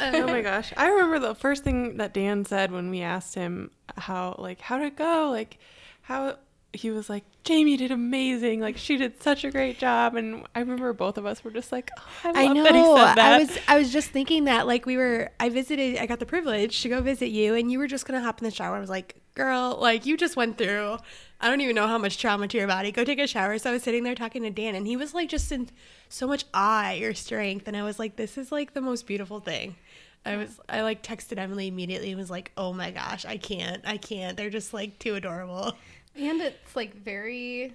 oh 0.00 0.26
my 0.26 0.42
gosh. 0.42 0.72
I 0.76 0.88
remember 0.88 1.18
the 1.18 1.34
first 1.34 1.64
thing 1.64 1.96
that 1.96 2.12
Dan 2.12 2.44
said 2.44 2.70
when 2.70 2.90
we 2.90 3.00
asked 3.02 3.34
him 3.34 3.70
how 3.96 4.34
like 4.38 4.60
how'd 4.60 4.82
it 4.82 4.96
go? 4.96 5.30
Like 5.30 5.58
how 6.02 6.36
he 6.72 6.90
was 6.90 7.08
like, 7.08 7.24
Jamie 7.42 7.78
did 7.78 7.90
amazing. 7.90 8.60
Like 8.60 8.76
she 8.76 8.98
did 8.98 9.22
such 9.22 9.44
a 9.44 9.50
great 9.50 9.78
job 9.78 10.14
and 10.14 10.44
I 10.54 10.60
remember 10.60 10.92
both 10.92 11.16
of 11.16 11.24
us 11.24 11.42
were 11.42 11.50
just 11.50 11.72
like, 11.72 11.90
oh, 11.98 12.02
I 12.34 12.44
I 12.44 12.48
know. 12.48 12.62
that 12.64 12.74
he 12.74 12.82
said 12.82 13.14
that. 13.14 13.18
I 13.18 13.38
was 13.38 13.58
I 13.68 13.78
was 13.78 13.92
just 13.92 14.10
thinking 14.10 14.44
that 14.44 14.66
like 14.66 14.84
we 14.84 14.98
were 14.98 15.30
I 15.40 15.48
visited 15.48 15.96
I 15.96 16.04
got 16.04 16.18
the 16.18 16.26
privilege 16.26 16.82
to 16.82 16.90
go 16.90 17.00
visit 17.00 17.28
you 17.28 17.54
and 17.54 17.72
you 17.72 17.78
were 17.78 17.86
just 17.86 18.04
gonna 18.04 18.20
hop 18.20 18.42
in 18.42 18.44
the 18.44 18.50
shower. 18.50 18.76
I 18.76 18.80
was 18.80 18.90
like, 18.90 19.16
girl, 19.34 19.78
like 19.80 20.04
you 20.04 20.18
just 20.18 20.36
went 20.36 20.58
through 20.58 20.98
I 21.40 21.48
don't 21.48 21.60
even 21.60 21.74
know 21.76 21.86
how 21.86 21.98
much 21.98 22.18
trauma 22.18 22.48
to 22.48 22.58
your 22.58 22.66
body. 22.66 22.90
Go 22.92 23.04
take 23.04 23.18
a 23.18 23.26
shower. 23.26 23.58
So 23.58 23.70
I 23.70 23.72
was 23.74 23.82
sitting 23.82 24.04
there 24.04 24.14
talking 24.14 24.42
to 24.42 24.50
Dan 24.50 24.74
and 24.74 24.86
he 24.86 24.96
was 24.96 25.12
like 25.12 25.28
just 25.28 25.52
in 25.52 25.68
so 26.08 26.26
much 26.26 26.44
awe 26.54 26.86
at 26.86 26.98
your 26.98 27.14
strength 27.14 27.68
and 27.68 27.76
I 27.76 27.82
was 27.82 27.98
like, 27.98 28.16
This 28.16 28.38
is 28.38 28.50
like 28.50 28.72
the 28.72 28.80
most 28.80 29.06
beautiful 29.06 29.40
thing. 29.40 29.76
I 30.24 30.36
was 30.36 30.58
I 30.68 30.80
like 30.80 31.02
texted 31.02 31.38
Emily 31.38 31.68
immediately 31.68 32.10
and 32.10 32.18
was 32.18 32.30
like, 32.30 32.52
Oh 32.56 32.72
my 32.72 32.90
gosh, 32.90 33.24
I 33.26 33.36
can't. 33.36 33.82
I 33.86 33.96
can't. 33.98 34.36
They're 34.36 34.50
just 34.50 34.72
like 34.72 34.98
too 34.98 35.14
adorable. 35.14 35.74
and 36.16 36.40
it's 36.40 36.74
like 36.74 36.94
very 36.94 37.74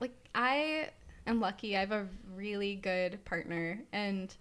like 0.00 0.12
I 0.34 0.88
am 1.26 1.40
lucky. 1.40 1.76
I 1.76 1.80
have 1.80 1.92
a 1.92 2.08
really 2.34 2.74
good 2.74 3.24
partner 3.24 3.80
and 3.92 4.34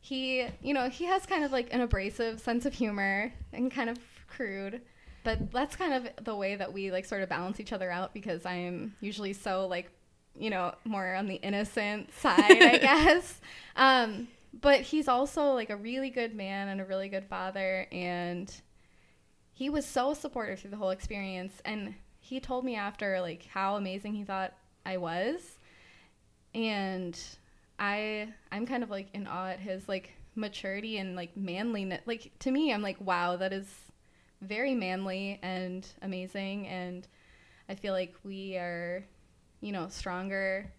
he, 0.00 0.46
you 0.62 0.74
know, 0.74 0.88
he 0.88 1.04
has 1.04 1.26
kind 1.26 1.44
of 1.44 1.52
like 1.52 1.72
an 1.72 1.80
abrasive 1.80 2.40
sense 2.40 2.66
of 2.66 2.74
humor 2.74 3.32
and 3.52 3.70
kind 3.70 3.88
of 3.90 3.98
crude. 4.26 4.80
But 5.28 5.52
that's 5.52 5.76
kind 5.76 5.92
of 5.92 6.24
the 6.24 6.34
way 6.34 6.56
that 6.56 6.72
we 6.72 6.90
like 6.90 7.04
sort 7.04 7.22
of 7.22 7.28
balance 7.28 7.60
each 7.60 7.74
other 7.74 7.90
out 7.90 8.14
because 8.14 8.46
I 8.46 8.54
am 8.54 8.96
usually 9.02 9.34
so 9.34 9.66
like, 9.66 9.90
you 10.34 10.48
know, 10.48 10.74
more 10.86 11.14
on 11.14 11.26
the 11.26 11.34
innocent 11.34 12.14
side, 12.18 12.62
I 12.62 12.78
guess. 12.78 13.38
Um, 13.76 14.28
but 14.58 14.80
he's 14.80 15.06
also 15.06 15.52
like 15.52 15.68
a 15.68 15.76
really 15.76 16.08
good 16.08 16.34
man 16.34 16.68
and 16.68 16.80
a 16.80 16.84
really 16.86 17.10
good 17.10 17.26
father 17.26 17.86
and 17.92 18.50
he 19.52 19.68
was 19.68 19.84
so 19.84 20.14
supportive 20.14 20.60
through 20.60 20.70
the 20.70 20.78
whole 20.78 20.88
experience 20.88 21.60
and 21.66 21.94
he 22.20 22.40
told 22.40 22.64
me 22.64 22.76
after 22.76 23.20
like 23.20 23.44
how 23.52 23.76
amazing 23.76 24.14
he 24.14 24.24
thought 24.24 24.54
I 24.86 24.96
was 24.96 25.58
and 26.54 27.20
I 27.78 28.32
I'm 28.50 28.64
kind 28.64 28.82
of 28.82 28.88
like 28.88 29.08
in 29.12 29.26
awe 29.26 29.48
at 29.48 29.60
his 29.60 29.90
like 29.90 30.14
maturity 30.34 30.96
and 30.96 31.16
like 31.16 31.36
manliness. 31.36 32.00
Like 32.06 32.32
to 32.38 32.50
me, 32.50 32.72
I'm 32.72 32.80
like, 32.80 32.98
wow, 32.98 33.36
that 33.36 33.52
is 33.52 33.66
very 34.40 34.74
manly 34.74 35.38
and 35.42 35.86
amazing. 36.02 36.66
And 36.68 37.06
I 37.68 37.74
feel 37.74 37.92
like 37.92 38.14
we 38.24 38.56
are, 38.56 39.04
you 39.60 39.72
know, 39.72 39.88
stronger 39.88 40.72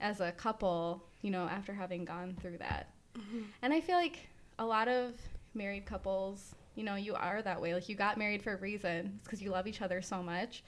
as 0.00 0.20
a 0.20 0.32
couple, 0.32 1.02
you 1.22 1.30
know, 1.30 1.44
after 1.46 1.72
having 1.72 2.04
gone 2.04 2.36
through 2.40 2.58
that. 2.58 2.90
Mm-hmm. 3.18 3.42
And 3.62 3.72
I 3.72 3.80
feel 3.80 3.96
like 3.96 4.28
a 4.58 4.64
lot 4.64 4.88
of 4.88 5.14
married 5.54 5.86
couples, 5.86 6.54
you 6.74 6.84
know, 6.84 6.96
you 6.96 7.14
are 7.14 7.42
that 7.42 7.60
way. 7.60 7.74
Like 7.74 7.88
you 7.88 7.96
got 7.96 8.18
married 8.18 8.42
for 8.42 8.52
a 8.54 8.56
reason. 8.58 9.14
It's 9.16 9.24
because 9.24 9.42
you 9.42 9.50
love 9.50 9.66
each 9.66 9.82
other 9.82 10.02
so 10.02 10.22
much. 10.22 10.62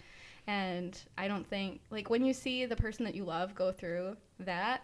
And 0.46 0.98
I 1.18 1.28
don't 1.28 1.46
think, 1.46 1.80
like, 1.90 2.08
when 2.08 2.24
you 2.24 2.32
see 2.32 2.64
the 2.64 2.74
person 2.74 3.04
that 3.04 3.14
you 3.14 3.24
love 3.24 3.54
go 3.54 3.70
through 3.70 4.16
that, 4.40 4.80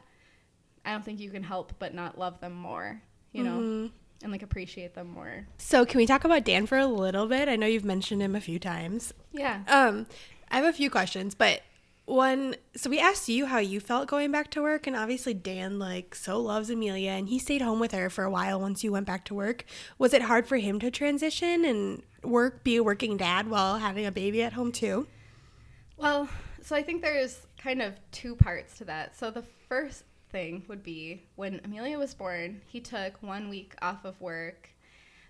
I 0.84 0.92
don't 0.92 1.02
think 1.02 1.20
you 1.20 1.30
can 1.30 1.42
help 1.42 1.72
but 1.78 1.94
not 1.94 2.18
love 2.18 2.38
them 2.40 2.52
more, 2.52 3.00
you 3.32 3.42
know, 3.42 3.58
Mhm. 3.60 3.90
And 4.24 4.32
like 4.32 4.42
appreciate 4.42 4.94
them 4.94 5.08
more. 5.08 5.46
So, 5.58 5.84
can 5.84 5.98
we 5.98 6.06
talk 6.06 6.24
about 6.24 6.44
Dan 6.44 6.66
for 6.66 6.78
a 6.78 6.86
little 6.86 7.26
bit? 7.26 7.48
I 7.48 7.54
know 7.54 7.66
you've 7.66 7.84
mentioned 7.84 8.22
him 8.22 8.34
a 8.34 8.40
few 8.40 8.58
times. 8.58 9.14
Yeah. 9.32 9.60
Um, 9.68 10.06
I 10.50 10.56
have 10.56 10.64
a 10.64 10.72
few 10.72 10.90
questions, 10.90 11.34
but 11.34 11.60
one, 12.06 12.56
so 12.74 12.90
we 12.90 12.98
asked 12.98 13.28
you 13.28 13.46
how 13.46 13.58
you 13.58 13.80
felt 13.80 14.08
going 14.08 14.32
back 14.32 14.50
to 14.52 14.62
work, 14.62 14.86
and 14.86 14.96
obviously 14.96 15.34
Dan 15.34 15.78
like 15.78 16.14
so 16.14 16.40
loves 16.40 16.70
Amelia, 16.70 17.12
and 17.12 17.28
he 17.28 17.38
stayed 17.38 17.62
home 17.62 17.80
with 17.80 17.92
her 17.92 18.10
for 18.10 18.24
a 18.24 18.30
while 18.30 18.60
once 18.60 18.82
you 18.82 18.90
went 18.90 19.06
back 19.06 19.24
to 19.26 19.34
work. 19.34 19.64
Was 19.98 20.12
it 20.12 20.22
hard 20.22 20.46
for 20.46 20.56
him 20.56 20.80
to 20.80 20.90
transition 20.90 21.64
and 21.64 22.02
work, 22.22 22.64
be 22.64 22.76
a 22.76 22.82
working 22.82 23.16
dad 23.16 23.48
while 23.48 23.78
having 23.78 24.06
a 24.06 24.12
baby 24.12 24.42
at 24.42 24.54
home 24.54 24.72
too? 24.72 25.06
Well, 25.96 26.28
so 26.62 26.74
I 26.74 26.82
think 26.82 27.02
there's 27.02 27.46
kind 27.58 27.80
of 27.82 27.94
two 28.10 28.36
parts 28.36 28.78
to 28.78 28.84
that. 28.86 29.16
So 29.16 29.30
the 29.30 29.44
first 29.68 30.04
thing 30.34 30.64
would 30.66 30.82
be 30.82 31.22
when 31.36 31.60
Amelia 31.64 31.96
was 31.96 32.12
born, 32.12 32.60
he 32.66 32.80
took 32.80 33.22
one 33.22 33.48
week 33.48 33.72
off 33.80 34.04
of 34.04 34.20
work 34.20 34.68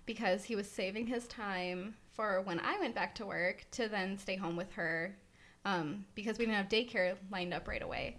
because 0.07 0.43
he 0.43 0.55
was 0.55 0.67
saving 0.67 1.05
his 1.05 1.27
time 1.27 1.93
for 2.11 2.41
when 2.41 2.59
I 2.59 2.79
went 2.79 2.95
back 2.95 3.13
to 3.15 3.25
work 3.27 3.65
to 3.73 3.87
then 3.87 4.17
stay 4.17 4.35
home 4.35 4.55
with 4.55 4.71
her 4.71 5.15
um, 5.63 6.05
because 6.15 6.39
we 6.39 6.45
didn't 6.45 6.57
have 6.57 6.69
daycare 6.69 7.17
lined 7.31 7.53
up 7.53 7.67
right 7.67 7.83
away. 7.83 8.17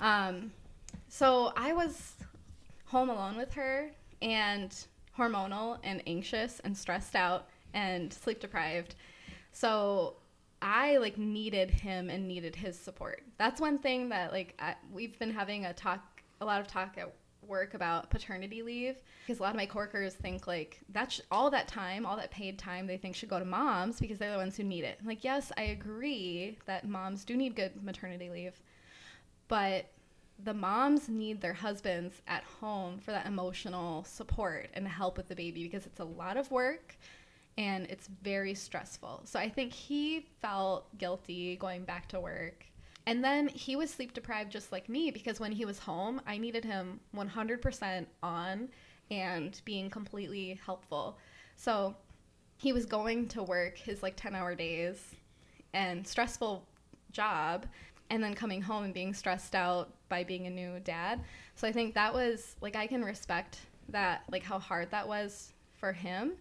Um, 0.00 0.50
so 1.08 1.52
I 1.58 1.74
was 1.74 2.14
home 2.86 3.10
alone 3.10 3.36
with 3.36 3.52
her 3.52 3.90
and 4.22 4.74
hormonal 5.18 5.76
and 5.84 6.02
anxious 6.06 6.58
and 6.60 6.74
stressed 6.74 7.14
out 7.14 7.48
and 7.74 8.10
sleep 8.10 8.40
deprived. 8.40 8.94
So 9.52 10.16
I 10.64 10.96
like 10.96 11.18
needed 11.18 11.70
him 11.70 12.08
and 12.08 12.26
needed 12.26 12.56
his 12.56 12.78
support. 12.78 13.22
That's 13.36 13.60
one 13.60 13.78
thing 13.78 14.08
that 14.08 14.32
like 14.32 14.54
I, 14.58 14.76
we've 14.90 15.18
been 15.18 15.30
having 15.30 15.66
a 15.66 15.74
talk, 15.74 16.13
a 16.40 16.44
lot 16.44 16.60
of 16.60 16.66
talk 16.66 16.96
at 16.98 17.12
work 17.46 17.74
about 17.74 18.10
paternity 18.10 18.62
leave 18.62 18.96
because 19.26 19.38
a 19.38 19.42
lot 19.42 19.50
of 19.50 19.56
my 19.56 19.66
coworkers 19.66 20.14
think 20.14 20.46
like 20.46 20.80
that's 20.90 21.20
all 21.30 21.50
that 21.50 21.68
time, 21.68 22.06
all 22.06 22.16
that 22.16 22.30
paid 22.30 22.58
time 22.58 22.86
they 22.86 22.96
think 22.96 23.14
should 23.14 23.28
go 23.28 23.38
to 23.38 23.44
moms 23.44 24.00
because 24.00 24.18
they're 24.18 24.32
the 24.32 24.38
ones 24.38 24.56
who 24.56 24.64
need 24.64 24.84
it. 24.84 24.98
Like 25.04 25.24
yes, 25.24 25.52
I 25.56 25.62
agree 25.64 26.58
that 26.66 26.88
moms 26.88 27.24
do 27.24 27.36
need 27.36 27.54
good 27.54 27.82
maternity 27.82 28.30
leave, 28.30 28.60
but 29.48 29.86
the 30.42 30.54
moms 30.54 31.08
need 31.08 31.40
their 31.40 31.52
husbands 31.52 32.20
at 32.26 32.42
home 32.44 32.98
for 32.98 33.12
that 33.12 33.26
emotional 33.26 34.04
support 34.04 34.68
and 34.74 34.86
help 34.88 35.16
with 35.16 35.28
the 35.28 35.36
baby 35.36 35.62
because 35.62 35.86
it's 35.86 36.00
a 36.00 36.04
lot 36.04 36.36
of 36.36 36.50
work 36.50 36.96
and 37.56 37.86
it's 37.86 38.08
very 38.22 38.54
stressful. 38.54 39.22
So 39.24 39.38
I 39.38 39.48
think 39.48 39.72
he 39.72 40.26
felt 40.42 40.96
guilty 40.98 41.56
going 41.56 41.84
back 41.84 42.08
to 42.08 42.20
work. 42.20 42.66
And 43.06 43.22
then 43.22 43.48
he 43.48 43.76
was 43.76 43.90
sleep 43.90 44.14
deprived 44.14 44.50
just 44.50 44.72
like 44.72 44.88
me 44.88 45.10
because 45.10 45.38
when 45.38 45.52
he 45.52 45.64
was 45.64 45.78
home, 45.78 46.20
I 46.26 46.38
needed 46.38 46.64
him 46.64 47.00
100% 47.14 48.06
on 48.22 48.68
and 49.10 49.60
being 49.64 49.90
completely 49.90 50.58
helpful. 50.64 51.18
So 51.56 51.94
he 52.56 52.72
was 52.72 52.86
going 52.86 53.28
to 53.28 53.42
work 53.42 53.76
his 53.76 54.02
like 54.02 54.16
10 54.16 54.34
hour 54.34 54.54
days 54.54 55.14
and 55.74 56.06
stressful 56.06 56.66
job 57.12 57.66
and 58.10 58.22
then 58.22 58.34
coming 58.34 58.62
home 58.62 58.84
and 58.84 58.94
being 58.94 59.12
stressed 59.12 59.54
out 59.54 59.90
by 60.08 60.24
being 60.24 60.46
a 60.46 60.50
new 60.50 60.80
dad. 60.80 61.20
So 61.56 61.68
I 61.68 61.72
think 61.72 61.94
that 61.94 62.14
was 62.14 62.56
like 62.60 62.76
I 62.76 62.86
can 62.86 63.04
respect 63.04 63.58
that 63.90 64.22
like 64.30 64.42
how 64.42 64.58
hard 64.58 64.90
that 64.90 65.06
was 65.06 65.52
for 65.74 65.92
him 65.92 66.32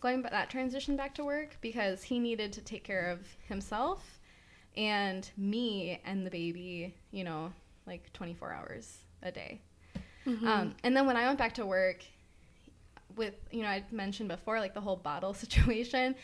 going 0.00 0.22
that 0.22 0.50
transition 0.50 0.96
back 0.96 1.14
to 1.14 1.24
work 1.24 1.56
because 1.60 2.02
he 2.02 2.18
needed 2.18 2.52
to 2.52 2.60
take 2.60 2.84
care 2.84 3.08
of 3.10 3.20
himself 3.48 4.18
and 4.76 5.28
me 5.36 6.00
and 6.04 6.26
the 6.26 6.30
baby, 6.30 6.94
you 7.10 7.24
know, 7.24 7.52
like 7.86 8.12
24 8.12 8.52
hours 8.52 8.98
a 9.22 9.30
day. 9.30 9.60
Um, 10.46 10.74
and 10.84 10.96
then 10.96 11.06
when 11.06 11.16
I 11.16 11.26
went 11.26 11.38
back 11.38 11.54
to 11.54 11.66
work, 11.66 12.04
with 13.16 13.34
you 13.50 13.62
know 13.62 13.68
I 13.68 13.84
mentioned 13.90 14.28
before 14.28 14.58
like 14.60 14.74
the 14.74 14.80
whole 14.80 14.96
bottle 14.96 15.34
situation, 15.44 16.14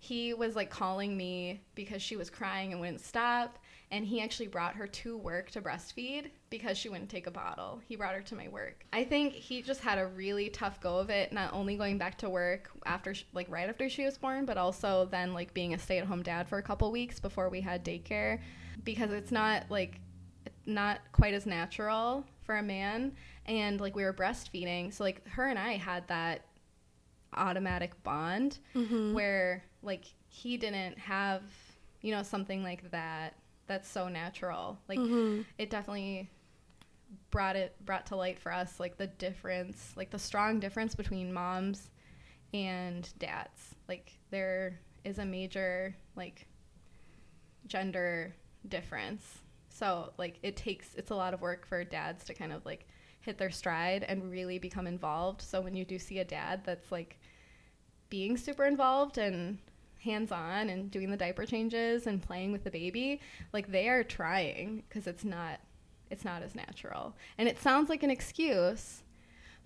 he 0.00 0.34
was 0.34 0.56
like 0.56 0.70
calling 0.70 1.16
me 1.16 1.60
because 1.74 2.02
she 2.02 2.16
was 2.16 2.30
crying 2.30 2.72
and 2.72 2.80
wouldn't 2.80 3.00
stop, 3.00 3.58
and 3.94 4.04
he 4.04 4.20
actually 4.20 4.48
brought 4.48 4.74
her 4.74 4.88
to 4.88 5.16
work 5.16 5.52
to 5.52 5.62
breastfeed 5.62 6.30
because 6.50 6.76
she 6.76 6.88
wouldn't 6.88 7.08
take 7.08 7.28
a 7.28 7.30
bottle. 7.30 7.80
He 7.86 7.94
brought 7.94 8.16
her 8.16 8.22
to 8.22 8.34
my 8.34 8.48
work. 8.48 8.84
I 8.92 9.04
think 9.04 9.34
he 9.34 9.62
just 9.62 9.80
had 9.80 9.98
a 9.98 10.06
really 10.08 10.48
tough 10.48 10.80
go 10.80 10.98
of 10.98 11.10
it, 11.10 11.32
not 11.32 11.52
only 11.52 11.76
going 11.76 11.96
back 11.96 12.18
to 12.18 12.28
work 12.28 12.72
after 12.86 13.14
sh- 13.14 13.22
like 13.34 13.48
right 13.48 13.68
after 13.68 13.88
she 13.88 14.04
was 14.04 14.18
born, 14.18 14.46
but 14.46 14.58
also 14.58 15.06
then 15.12 15.32
like 15.32 15.54
being 15.54 15.74
a 15.74 15.78
stay-at-home 15.78 16.24
dad 16.24 16.48
for 16.48 16.58
a 16.58 16.62
couple 16.62 16.90
weeks 16.90 17.20
before 17.20 17.48
we 17.48 17.60
had 17.60 17.84
daycare 17.84 18.40
because 18.82 19.12
it's 19.12 19.30
not 19.30 19.62
like 19.70 20.00
not 20.66 20.98
quite 21.12 21.32
as 21.32 21.46
natural 21.46 22.24
for 22.42 22.56
a 22.56 22.62
man 22.64 23.12
and 23.46 23.80
like 23.80 23.94
we 23.94 24.02
were 24.02 24.12
breastfeeding 24.12 24.92
so 24.92 25.04
like 25.04 25.26
her 25.28 25.46
and 25.46 25.58
i 25.58 25.72
had 25.72 26.06
that 26.08 26.46
automatic 27.34 28.02
bond 28.02 28.58
mm-hmm. 28.74 29.12
where 29.12 29.62
like 29.82 30.06
he 30.28 30.56
didn't 30.56 30.98
have 30.98 31.42
you 32.00 32.10
know 32.10 32.22
something 32.22 32.62
like 32.62 32.90
that 32.90 33.34
that's 33.66 33.88
so 33.88 34.08
natural. 34.08 34.78
Like 34.88 34.98
mm-hmm. 34.98 35.42
it 35.58 35.70
definitely 35.70 36.30
brought 37.30 37.56
it 37.56 37.74
brought 37.84 38.06
to 38.06 38.16
light 38.16 38.38
for 38.38 38.52
us 38.52 38.80
like 38.80 38.96
the 38.96 39.06
difference 39.06 39.92
like 39.96 40.10
the 40.10 40.18
strong 40.18 40.58
difference 40.58 40.94
between 40.94 41.32
moms 41.32 41.90
and 42.52 43.08
dads. 43.18 43.74
Like 43.88 44.12
there 44.30 44.78
is 45.04 45.18
a 45.18 45.24
major 45.24 45.94
like 46.16 46.46
gender 47.66 48.34
difference. 48.68 49.38
So 49.68 50.12
like 50.18 50.38
it 50.42 50.56
takes 50.56 50.94
it's 50.94 51.10
a 51.10 51.14
lot 51.14 51.34
of 51.34 51.40
work 51.40 51.66
for 51.66 51.82
dads 51.84 52.24
to 52.24 52.34
kind 52.34 52.52
of 52.52 52.64
like 52.64 52.86
hit 53.20 53.38
their 53.38 53.50
stride 53.50 54.04
and 54.04 54.30
really 54.30 54.58
become 54.58 54.86
involved. 54.86 55.42
So 55.42 55.60
when 55.60 55.74
you 55.74 55.84
do 55.84 55.98
see 55.98 56.18
a 56.18 56.24
dad 56.24 56.60
that's 56.64 56.92
like 56.92 57.18
being 58.10 58.36
super 58.36 58.64
involved 58.64 59.18
and 59.18 59.58
hands 60.04 60.30
on 60.30 60.68
and 60.68 60.90
doing 60.90 61.10
the 61.10 61.16
diaper 61.16 61.46
changes 61.46 62.06
and 62.06 62.22
playing 62.22 62.52
with 62.52 62.64
the 62.64 62.70
baby 62.70 63.20
like 63.52 63.70
they 63.70 63.88
are 63.88 64.04
trying 64.04 64.82
because 64.88 65.06
it's 65.06 65.24
not 65.24 65.60
it's 66.10 66.24
not 66.24 66.42
as 66.42 66.54
natural 66.54 67.16
and 67.38 67.48
it 67.48 67.60
sounds 67.60 67.88
like 67.88 68.02
an 68.02 68.10
excuse 68.10 69.02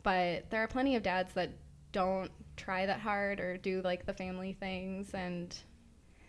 but 0.03 0.49
there 0.51 0.63
are 0.63 0.69
plenty 0.69 0.95
of 0.95 1.03
dads 1.03 1.33
that 1.35 1.51
don't 1.91 2.31
try 2.57 2.87
that 2.87 3.01
hard 3.01 3.41
or 3.41 3.57
do 3.57 3.83
like 3.83 4.07
the 4.07 4.13
family 4.13 4.53
things 4.53 5.13
and 5.13 5.57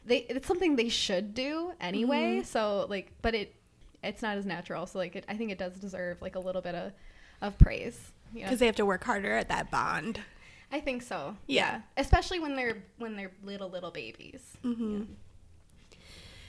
they 0.05 0.19
it's 0.29 0.47
something 0.47 0.75
they 0.75 0.89
should 0.89 1.33
do 1.33 1.71
anyway 1.79 2.37
mm-hmm. 2.37 2.43
so 2.43 2.87
like 2.89 3.11
but 3.21 3.35
it 3.35 3.53
it's 4.03 4.21
not 4.21 4.37
as 4.37 4.45
natural 4.45 4.87
so 4.87 4.97
like 4.97 5.15
it, 5.15 5.25
i 5.29 5.35
think 5.35 5.51
it 5.51 5.57
does 5.57 5.73
deserve 5.73 6.19
like 6.21 6.35
a 6.35 6.39
little 6.39 6.61
bit 6.61 6.73
of 6.73 6.91
of 7.41 7.57
praise 7.59 8.11
you 8.33 8.41
know? 8.41 8.45
Because 8.47 8.59
they 8.59 8.65
have 8.65 8.75
to 8.75 8.85
work 8.85 9.03
harder 9.03 9.33
at 9.33 9.49
that 9.49 9.71
bond. 9.71 10.21
I 10.71 10.79
think 10.79 11.01
so 11.01 11.35
Yeah. 11.47 11.81
especially 11.97 12.39
when 12.39 12.55
they're 12.55 12.83
when 12.97 13.15
they're 13.15 13.31
little 13.43 13.69
little 13.69 13.91
babies 13.91 14.41
Mm-hmm. 14.63 15.03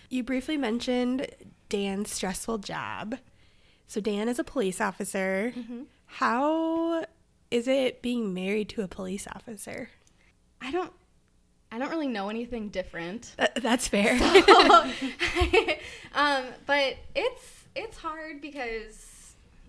You 0.08 0.24
briefly 0.24 0.56
mentioned 0.56 1.28
Dan's 1.68 2.10
stressful 2.10 2.58
job. 2.58 3.18
So 3.86 4.00
Dan 4.00 4.28
is 4.28 4.40
a 4.40 4.44
police 4.44 4.80
officer. 4.80 5.54
How 6.06 7.04
is 7.52 7.68
it 7.68 8.02
being 8.02 8.34
married 8.34 8.68
to 8.70 8.82
a 8.82 8.88
police 8.88 9.26
officer? 9.34 9.90
i 10.62 10.70
don't 10.70 10.92
i 11.72 11.78
don't 11.78 11.90
really 11.90 12.06
know 12.08 12.28
anything 12.28 12.68
different 12.68 13.34
Th- 13.38 13.50
that's 13.62 13.88
fair. 13.88 14.12
um, 16.14 16.44
but 16.66 16.96
it's 17.14 17.64
it's 17.74 17.96
hard 17.96 18.40
because 18.42 19.06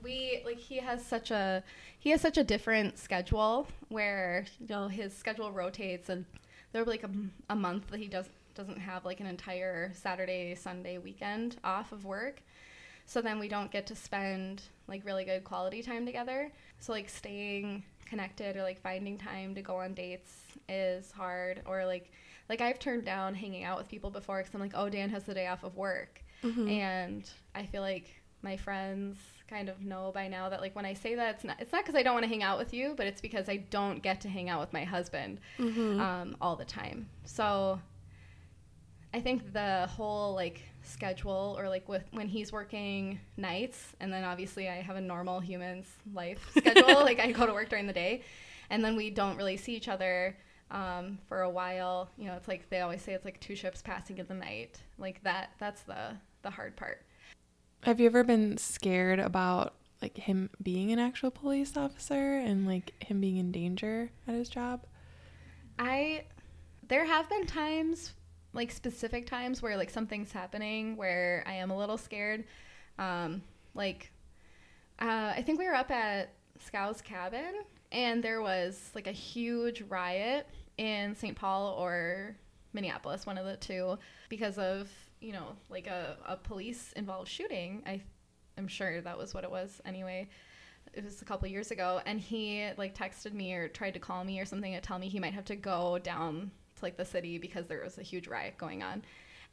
we 0.04 0.41
like 0.45 0.58
he 0.58 0.78
has 0.78 1.06
such 1.06 1.32
a 1.32 1.64
he 1.99 2.10
has 2.10 2.22
such 2.22 2.38
a 2.38 2.43
different 2.43 2.97
schedule 2.97 3.68
where 3.89 4.45
you 4.60 4.68
know 4.68 4.88
his 4.88 5.16
schedule 5.16 5.52
rotates 5.52 6.10
and 6.10 6.26
there'll 6.72 6.86
be 6.86 6.91
like 6.91 7.04
a, 7.04 7.10
a 7.49 7.56
month 7.56 7.89
that 7.91 7.99
he 7.99 8.08
does 8.08 8.30
doesn't 8.56 8.80
have 8.80 9.06
like 9.06 9.20
an 9.20 9.26
entire 9.26 9.91
Saturday 9.93 10.56
Sunday 10.56 10.97
weekend 10.97 11.58
off 11.64 11.91
of 11.91 12.06
work. 12.06 12.41
So 13.06 13.22
then 13.22 13.39
we 13.39 13.47
don't 13.47 13.72
get 13.72 13.88
to 13.88 13.95
spend 13.95 14.62
like 14.88 15.06
really 15.06 15.26
good 15.26 15.43
quality 15.43 15.82
time 15.82 16.06
together. 16.06 16.52
So 16.80 16.91
like 16.91 17.10
staying 17.10 17.84
connected 18.06 18.58
or 18.58 18.64
like 18.64 18.82
finding 18.82 19.18
time 19.18 19.56
to 19.56 19.62
go 19.62 19.78
on 19.78 19.93
dates 19.93 20.32
is 20.68 21.12
hard 21.12 21.62
or 21.66 21.86
like 21.86 22.12
like 22.49 22.62
I've 22.62 22.80
turned 22.80 23.06
down 23.06 23.34
hanging 23.34 23.64
out 23.64 23.78
with 23.78 23.88
people 23.88 24.10
before 24.10 24.41
cuz 24.43 24.54
I'm 24.54 24.60
like, 24.60 24.74
"Oh, 24.76 24.89
Dan 24.89 25.10
has 25.10 25.24
the 25.24 25.34
day 25.34 25.47
off 25.47 25.64
of 25.64 25.78
work." 25.78 26.22
Mm-hmm. 26.43 26.68
And 26.68 27.30
I 27.56 27.66
feel 27.66 27.82
like 27.82 28.22
my 28.41 28.58
friends 28.58 29.18
kind 29.52 29.70
of 29.70 29.82
know 29.82 30.12
by 30.14 30.28
now 30.28 30.49
that 30.49 30.62
like 30.62 30.76
when 30.76 30.86
I 30.86 30.93
say 30.93 31.14
that 31.16 31.36
it's 31.36 31.43
not 31.43 31.58
it's 31.60 31.72
not 31.74 31.84
because 31.84 31.95
I 31.95 32.04
don't 32.04 32.14
want 32.14 32.24
to 32.24 32.30
hang 32.30 32.41
out 32.41 32.58
with 32.58 32.74
you, 32.74 32.93
but 32.95 33.06
it's 33.06 33.22
because 33.22 33.49
I 33.49 33.58
don't 33.58 34.02
get 34.02 34.22
to 34.22 34.30
hang 34.30 34.49
out 34.49 34.62
with 34.62 34.72
my 34.74 34.84
husband 34.86 35.39
um, 35.99 36.38
all 36.41 36.56
the 36.56 36.66
time. 36.66 37.08
So 37.26 37.80
I 39.14 39.20
think 39.20 39.52
the 39.52 39.88
whole 39.88 40.34
like 40.34 40.62
schedule 40.84 41.56
or 41.60 41.68
like 41.70 41.88
with 41.89 42.04
when 42.12 42.28
he's 42.28 42.52
working 42.52 43.20
nights 43.38 43.93
and 43.99 44.12
then 44.12 44.24
obviously 44.24 44.68
I 44.70 44.76
have 44.82 44.95
a 44.95 45.02
normal 45.02 45.39
human's 45.39 45.88
life 46.14 46.49
schedule 46.58 47.02
like 47.04 47.20
I 47.20 47.32
go 47.32 47.45
to 47.45 47.54
work 47.54 47.70
during 47.70 47.88
the 47.88 47.93
day 47.93 48.24
and 48.70 48.84
then 48.84 48.95
we 48.95 49.10
don't 49.12 49.36
really 49.38 49.58
see 49.58 49.76
each 49.76 49.89
other 49.89 50.38
um, 50.72 51.20
for 51.28 51.41
a 51.41 51.49
while. 51.49 52.10
You 52.18 52.28
know 52.28 52.36
it's 52.36 52.47
like 52.47 52.70
they 52.70 52.80
always 52.80 53.02
say 53.02 53.14
it's 53.14 53.26
like 53.26 53.39
two 53.41 53.56
ships 53.56 53.82
passing 53.82 54.18
in 54.18 54.28
the 54.28 54.34
night. 54.34 54.80
Like 54.97 55.22
that 55.24 55.52
that's 55.60 55.82
the 55.84 56.16
the 56.41 56.49
hard 56.49 56.76
part 56.78 57.04
Have 57.84 58.00
you 58.00 58.06
ever 58.06 58.24
been 58.24 58.58
scared 58.58 59.20
about 59.20 59.74
like 60.04 60.16
him 60.16 60.52
being 60.62 60.92
an 60.92 61.00
actual 61.00 61.32
police 61.32 61.76
officer 61.76 62.38
and 62.38 62.68
like 62.68 62.94
him 63.04 63.20
being 63.20 63.38
in 63.38 63.52
danger 63.52 64.12
at 64.28 64.36
his 64.36 64.50
job? 64.50 64.86
I 65.80 66.26
there 66.88 67.06
have 67.06 67.28
been 67.28 67.48
times 67.48 68.14
like 68.54 68.70
specific 68.70 69.26
times 69.26 69.64
where 69.64 69.78
like 69.78 69.90
something's 69.90 70.32
happening 70.32 70.96
where 70.96 71.44
I 71.48 71.54
am 71.54 71.72
a 71.72 71.78
little 71.78 71.98
scared. 71.98 72.44
Um, 73.00 73.42
like 73.74 74.12
uh, 75.00 75.34
I 75.36 75.42
think 75.42 75.58
we 75.58 75.66
were 75.66 75.74
up 75.74 75.90
at 75.90 76.34
Scow's 76.60 77.02
cabin 77.02 77.64
and 77.92 78.24
there 78.24 78.44
was 78.44 78.92
like 78.94 79.08
a 79.08 79.12
huge 79.12 79.82
riot 79.90 80.48
in 80.78 81.16
St. 81.16 81.36
Paul 81.36 81.74
or 81.80 82.36
Minneapolis, 82.74 83.26
one 83.26 83.40
of 83.40 83.46
the 83.46 83.58
two, 83.58 83.98
because 84.30 84.60
of 84.60 84.88
you 85.22 85.32
know 85.32 85.55
like 85.69 85.88
a, 85.88 86.17
a 86.28 86.36
police 86.36 86.91
involved 86.93 87.30
shooting. 87.30 87.84
I 87.86 88.01
I'm 88.57 88.67
sure 88.67 88.99
that 89.01 89.17
was 89.17 89.34
what 89.34 89.43
it 89.43 89.51
was 89.51 89.80
anyway. 89.86 90.28
It 90.93 91.05
was 91.05 91.22
a 91.22 91.26
couple 91.26 91.47
years 91.47 91.72
ago 91.72 92.01
and 92.05 92.19
he 92.19 92.67
like 92.78 92.97
texted 92.97 93.34
me 93.34 93.53
or 93.53 93.69
tried 93.69 93.93
to 93.93 93.99
call 93.99 94.24
me 94.26 94.39
or 94.39 94.45
something 94.45 94.74
to 94.74 94.82
tell 94.82 94.99
me 94.99 95.07
he 95.07 95.19
might 95.19 95.34
have 95.34 95.45
to 95.45 95.55
go 95.55 95.99
down 95.99 96.51
to 96.76 96.84
like 96.84 96.97
the 96.97 97.05
city 97.05 97.38
because 97.38 97.67
there 97.67 97.82
was 97.84 97.97
a 97.97 98.03
huge 98.03 98.28
riot 98.28 98.57
going 98.57 98.84
on. 98.84 99.03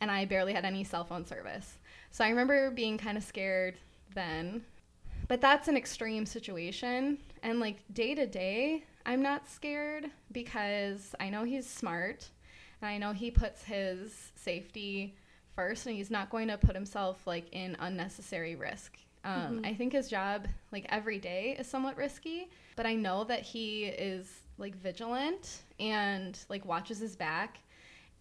And 0.00 0.10
i 0.10 0.24
barely 0.24 0.52
had 0.52 0.64
any 0.64 0.84
cell 0.84 1.04
phone 1.04 1.24
service. 1.24 1.78
So 2.10 2.24
i 2.24 2.28
remember 2.28 2.70
being 2.70 2.98
kind 2.98 3.16
of 3.16 3.22
scared 3.22 3.76
then. 4.14 4.64
But 5.28 5.40
that's 5.40 5.68
an 5.68 5.76
extreme 5.76 6.24
situation. 6.24 7.18
And 7.42 7.60
like 7.60 7.82
day 7.92 8.14
to 8.14 8.26
day 8.26 8.84
i'm 9.06 9.22
not 9.22 9.48
scared 9.48 10.06
because 10.32 11.14
i 11.20 11.30
know 11.30 11.44
he's 11.44 11.68
smart. 11.68 12.28
And 12.80 12.88
i 12.88 12.98
know 12.98 13.12
he 13.12 13.30
puts 13.30 13.62
his 13.62 14.32
safety 14.34 15.14
first 15.58 15.86
and 15.86 15.96
he's 15.96 16.10
not 16.10 16.30
going 16.30 16.48
to 16.48 16.56
put 16.56 16.74
himself 16.74 17.26
like 17.26 17.52
in 17.52 17.76
unnecessary 17.80 18.54
risk 18.54 18.96
um, 19.24 19.60
I 19.64 19.74
think 19.74 19.92
his 19.92 20.08
job, 20.08 20.46
like 20.72 20.86
every 20.88 21.18
day, 21.18 21.56
is 21.58 21.66
somewhat 21.66 21.96
risky, 21.96 22.48
but 22.76 22.86
I 22.86 22.94
know 22.94 23.24
that 23.24 23.42
he 23.42 23.84
is 23.84 24.42
like 24.56 24.74
vigilant 24.76 25.64
and 25.78 26.38
like 26.48 26.64
watches 26.64 26.98
his 26.98 27.16
back. 27.16 27.58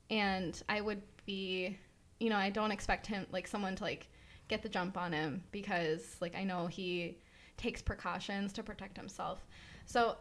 And 0.10 0.62
I 0.68 0.82
would 0.82 1.02
be, 1.26 1.78
you 2.20 2.30
know, 2.30 2.36
I 2.36 2.50
don't 2.50 2.72
expect 2.72 3.08
him, 3.08 3.26
like 3.32 3.48
someone 3.48 3.76
to 3.76 3.84
like 3.84 4.10
get 4.48 4.62
the 4.62 4.70
jump 4.70 4.98
on 4.98 5.14
him 5.14 5.44
because 5.52 6.18
like 6.20 6.36
I 6.36 6.44
know 6.44 6.68
he 6.68 7.18
takes 7.58 7.82
precautions 7.82 8.52
to 8.54 8.64
protect 8.64 8.98
himself. 8.98 9.46
So 9.86 10.18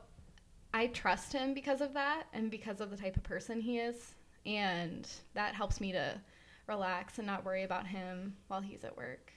I 0.73 0.89
trust 0.89 1.33
him 1.33 1.55
because 1.55 1.81
of 1.81 1.95
that 1.95 2.25
and 2.33 2.51
because 2.51 2.81
of 2.81 2.91
the 2.91 2.97
type 2.97 3.17
of 3.17 3.23
person 3.23 3.61
he 3.61 3.79
is. 3.79 4.15
And 4.45 5.09
that 5.35 5.55
helps 5.55 5.81
me 5.81 5.91
to 5.93 6.21
relax 6.67 7.19
and 7.19 7.27
not 7.27 7.45
worry 7.45 7.63
about 7.63 7.87
him 7.87 8.37
while 8.49 8.61
he's 8.61 8.85
at 8.85 8.97
work. 8.97 9.33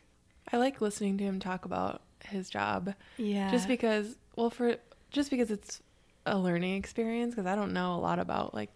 I 0.52 0.58
like 0.58 0.82
listening 0.82 1.18
to 1.20 1.24
him 1.24 1.40
talk 1.40 1.66
about 1.66 2.02
his 2.26 2.50
job 2.50 2.94
Yeah. 3.18 3.50
just 3.52 3.68
because 3.68 4.16
well 4.36 4.50
for 4.50 4.76
just 5.12 5.30
because 5.30 5.52
it's 5.52 5.82
a 6.26 6.38
learning 6.38 6.76
experience 6.76 7.34
because 7.36 7.46
I 7.48 7.56
don't 7.56 7.74
know 7.74 7.96
a 7.96 8.00
lot 8.00 8.20
about 8.20 8.54
like 8.54 8.70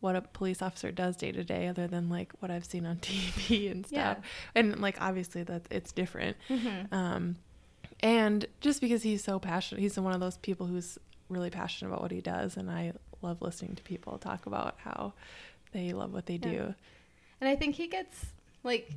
what 0.00 0.16
a 0.16 0.22
police 0.22 0.62
officer 0.62 0.90
does 0.90 1.14
day 1.16 1.30
to 1.30 1.44
day 1.44 1.66
other 1.68 1.86
than 1.86 2.08
like 2.08 2.32
what 2.38 2.50
I've 2.50 2.64
seen 2.64 2.86
on 2.86 2.96
TV 3.02 3.70
and 3.70 3.84
stuff. 3.86 4.16
Yeah. 4.20 4.24
And 4.54 4.80
like 4.80 5.00
obviously 5.00 5.42
that 5.44 5.62
it's 5.70 5.92
different. 5.92 6.36
Mm-hmm. 6.48 6.94
Um 6.94 7.36
and 8.02 8.46
just 8.60 8.80
because 8.80 9.02
he's 9.02 9.22
so 9.22 9.38
passionate, 9.38 9.80
he's 9.82 9.98
one 9.98 10.14
of 10.14 10.20
those 10.20 10.38
people 10.38 10.66
who's 10.66 10.96
really 11.28 11.50
passionate 11.50 11.90
about 11.90 12.00
what 12.02 12.10
he 12.12 12.20
does 12.20 12.56
and 12.56 12.70
I 12.70 12.92
love 13.20 13.42
listening 13.42 13.74
to 13.76 13.82
people 13.82 14.16
talk 14.16 14.46
about 14.46 14.76
how 14.78 15.12
they 15.72 15.92
love 15.92 16.12
what 16.12 16.26
they 16.26 16.34
Yeah. 16.42 16.50
do. 16.50 16.74
And 17.40 17.48
I 17.48 17.56
think 17.56 17.74
he 17.74 17.86
gets 17.86 18.26
like 18.62 18.90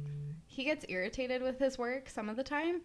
he 0.47 0.63
gets 0.63 0.85
irritated 0.89 1.41
with 1.41 1.59
his 1.59 1.77
work 1.77 2.09
some 2.09 2.29
of 2.29 2.35
the 2.35 2.43
time 2.43 2.81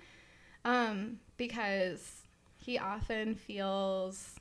um, 0.64 1.18
because 1.36 2.22
he 2.56 2.78
often 2.78 3.34
feels 3.34 4.34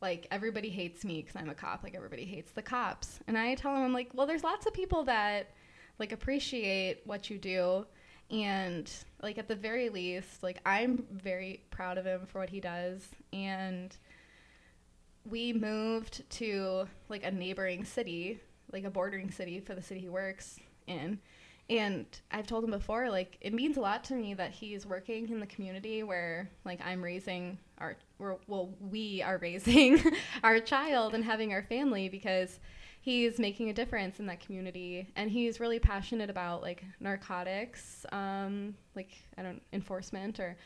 like 0.00 0.26
everybody 0.30 0.68
hates 0.68 1.04
me 1.04 1.22
because 1.22 1.40
I'm 1.40 1.48
a 1.48 1.54
cop. 1.54 1.82
Like 1.82 1.94
everybody 1.94 2.24
hates 2.24 2.52
the 2.52 2.62
cops, 2.62 3.20
and 3.26 3.38
I 3.38 3.54
tell 3.54 3.74
him 3.76 3.82
I'm 3.82 3.92
like, 3.92 4.10
well, 4.14 4.26
there's 4.26 4.44
lots 4.44 4.66
of 4.66 4.72
people 4.72 5.04
that 5.04 5.50
like 5.98 6.12
appreciate 6.12 7.02
what 7.04 7.30
you 7.30 7.38
do, 7.38 7.86
and 8.30 8.90
like 9.22 9.38
at 9.38 9.48
the 9.48 9.54
very 9.54 9.88
least, 9.88 10.42
like 10.42 10.58
I'm 10.66 11.04
very 11.12 11.62
proud 11.70 11.98
of 11.98 12.04
him 12.04 12.26
for 12.26 12.40
what 12.40 12.50
he 12.50 12.60
does, 12.60 13.06
and 13.32 13.96
we 15.24 15.52
moved 15.52 16.28
to 16.30 16.88
like 17.08 17.24
a 17.24 17.30
neighboring 17.30 17.84
city, 17.84 18.40
like 18.72 18.84
a 18.84 18.90
bordering 18.90 19.30
city 19.30 19.60
for 19.60 19.74
the 19.74 19.82
city 19.82 20.00
he 20.00 20.08
works 20.08 20.58
in. 20.86 21.18
And 21.70 22.06
I've 22.30 22.46
told 22.46 22.64
him 22.64 22.70
before, 22.70 23.08
like 23.08 23.38
it 23.40 23.54
means 23.54 23.76
a 23.76 23.80
lot 23.80 24.04
to 24.04 24.14
me 24.14 24.34
that 24.34 24.50
he's 24.50 24.84
working 24.84 25.28
in 25.28 25.40
the 25.40 25.46
community 25.46 26.02
where 26.02 26.50
like 26.64 26.80
I'm 26.84 27.02
raising 27.02 27.58
our, 27.78 27.96
well, 28.18 28.74
we 28.80 29.22
are 29.22 29.38
raising 29.38 30.02
our 30.44 30.60
child 30.60 31.14
and 31.14 31.24
having 31.24 31.52
our 31.52 31.62
family 31.62 32.08
because 32.08 32.58
he's 33.00 33.38
making 33.38 33.70
a 33.70 33.72
difference 33.72 34.20
in 34.20 34.26
that 34.26 34.40
community 34.40 35.08
and 35.16 35.30
he's 35.30 35.60
really 35.60 35.78
passionate 35.78 36.30
about 36.30 36.62
like 36.62 36.84
narcotics, 37.00 38.04
um, 38.12 38.74
like 38.94 39.10
I 39.38 39.42
don't 39.42 39.62
enforcement 39.72 40.40
or 40.40 40.56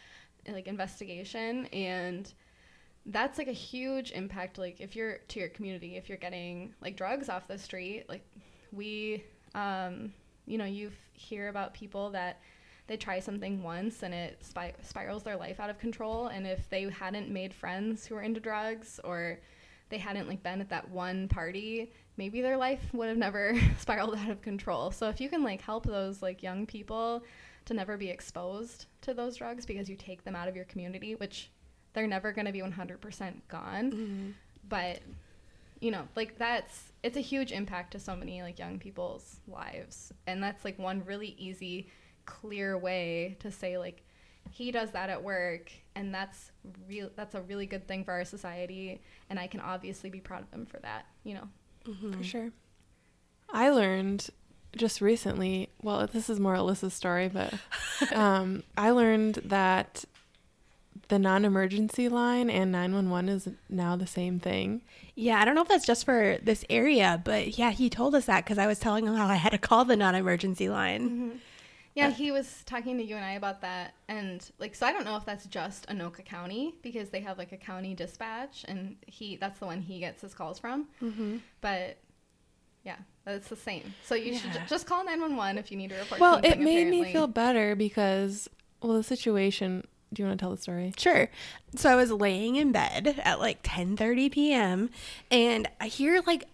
like 0.48 0.66
investigation 0.66 1.66
and 1.66 2.32
that's 3.06 3.38
like 3.38 3.48
a 3.48 3.52
huge 3.52 4.10
impact 4.12 4.58
like 4.58 4.80
if 4.80 4.96
you're 4.96 5.18
to 5.28 5.38
your 5.38 5.48
community 5.48 5.96
if 5.96 6.08
you're 6.08 6.18
getting 6.18 6.74
like 6.80 6.96
drugs 6.96 7.28
off 7.28 7.46
the 7.46 7.58
street 7.58 8.04
like 8.08 8.26
we 8.72 9.22
um 9.54 10.12
you 10.46 10.58
know 10.58 10.64
you 10.64 10.90
hear 11.12 11.48
about 11.48 11.72
people 11.72 12.10
that 12.10 12.40
they 12.88 12.96
try 12.96 13.18
something 13.18 13.62
once 13.62 14.02
and 14.02 14.12
it 14.14 14.44
spirals 14.82 15.22
their 15.22 15.36
life 15.36 15.58
out 15.60 15.70
of 15.70 15.78
control 15.78 16.28
and 16.28 16.46
if 16.46 16.68
they 16.68 16.88
hadn't 16.88 17.30
made 17.30 17.52
friends 17.52 18.06
who 18.06 18.14
were 18.14 18.22
into 18.22 18.40
drugs 18.40 19.00
or 19.02 19.38
they 19.88 19.98
hadn't 19.98 20.28
like 20.28 20.42
been 20.42 20.60
at 20.60 20.68
that 20.68 20.88
one 20.90 21.28
party 21.28 21.90
maybe 22.16 22.40
their 22.40 22.56
life 22.56 22.80
would 22.92 23.08
have 23.08 23.18
never 23.18 23.54
spiraled 23.78 24.16
out 24.16 24.30
of 24.30 24.42
control. 24.42 24.90
So 24.90 25.08
if 25.08 25.20
you 25.20 25.28
can 25.28 25.42
like 25.42 25.60
help 25.60 25.86
those 25.86 26.22
like 26.22 26.42
young 26.42 26.66
people 26.66 27.22
to 27.66 27.74
never 27.74 27.96
be 27.96 28.08
exposed 28.08 28.86
to 29.02 29.14
those 29.14 29.36
drugs 29.36 29.66
because 29.66 29.88
you 29.88 29.96
take 29.96 30.24
them 30.24 30.36
out 30.36 30.48
of 30.48 30.54
your 30.54 30.64
community 30.66 31.16
which 31.16 31.50
they're 31.96 32.06
never 32.06 32.30
going 32.30 32.46
to 32.46 32.52
be 32.52 32.60
100% 32.60 33.34
gone. 33.48 34.34
But 34.68 35.00
you 35.78 35.90
know 35.90 36.08
like 36.16 36.38
that's 36.38 36.90
it's 37.02 37.18
a 37.18 37.20
huge 37.20 37.52
impact 37.52 37.90
to 37.92 37.98
so 37.98 38.16
many 38.16 38.40
like 38.42 38.58
young 38.58 38.78
people's 38.78 39.40
lives. 39.48 40.12
And 40.28 40.40
that's 40.40 40.64
like 40.64 40.78
one 40.78 41.02
really 41.04 41.34
easy 41.38 41.88
clear 42.24 42.78
way 42.78 43.36
to 43.40 43.50
say 43.50 43.78
like 43.78 44.02
he 44.50 44.70
does 44.70 44.92
that 44.92 45.10
at 45.10 45.22
work 45.22 45.72
and 45.96 46.14
that's 46.14 46.52
real 46.88 47.10
that's 47.16 47.34
a 47.34 47.42
really 47.42 47.66
good 47.66 47.86
thing 47.88 48.04
for 48.04 48.12
our 48.12 48.24
society 48.24 49.00
and 49.28 49.38
i 49.38 49.46
can 49.46 49.60
obviously 49.60 50.08
be 50.10 50.20
proud 50.20 50.42
of 50.42 50.50
him 50.50 50.66
for 50.66 50.78
that 50.80 51.06
you 51.26 51.34
know? 51.34 51.48
For 52.16 52.22
sure. 52.24 52.50
I 53.50 53.70
learned 53.70 54.30
just 54.76 55.00
recently, 55.00 55.70
well, 55.82 56.06
this 56.06 56.28
is 56.28 56.40
more 56.40 56.54
Alyssa's 56.54 56.94
story, 56.94 57.28
but 57.28 57.54
um, 58.14 58.62
I 58.76 58.90
learned 58.90 59.36
that 59.44 60.04
the 61.08 61.18
non 61.18 61.44
emergency 61.44 62.08
line 62.08 62.50
and 62.50 62.72
911 62.72 63.28
is 63.28 63.48
now 63.68 63.96
the 63.96 64.06
same 64.06 64.40
thing. 64.40 64.82
Yeah, 65.14 65.40
I 65.40 65.44
don't 65.44 65.54
know 65.54 65.62
if 65.62 65.68
that's 65.68 65.86
just 65.86 66.04
for 66.04 66.38
this 66.42 66.64
area, 66.68 67.20
but 67.24 67.56
yeah, 67.58 67.70
he 67.70 67.88
told 67.88 68.14
us 68.14 68.26
that 68.26 68.44
because 68.44 68.58
I 68.58 68.66
was 68.66 68.78
telling 68.78 69.06
him 69.06 69.14
how 69.14 69.26
I 69.28 69.36
had 69.36 69.50
to 69.52 69.58
call 69.58 69.84
the 69.84 69.96
non-emergency 69.96 70.68
line. 70.68 71.40
Yeah, 71.94 72.10
he 72.10 72.30
was 72.30 72.62
talking 72.66 72.98
to 72.98 73.02
you 73.04 73.16
and 73.16 73.24
I 73.24 73.32
about 73.32 73.62
that, 73.62 73.94
and 74.06 74.46
like, 74.58 74.74
so 74.74 74.84
I 74.86 74.92
don't 74.92 75.06
know 75.06 75.16
if 75.16 75.24
that's 75.24 75.46
just 75.46 75.86
Anoka 75.88 76.22
County 76.22 76.74
because 76.82 77.08
they 77.08 77.20
have 77.20 77.38
like 77.38 77.52
a 77.52 77.56
county 77.56 77.94
dispatch, 77.94 78.66
and 78.68 78.96
he 79.06 79.36
that's 79.36 79.58
the 79.60 79.64
one 79.66 79.80
he 79.80 79.98
gets 80.00 80.20
his 80.20 80.34
calls 80.34 80.58
from. 80.58 80.88
Mm-hmm. 81.00 81.38
But 81.62 81.96
yeah, 82.84 82.96
it's 83.26 83.48
the 83.48 83.56
same. 83.56 83.94
So 84.04 84.14
you 84.14 84.36
should 84.36 84.52
Yeah. 84.52 84.60
ju- 84.60 84.68
just 84.68 84.86
call 84.86 85.06
nine 85.06 85.22
one 85.22 85.36
one 85.36 85.56
if 85.56 85.70
you 85.70 85.78
need 85.78 85.88
to 85.88 85.96
report. 85.96 86.20
Well, 86.20 86.36
it 86.36 86.50
something, 86.50 86.64
made 86.64 86.88
me 86.88 87.10
feel 87.12 87.26
better 87.28 87.74
because, 87.74 88.46
well, 88.82 88.92
the 88.92 89.02
situation. 89.02 89.86
Do 90.12 90.22
you 90.22 90.28
want 90.28 90.38
to 90.38 90.42
tell 90.42 90.54
the 90.54 90.60
story? 90.60 90.92
Sure. 90.96 91.28
So 91.74 91.90
I 91.90 91.96
was 91.96 92.10
laying 92.10 92.56
in 92.56 92.72
bed 92.72 93.20
at 93.24 93.40
like 93.40 93.62
10:30 93.62 94.30
p.m. 94.30 94.90
and 95.30 95.68
I 95.80 95.88
hear 95.88 96.22
like 96.26 96.44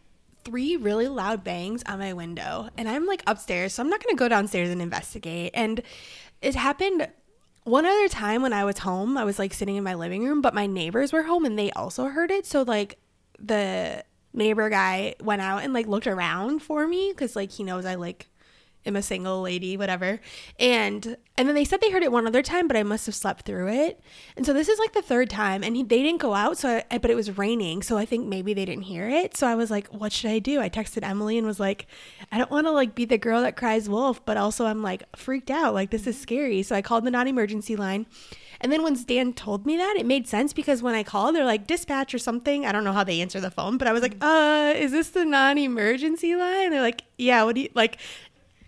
three 0.44 0.76
really 0.76 1.06
loud 1.06 1.44
bangs 1.44 1.82
on 1.86 1.98
my 1.98 2.12
window 2.12 2.68
and 2.76 2.88
I'm 2.88 3.06
like 3.06 3.22
upstairs, 3.26 3.74
so 3.74 3.82
I'm 3.82 3.90
not 3.90 4.02
going 4.02 4.16
to 4.16 4.18
go 4.18 4.28
downstairs 4.28 4.70
and 4.70 4.82
investigate. 4.82 5.52
And 5.54 5.82
it 6.40 6.54
happened 6.54 7.08
one 7.64 7.86
other 7.86 8.08
time 8.08 8.42
when 8.42 8.52
I 8.52 8.64
was 8.64 8.78
home. 8.78 9.16
I 9.16 9.24
was 9.24 9.38
like 9.38 9.54
sitting 9.54 9.76
in 9.76 9.84
my 9.84 9.94
living 9.94 10.24
room, 10.24 10.40
but 10.40 10.54
my 10.54 10.66
neighbors 10.66 11.12
were 11.12 11.22
home 11.22 11.44
and 11.44 11.58
they 11.58 11.70
also 11.72 12.06
heard 12.06 12.30
it. 12.30 12.46
So 12.46 12.62
like 12.62 12.98
the 13.38 14.04
neighbor 14.32 14.68
guy 14.70 15.14
went 15.20 15.42
out 15.42 15.62
and 15.62 15.72
like 15.72 15.86
looked 15.86 16.06
around 16.06 16.60
for 16.60 16.86
me 16.88 17.12
because 17.12 17.36
like 17.36 17.52
he 17.52 17.62
knows 17.62 17.84
I 17.84 17.94
like 17.96 18.28
am 18.84 18.96
a 18.96 19.02
single 19.02 19.42
lady, 19.42 19.76
whatever. 19.76 20.20
And 20.58 21.16
and 21.36 21.48
then 21.48 21.54
they 21.54 21.64
said 21.64 21.80
they 21.80 21.90
heard 21.90 22.02
it 22.02 22.12
one 22.12 22.26
other 22.26 22.42
time, 22.42 22.68
but 22.68 22.76
I 22.76 22.82
must 22.82 23.06
have 23.06 23.14
slept 23.14 23.46
through 23.46 23.68
it. 23.68 24.00
And 24.36 24.44
so 24.44 24.52
this 24.52 24.68
is 24.68 24.78
like 24.78 24.92
the 24.92 25.02
third 25.02 25.30
time, 25.30 25.64
and 25.64 25.74
he, 25.74 25.82
they 25.82 26.02
didn't 26.02 26.20
go 26.20 26.34
out. 26.34 26.58
So, 26.58 26.82
I, 26.90 26.98
but 26.98 27.10
it 27.10 27.14
was 27.14 27.38
raining, 27.38 27.82
so 27.82 27.96
I 27.96 28.04
think 28.04 28.26
maybe 28.26 28.54
they 28.54 28.64
didn't 28.64 28.84
hear 28.84 29.08
it. 29.08 29.36
So 29.36 29.46
I 29.46 29.54
was 29.54 29.70
like, 29.70 29.88
what 29.88 30.12
should 30.12 30.30
I 30.30 30.38
do? 30.38 30.60
I 30.60 30.68
texted 30.68 31.02
Emily 31.02 31.38
and 31.38 31.46
was 31.46 31.60
like, 31.60 31.86
I 32.30 32.38
don't 32.38 32.50
want 32.50 32.66
to 32.66 32.70
like 32.70 32.94
be 32.94 33.04
the 33.04 33.18
girl 33.18 33.42
that 33.42 33.56
cries 33.56 33.88
wolf, 33.88 34.24
but 34.24 34.36
also 34.36 34.66
I'm 34.66 34.82
like 34.82 35.04
freaked 35.16 35.50
out. 35.50 35.74
Like 35.74 35.90
this 35.90 36.06
is 36.06 36.20
scary. 36.20 36.62
So 36.62 36.76
I 36.76 36.82
called 36.82 37.04
the 37.04 37.10
non-emergency 37.10 37.76
line. 37.76 38.06
And 38.60 38.70
then 38.70 38.84
when 38.84 38.94
Stan 38.94 39.32
told 39.32 39.66
me 39.66 39.76
that, 39.76 39.96
it 39.98 40.06
made 40.06 40.28
sense 40.28 40.52
because 40.52 40.82
when 40.82 40.94
I 40.94 41.02
called, 41.02 41.34
they're 41.34 41.44
like 41.44 41.66
dispatch 41.66 42.14
or 42.14 42.18
something. 42.18 42.64
I 42.64 42.70
don't 42.70 42.84
know 42.84 42.92
how 42.92 43.02
they 43.02 43.20
answer 43.20 43.40
the 43.40 43.50
phone, 43.50 43.76
but 43.76 43.88
I 43.88 43.92
was 43.92 44.02
like, 44.02 44.16
uh, 44.20 44.72
is 44.76 44.92
this 44.92 45.10
the 45.10 45.24
non-emergency 45.24 46.36
line? 46.36 46.70
They're 46.70 46.80
like, 46.80 47.02
yeah. 47.18 47.42
What 47.42 47.56
do 47.56 47.62
you 47.62 47.70
like? 47.74 47.98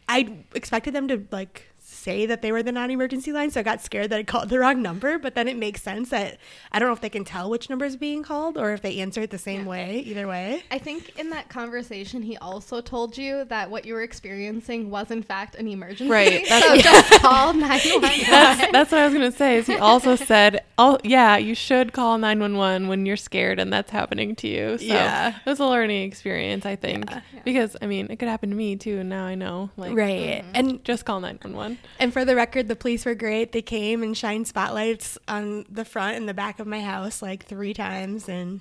I 0.09 0.39
expected 0.55 0.95
them 0.95 1.09
to 1.09 1.27
like 1.31 1.69
say 2.05 2.27
that 2.27 2.43
they 2.43 2.53
were 2.53 2.63
the 2.63 2.73
non-emergency 2.73 3.33
line, 3.33 3.51
so 3.51 3.61
I 3.61 3.63
got 3.63 3.81
scared 3.81 4.11
that 4.11 4.19
I 4.19 4.23
called 4.23 4.49
the 4.51 4.59
wrong 4.59 4.83
number. 4.83 5.19
But 5.19 5.35
then 5.35 5.49
it 5.49 5.57
makes 5.57 5.83
sense 5.83 6.11
that 6.11 6.39
I 6.71 6.79
don't 6.79 6.89
know 6.89 6.93
if 6.95 7.01
they 7.01 7.09
can 7.09 7.25
tell 7.25 7.49
which 7.51 7.69
number 7.71 7.85
is 7.85 7.97
being 7.97 8.23
called 8.23 8.57
or 8.59 8.73
if 8.73 8.83
they 8.83 8.99
answer 9.01 9.23
it 9.23 9.31
the 9.31 9.39
same 9.39 9.63
Yeah. 9.63 9.69
way. 9.71 10.03
Either 10.07 10.29
way, 10.29 10.63
I 10.71 10.79
think 10.79 11.19
in 11.19 11.31
that 11.31 11.49
conversation, 11.49 12.23
he 12.23 12.37
also 12.37 12.81
told 12.81 13.17
you 13.19 13.45
that 13.47 13.71
what 13.71 13.85
you 13.87 13.95
were 13.95 14.03
experiencing 14.03 14.91
was 14.91 15.11
in 15.11 15.23
fact 15.23 15.55
an 15.57 15.67
emergency. 15.69 16.11
Right, 16.11 16.45
that's- 16.49 16.63
so 16.63 16.77
just 16.77 17.11
call 17.23 17.53
911. 17.55 18.21
That's 18.31 18.73
that's 18.73 18.93
what 18.93 19.01
I 19.01 19.05
was 19.07 19.15
gonna 19.15 19.33
say. 19.33 19.57
Is 19.57 19.67
he 19.67 19.77
also 19.77 20.17
said, 20.17 20.63
"Oh 20.79 20.99
yeah, 21.05 21.37
you 21.37 21.55
should 21.55 21.93
call 21.93 22.19
nine 22.19 22.41
one 22.41 22.57
one 22.57 22.89
when 22.89 23.07
you're 23.07 23.17
scared 23.17 23.59
and 23.59 23.73
that's 23.73 23.91
happening 23.91 24.35
to 24.37 24.49
you." 24.49 24.79
So 24.79 24.85
Yeah. 24.85 25.37
it 25.45 25.49
was 25.49 25.61
a 25.61 25.65
learning 25.67 26.03
experience, 26.05 26.67
I 26.67 26.77
think, 26.77 27.11
Yeah. 27.11 27.21
Yeah. 27.33 27.41
because 27.45 27.77
I 27.81 27.87
mean 27.87 28.09
it 28.11 28.19
could 28.19 28.29
happen 28.29 28.51
to 28.51 28.57
me 28.57 28.77
too. 28.77 28.99
And 28.99 29.09
now 29.09 29.25
I 29.25 29.35
know, 29.35 29.71
like, 29.77 29.95
right? 29.97 30.43
Mm-hmm. 30.43 30.51
And 30.55 30.85
just 30.85 31.05
call 31.05 31.21
nine 31.21 31.39
one 31.43 31.55
one. 31.55 31.79
And 31.99 32.13
for 32.13 32.25
the 32.25 32.37
record, 32.37 32.69
the 32.69 32.77
police 32.77 33.05
were 33.05 33.15
great. 33.15 33.53
They 33.53 33.63
came 33.63 34.03
and 34.03 34.17
shined 34.17 34.49
spotlights 34.49 35.19
on 35.29 35.67
the 35.71 35.85
front 35.85 36.17
and 36.17 36.29
the 36.29 36.35
back 36.35 36.59
of 36.59 36.67
my 36.67 36.81
house 36.81 37.23
like 37.23 37.45
three 37.45 37.75
times, 37.75 38.29
and 38.29 38.61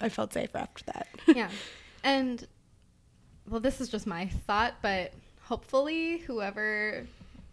I 0.00 0.08
felt 0.08 0.32
safer 0.32 0.58
after 0.58 0.84
that. 0.86 1.08
yeah. 1.26 1.50
And 2.02 2.46
well, 3.48 3.60
this 3.60 3.80
is 3.80 3.88
just 3.88 4.06
my 4.06 4.26
thought, 4.46 4.74
but 4.82 5.12
hopefully, 5.42 6.18
whoever 6.18 7.06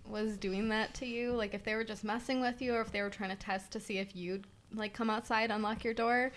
was 0.07 0.38
doing 0.38 0.69
that 0.69 0.93
to 0.95 1.05
you, 1.05 1.34
like 1.34 1.53
if 1.53 1.63
they 1.63 1.75
were 1.75 1.84
just 1.84 2.03
messing 2.03 2.39
with 2.39 2.61
you 2.61 2.73
or 2.73 2.82
if 2.82 2.91
they 2.91 3.01
were 3.01 3.09
trying 3.09 3.30
to 3.30 3.36
test 3.36 3.71
to 3.71 3.80
see 3.80 3.97
if 3.97 4.15
you'd 4.15 4.45
like 4.73 4.93
come 4.93 5.09
outside, 5.09 5.51
unlock 5.51 5.84
your 5.84 5.93
door, 5.93 6.32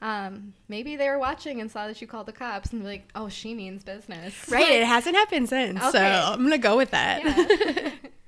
um, 0.00 0.52
maybe 0.68 0.96
they 0.96 1.08
were 1.08 1.18
watching 1.18 1.60
and 1.60 1.70
saw 1.70 1.86
that 1.86 2.00
you 2.00 2.08
called 2.08 2.26
the 2.26 2.32
cops 2.32 2.72
and 2.72 2.82
be 2.82 2.88
like, 2.88 3.08
oh, 3.14 3.28
she 3.28 3.54
means 3.54 3.84
business. 3.84 4.34
Right. 4.48 4.68
it 4.72 4.84
hasn't 4.84 5.14
happened 5.14 5.48
since. 5.48 5.80
So 5.92 6.00
I'm 6.00 6.40
going 6.40 6.50
to 6.50 6.58
go 6.58 6.76
with 6.76 6.90
that. 6.90 7.22
Yeah. 7.24 7.90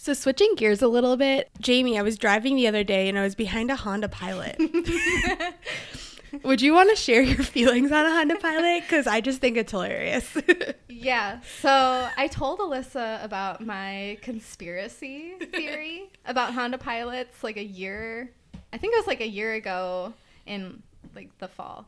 So 0.00 0.14
switching 0.14 0.54
gears 0.54 0.80
a 0.80 0.86
little 0.86 1.16
bit, 1.16 1.50
Jamie, 1.60 1.98
I 1.98 2.02
was 2.02 2.16
driving 2.16 2.54
the 2.54 2.68
other 2.68 2.84
day 2.84 3.08
and 3.08 3.18
I 3.18 3.22
was 3.22 3.34
behind 3.34 3.68
a 3.68 3.74
Honda 3.74 4.08
Pilot. 4.08 4.56
Would 6.44 6.62
you 6.62 6.72
want 6.72 6.90
to 6.90 6.96
share 6.96 7.20
your 7.20 7.42
feelings 7.42 7.90
on 7.90 8.06
a 8.06 8.10
Honda 8.10 8.36
Pilot? 8.36 8.82
Because 8.82 9.08
I 9.08 9.20
just 9.20 9.40
think 9.40 9.56
it's 9.56 9.72
hilarious. 9.72 10.36
Yeah. 10.90 11.40
So 11.60 12.08
I 12.16 12.26
told 12.26 12.58
Alyssa 12.58 13.22
about 13.24 13.64
my 13.64 14.18
conspiracy 14.20 15.34
theory 15.52 16.10
about 16.24 16.54
Honda 16.54 16.76
pilots 16.76 17.44
like 17.44 17.56
a 17.56 17.62
year, 17.62 18.32
I 18.72 18.78
think 18.78 18.94
it 18.94 18.96
was 18.96 19.06
like 19.06 19.20
a 19.20 19.28
year 19.28 19.54
ago 19.54 20.12
in 20.44 20.82
like 21.14 21.30
the 21.38 21.46
fall. 21.46 21.86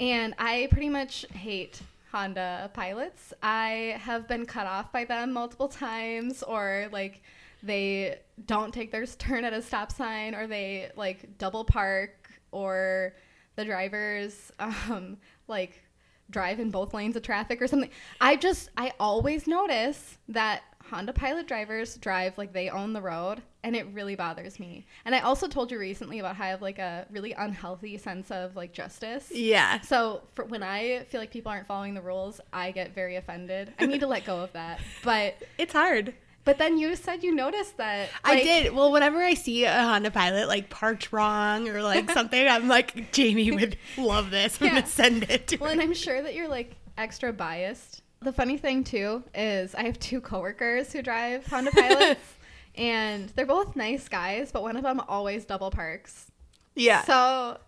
And 0.00 0.34
I 0.36 0.66
pretty 0.72 0.88
much 0.88 1.24
hate 1.32 1.80
Honda 2.14 2.70
pilots. 2.74 3.32
I 3.42 3.96
have 3.98 4.28
been 4.28 4.46
cut 4.46 4.68
off 4.68 4.92
by 4.92 5.04
them 5.04 5.32
multiple 5.32 5.66
times 5.66 6.44
or 6.44 6.88
like 6.92 7.22
they 7.60 8.20
don't 8.46 8.72
take 8.72 8.92
their 8.92 9.04
turn 9.18 9.44
at 9.44 9.52
a 9.52 9.60
stop 9.60 9.90
sign 9.90 10.32
or 10.32 10.46
they 10.46 10.92
like 10.94 11.38
double 11.38 11.64
park 11.64 12.30
or 12.52 13.16
the 13.56 13.64
drivers 13.64 14.52
um 14.60 15.16
like 15.48 15.82
drive 16.30 16.60
in 16.60 16.70
both 16.70 16.94
lanes 16.94 17.16
of 17.16 17.22
traffic 17.22 17.60
or 17.60 17.66
something. 17.66 17.90
I 18.20 18.36
just 18.36 18.70
I 18.76 18.92
always 19.00 19.48
notice 19.48 20.18
that 20.28 20.62
Honda 20.84 21.14
Pilot 21.14 21.48
drivers 21.48 21.96
drive 21.96 22.38
like 22.38 22.52
they 22.52 22.68
own 22.68 22.92
the 22.92 23.02
road 23.02 23.42
and 23.64 23.74
it 23.74 23.86
really 23.92 24.14
bothers 24.14 24.60
me. 24.60 24.86
And 25.04 25.14
I 25.14 25.20
also 25.20 25.48
told 25.48 25.72
you 25.72 25.78
recently 25.80 26.20
about 26.20 26.36
how 26.36 26.44
I 26.44 26.48
have 26.48 26.62
like 26.62 26.78
a 26.78 27.06
really 27.10 27.32
unhealthy 27.32 27.98
sense 27.98 28.30
of 28.30 28.54
like 28.54 28.72
justice. 28.72 29.32
yeah. 29.32 29.80
So 29.80 30.22
for 30.34 30.44
when 30.44 30.62
I 30.62 31.00
feel 31.08 31.20
like 31.20 31.32
people 31.32 31.50
aren't 31.50 31.66
following 31.66 31.94
the 31.94 32.02
rules, 32.02 32.40
I 32.52 32.70
get 32.70 32.94
very 32.94 33.16
offended. 33.16 33.72
I 33.80 33.86
need 33.86 34.00
to 34.00 34.06
let 34.06 34.24
go 34.24 34.40
of 34.42 34.52
that. 34.52 34.78
But 35.02 35.34
It's 35.58 35.72
hard. 35.72 36.14
but 36.44 36.58
then 36.58 36.76
you 36.78 36.94
said 36.94 37.24
you 37.24 37.34
noticed 37.34 37.78
that 37.78 38.10
I 38.22 38.36
did. 38.42 38.72
Well, 38.74 38.92
whenever 38.92 39.18
I 39.22 39.34
see 39.34 39.64
a 39.64 39.72
Honda 39.72 40.10
Pilot 40.10 40.46
like 40.46 40.68
parked 40.70 41.12
wrong 41.12 41.68
or 41.68 41.82
like 41.82 42.10
something, 42.18 42.46
I'm 42.46 42.68
like, 42.68 43.10
Jamie 43.12 43.50
would 43.50 43.76
love 43.96 44.30
this. 44.30 44.58
I'm 44.60 44.66
Yeah. 44.66 44.72
going 44.74 44.82
to 44.84 44.88
send 44.90 45.22
it 45.30 45.48
to 45.48 45.56
Well, 45.56 45.68
her. 45.68 45.72
and 45.72 45.80
I'm 45.80 45.94
sure 45.94 46.22
that 46.22 46.34
you're 46.34 46.48
like 46.48 46.76
extra 46.98 47.32
biased. 47.32 48.02
The 48.20 48.32
funny 48.32 48.56
thing 48.58 48.84
too 48.84 49.24
is 49.34 49.74
I 49.74 49.82
have 49.84 49.98
two 49.98 50.20
coworkers 50.20 50.92
who 50.92 51.02
drive 51.02 51.46
Honda 51.46 51.70
Pilots, 51.72 52.20
and 52.76 53.28
they're 53.30 53.46
both 53.46 53.76
nice 53.76 54.08
guys, 54.08 54.50
but 54.52 54.62
one 54.62 54.76
of 54.76 54.82
them 54.82 55.00
always 55.08 55.44
double 55.44 55.70
parks. 55.70 56.30
Yeah. 56.74 57.02
So, 57.04 57.58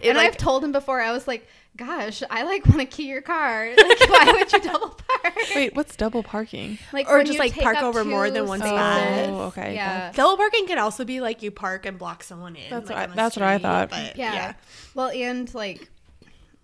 It, 0.00 0.08
and 0.10 0.18
like- 0.18 0.28
I've 0.28 0.36
told 0.36 0.62
him 0.64 0.72
before. 0.72 1.00
I 1.00 1.10
was 1.12 1.26
like, 1.26 1.46
"Gosh, 1.76 2.22
I 2.30 2.44
like 2.44 2.64
want 2.66 2.78
to 2.80 2.86
key 2.86 3.08
your 3.08 3.22
car. 3.22 3.70
Like, 3.76 4.00
why 4.08 4.32
would 4.32 4.52
you 4.52 4.60
double 4.60 4.90
park? 4.90 5.34
Wait, 5.54 5.74
what's 5.74 5.96
double 5.96 6.22
parking? 6.22 6.78
like, 6.92 7.08
Or 7.08 7.22
just, 7.24 7.38
like, 7.38 7.54
park 7.54 7.82
over 7.82 8.04
more 8.04 8.30
than 8.30 8.46
one 8.46 8.60
spot. 8.60 9.00
Oh, 9.28 9.40
okay, 9.48 9.74
Yeah. 9.74 10.12
Double 10.14 10.36
parking 10.36 10.66
could 10.66 10.78
also 10.78 11.04
be 11.04 11.20
like 11.20 11.42
you 11.42 11.50
park 11.50 11.86
and 11.86 11.98
block 11.98 12.22
someone 12.22 12.54
in. 12.56 12.70
That's 12.70 12.88
like, 12.88 12.96
what 12.96 12.98
I- 12.98 13.02
on 13.04 13.10
the 13.10 13.16
that's 13.16 13.36
what 13.36 13.42
I 13.44 13.58
thought. 13.58 13.90
but 13.90 14.16
yeah. 14.16 14.54
Well, 14.94 15.08
and 15.08 15.52
like 15.54 15.90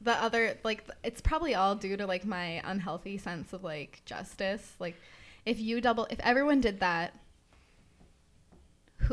the 0.01 0.21
other 0.21 0.57
like 0.65 0.85
it's 1.05 1.21
probably 1.21 1.55
all 1.55 1.75
due 1.77 1.97
to 1.97 2.07
like 2.07 2.25
my 2.25 2.61
unhealthy 2.65 3.19
sense 3.19 3.53
of 3.53 3.63
like 3.65 4.03
justice. 4.05 4.73
Like 4.79 4.97
if 5.47 5.59
you 5.61 5.81
double 5.81 6.07
if 6.11 6.19
everyone 6.21 6.61
did 6.61 6.81
that 6.81 7.13
who- 7.13 7.19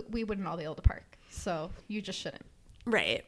we 0.09 0.23
wouldn't 0.23 0.47
all 0.47 0.57
be 0.57 0.63
able 0.63 0.75
to 0.75 0.81
park. 0.81 1.17
So 1.29 1.71
you 1.87 2.01
just 2.01 2.19
shouldn't. 2.19 2.45
Right. 2.85 3.23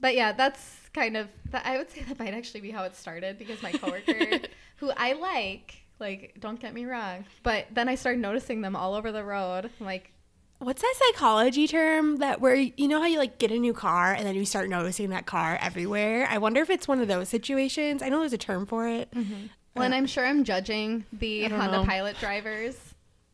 But 0.00 0.14
yeah, 0.14 0.32
that's 0.32 0.88
kind 0.92 1.16
of 1.16 1.28
that 1.50 1.64
I 1.66 1.76
would 1.76 1.90
say 1.90 2.02
that 2.02 2.18
might 2.18 2.34
actually 2.34 2.60
be 2.60 2.70
how 2.70 2.84
it 2.84 2.96
started 2.96 3.38
because 3.38 3.62
my 3.62 3.72
coworker 3.72 4.40
who 4.76 4.90
I 4.96 5.12
like 5.12 5.76
like 5.98 6.34
don't 6.40 6.58
get 6.58 6.74
me 6.74 6.86
wrong, 6.86 7.24
but 7.42 7.66
then 7.72 7.88
I 7.88 7.94
started 7.94 8.20
noticing 8.20 8.62
them 8.62 8.74
all 8.74 8.94
over 8.94 9.12
the 9.12 9.24
road. 9.24 9.70
I'm 9.78 9.86
like 9.86 10.12
What's 10.60 10.82
that 10.82 10.94
psychology 10.98 11.66
term 11.66 12.18
that 12.18 12.42
where 12.42 12.54
you 12.54 12.86
know 12.86 13.00
how 13.00 13.06
you 13.06 13.18
like 13.18 13.38
get 13.38 13.50
a 13.50 13.58
new 13.58 13.72
car 13.72 14.12
and 14.12 14.26
then 14.26 14.34
you 14.34 14.44
start 14.44 14.68
noticing 14.68 15.08
that 15.08 15.24
car 15.24 15.58
everywhere? 15.58 16.26
I 16.28 16.36
wonder 16.36 16.60
if 16.60 16.68
it's 16.68 16.86
one 16.86 17.00
of 17.00 17.08
those 17.08 17.30
situations. 17.30 18.02
I 18.02 18.10
know 18.10 18.20
there's 18.20 18.34
a 18.34 18.38
term 18.38 18.66
for 18.66 18.86
it. 18.86 19.10
Mm-hmm. 19.12 19.32
Uh, 19.32 19.48
well, 19.74 19.84
and 19.84 19.94
I'm 19.94 20.06
sure 20.06 20.26
I'm 20.26 20.44
judging 20.44 21.06
the 21.14 21.44
Honda 21.44 21.78
know. 21.78 21.84
Pilot 21.84 22.18
drivers 22.20 22.76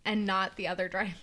and 0.05 0.25
not 0.25 0.55
the 0.55 0.69
other 0.69 0.89
drivers. 0.89 1.15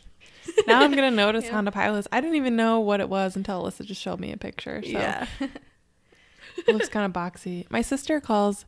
Now 0.68 0.82
I'm 0.82 0.92
gonna 0.92 1.12
notice 1.12 1.46
Yeah. 1.46 1.52
Honda 1.52 1.72
Pilots. 1.72 2.08
I 2.12 2.22
didn't 2.22 2.36
even 2.38 2.56
know 2.56 2.80
what 2.80 3.00
it 3.00 3.10
was 3.10 3.36
until 3.36 3.64
Alyssa 3.64 3.86
just 3.86 4.02
showed 4.02 4.20
me 4.20 4.32
a 4.32 4.38
picture. 4.38 4.82
So 4.84 4.90
Yeah. 4.90 5.28
it 5.40 6.68
looks 6.74 6.90
kind 6.90 7.06
of 7.06 7.12
boxy. 7.14 7.66
My 7.70 7.82
sister 7.82 8.20
calls 8.22 8.66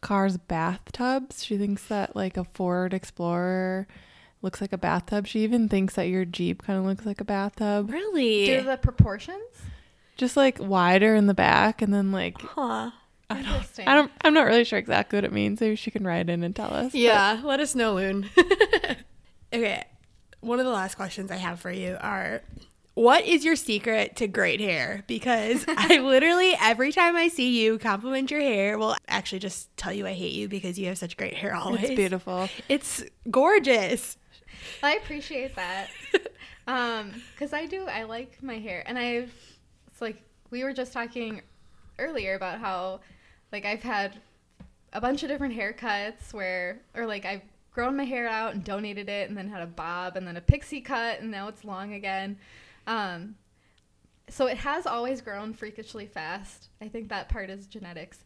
cars 0.00 0.36
bathtubs. 0.36 1.44
She 1.44 1.58
thinks 1.58 1.84
that 1.86 2.14
like 2.16 2.36
a 2.36 2.44
Ford 2.44 2.94
Explorer 2.94 3.86
looks 4.42 4.60
like 4.60 4.72
a 4.72 4.78
bathtub. 4.78 5.26
She 5.26 5.40
even 5.40 5.68
thinks 5.68 5.94
that 5.94 6.08
your 6.08 6.24
Jeep 6.24 6.62
kind 6.62 6.78
of 6.78 6.84
looks 6.84 7.04
like 7.04 7.20
a 7.20 7.24
bathtub. 7.24 7.90
Really? 7.90 8.46
Do 8.46 8.62
the 8.62 8.76
proportions? 8.76 9.42
Just 10.16 10.36
like 10.36 10.58
wider 10.60 11.14
in 11.14 11.26
the 11.26 11.34
back 11.34 11.82
and 11.82 11.92
then 11.92 12.12
like 12.12 12.40
huh. 12.40 12.90
I 13.30 13.34
don't 13.34 13.44
Interesting. 13.46 13.86
I 13.88 13.94
don't 13.94 14.10
I'm 14.22 14.32
not 14.34 14.46
really 14.46 14.64
sure 14.64 14.78
exactly 14.78 15.16
what 15.18 15.24
it 15.24 15.32
means. 15.32 15.60
Maybe 15.60 15.76
she 15.76 15.90
can 15.90 16.04
write 16.06 16.30
in 16.30 16.42
and 16.42 16.56
tell 16.56 16.72
us. 16.72 16.94
Yeah, 16.94 17.40
let 17.44 17.60
us 17.60 17.74
know, 17.74 17.94
Loon. 17.94 18.28
okay. 19.52 19.84
One 20.40 20.60
of 20.60 20.66
the 20.66 20.72
last 20.72 20.94
questions 20.94 21.30
I 21.30 21.36
have 21.36 21.60
for 21.60 21.70
you 21.70 21.96
are 22.00 22.42
what 22.94 23.24
is 23.24 23.44
your 23.44 23.54
secret 23.54 24.16
to 24.16 24.26
great 24.26 24.60
hair? 24.60 25.04
Because 25.06 25.64
I 25.68 25.98
literally 25.98 26.54
every 26.60 26.90
time 26.92 27.16
I 27.16 27.28
see 27.28 27.62
you 27.62 27.78
compliment 27.78 28.30
your 28.30 28.40
hair, 28.40 28.78
well 28.78 28.96
actually 29.06 29.38
just 29.38 29.74
tell 29.76 29.92
you 29.92 30.06
I 30.06 30.14
hate 30.14 30.32
you 30.32 30.48
because 30.48 30.78
you 30.78 30.86
have 30.86 30.98
such 30.98 31.16
great 31.16 31.34
hair 31.34 31.54
always. 31.54 31.84
It's 31.84 31.94
beautiful. 31.94 32.48
It's 32.68 33.04
gorgeous. 33.30 34.16
I 34.82 34.96
appreciate 34.96 35.54
that. 35.56 35.88
Um, 36.68 37.22
cause 37.38 37.54
I 37.54 37.64
do, 37.64 37.86
I 37.86 38.02
like 38.02 38.42
my 38.42 38.58
hair 38.58 38.84
and 38.86 38.98
I've, 38.98 39.32
it's 39.86 40.02
like, 40.02 40.20
we 40.50 40.62
were 40.64 40.74
just 40.74 40.92
talking 40.92 41.40
earlier 41.98 42.34
about 42.34 42.58
how, 42.60 43.00
like, 43.52 43.64
I've 43.64 43.82
had 43.82 44.20
a 44.92 45.00
bunch 45.00 45.22
of 45.22 45.30
different 45.30 45.56
haircuts 45.56 46.34
where, 46.34 46.80
or 46.94 47.06
like, 47.06 47.24
I've 47.24 47.40
grown 47.78 47.96
my 47.96 48.02
hair 48.02 48.26
out 48.26 48.54
and 48.54 48.64
donated 48.64 49.08
it, 49.08 49.28
and 49.28 49.38
then 49.38 49.48
had 49.48 49.62
a 49.62 49.66
bob, 49.66 50.16
and 50.16 50.26
then 50.26 50.36
a 50.36 50.40
pixie 50.40 50.80
cut, 50.80 51.20
and 51.20 51.30
now 51.30 51.46
it's 51.46 51.64
long 51.64 51.94
again. 51.94 52.36
Um, 52.88 53.36
so 54.28 54.48
it 54.48 54.56
has 54.56 54.84
always 54.84 55.20
grown 55.20 55.52
freakishly 55.52 56.06
fast. 56.06 56.70
I 56.80 56.88
think 56.88 57.08
that 57.10 57.28
part 57.28 57.50
is 57.50 57.68
genetics. 57.68 58.24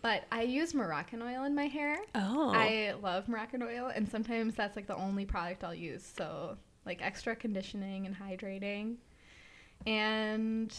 But 0.00 0.24
I 0.32 0.40
use 0.44 0.72
Moroccan 0.72 1.20
oil 1.20 1.44
in 1.44 1.54
my 1.54 1.66
hair. 1.66 1.98
Oh. 2.14 2.50
I 2.54 2.94
love 3.02 3.28
Moroccan 3.28 3.62
oil, 3.62 3.92
and 3.94 4.08
sometimes 4.08 4.54
that's 4.54 4.74
like 4.74 4.86
the 4.86 4.96
only 4.96 5.26
product 5.26 5.64
I'll 5.64 5.74
use. 5.74 6.10
So, 6.16 6.56
like 6.86 7.02
extra 7.02 7.36
conditioning 7.36 8.06
and 8.06 8.16
hydrating. 8.16 8.94
And 9.86 10.74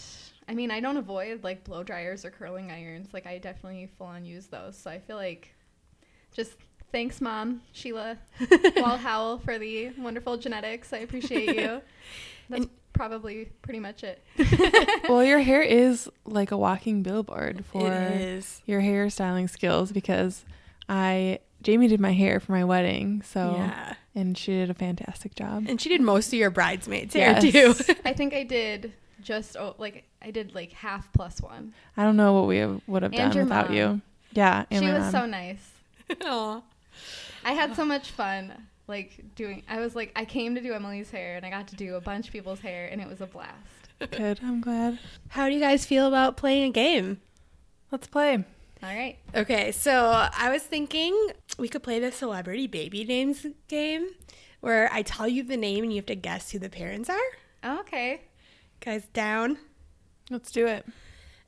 I 0.49 0.55
mean, 0.55 0.71
I 0.71 0.80
don't 0.80 0.97
avoid 0.97 1.43
like 1.43 1.63
blow 1.63 1.84
dryers 1.84 2.26
or 2.26 2.32
curling 2.32 2.71
irons. 2.71 3.09
Like, 3.13 3.28
I 3.28 3.38
definitely 3.38 3.88
full 3.99 4.07
on 4.07 4.26
use 4.26 4.47
those. 4.47 4.76
So, 4.76 4.89
I 4.89 4.97
feel 4.97 5.15
like 5.15 5.53
just 6.34 6.55
thanks, 6.96 7.20
Mom, 7.20 7.62
Sheila 7.74 8.18
Wall 8.78 8.96
Howell, 8.96 9.39
for 9.39 9.60
the 9.60 9.89
wonderful 9.98 10.38
genetics. 10.38 10.93
I 10.93 11.00
appreciate 11.00 11.54
you. 11.54 11.82
That's 12.50 12.68
probably 12.93 13.50
pretty 13.62 13.82
much 13.82 14.02
it. 14.06 14.24
well, 15.10 15.22
your 15.22 15.39
hair 15.39 15.62
is 15.62 16.10
like 16.26 16.52
a 16.52 16.58
walking 16.58 17.04
billboard 17.04 17.66
for 17.66 17.82
your 18.66 18.80
hairstyling 18.82 19.50
skills 19.50 19.91
because 19.91 20.46
I 20.88 21.39
Jamie 21.62 21.89
did 21.89 22.00
my 22.00 22.14
hair 22.14 22.39
for 22.39 22.54
my 22.54 22.64
wedding, 22.64 23.22
so 23.24 23.56
Yeah. 23.58 23.96
and 24.16 24.38
she 24.38 24.54
did 24.54 24.70
a 24.70 24.74
fantastic 24.74 25.36
job. 25.36 25.66
And 25.68 25.82
she 25.82 25.89
did 25.89 26.00
most 26.00 26.28
of 26.28 26.34
your 26.36 26.50
bridesmaids 26.50 27.14
hair 27.14 27.38
Yes. 27.43 27.86
too. 27.86 27.93
I 28.06 28.14
think 28.14 28.34
I 28.34 28.43
did 28.43 28.93
just 29.22 29.58
oh, 29.58 29.76
like 29.78 30.06
I 30.22 30.32
did 30.32 30.56
like 30.56 30.72
half 30.72 31.12
plus 31.12 31.41
one. 31.41 31.74
I 31.98 32.04
don't 32.04 32.16
know 32.16 32.32
what 32.32 32.48
we 32.48 32.66
would 32.88 33.04
have 33.04 33.12
And 33.14 33.34
done 33.34 33.43
without 33.43 33.68
mom. 33.68 33.76
you. 33.78 34.02
Yeah, 34.32 34.64
and 34.72 34.82
she 34.86 34.89
was 34.91 35.02
mom. 35.02 35.12
so 35.12 35.26
nice. 35.26 35.72
Aw. 36.24 36.62
I 37.46 37.54
had 37.54 37.76
so 37.76 37.86
much 37.86 38.12
fun 38.12 38.68
like 38.88 39.24
doing 39.36 39.64
I 39.68 39.80
was 39.80 39.96
like 39.96 40.12
I 40.16 40.26
came 40.26 40.56
to 40.56 40.62
do 40.62 40.74
Emily's 40.74 41.12
hair 41.12 41.38
and 41.38 41.46
I 41.46 41.50
got 41.50 41.68
to 41.70 41.76
do 41.76 41.96
a 41.96 42.02
bunch 42.02 42.28
of 42.28 42.34
people's 42.34 42.60
hair 42.60 42.88
and 42.91 43.00
it 43.00 43.08
was 43.08 43.22
a 43.22 43.28
blast. 43.28 43.54
good. 44.12 44.39
I'm 44.43 44.62
glad. 44.62 45.00
How 45.30 45.48
do 45.48 45.54
you 45.54 45.60
guys 45.60 45.86
feel 45.86 46.08
about 46.08 46.38
playing 46.38 46.64
a 46.64 46.72
game? 46.72 47.22
Let's 47.91 48.08
play. 48.08 48.43
All 48.84 48.93
right. 48.93 49.18
Okay, 49.34 49.72
so 49.72 50.28
I 50.38 50.50
was 50.52 50.64
thinking 50.64 51.16
we 51.58 51.70
could 51.70 51.82
play 51.82 52.00
the 52.00 52.12
celebrity 52.12 52.68
baby 52.68 53.04
names 53.06 53.46
game 53.68 54.10
where 54.60 54.89
I 54.91 55.02
tell 55.02 55.28
you 55.28 55.43
the 55.43 55.58
name 55.58 55.84
and 55.84 55.93
you 55.93 55.98
have 55.98 56.06
to 56.08 56.16
guess 56.16 56.52
who 56.52 56.60
the 56.60 56.70
parents 56.70 57.10
are. 57.10 57.80
Okay. 57.80 58.22
Guys, 58.82 59.08
down. 59.14 59.58
Let's 60.30 60.52
do 60.52 60.68
it. 60.68 60.86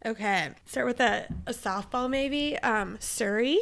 Okay, 0.06 0.52
start 0.66 0.86
with 0.86 1.00
a, 1.00 1.28
a 1.48 1.52
softball 1.52 2.10
maybe. 2.10 2.58
Um, 2.60 2.98
Suri. 2.98 3.58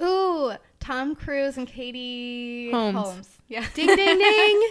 Ooh, 0.00 0.52
Tom 0.84 1.16
Cruise 1.16 1.56
and 1.56 1.66
Katie 1.66 2.70
Holmes. 2.70 3.38
Yeah. 3.48 3.64
Ding, 3.74 3.86
ding, 3.86 4.18
ding. 4.18 4.68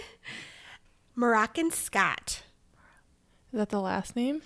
Moroccan 1.16 1.72
Scott. 1.72 2.42
Is 3.52 3.58
that 3.58 3.70
the 3.70 3.80
last 3.80 4.14
name? 4.14 4.40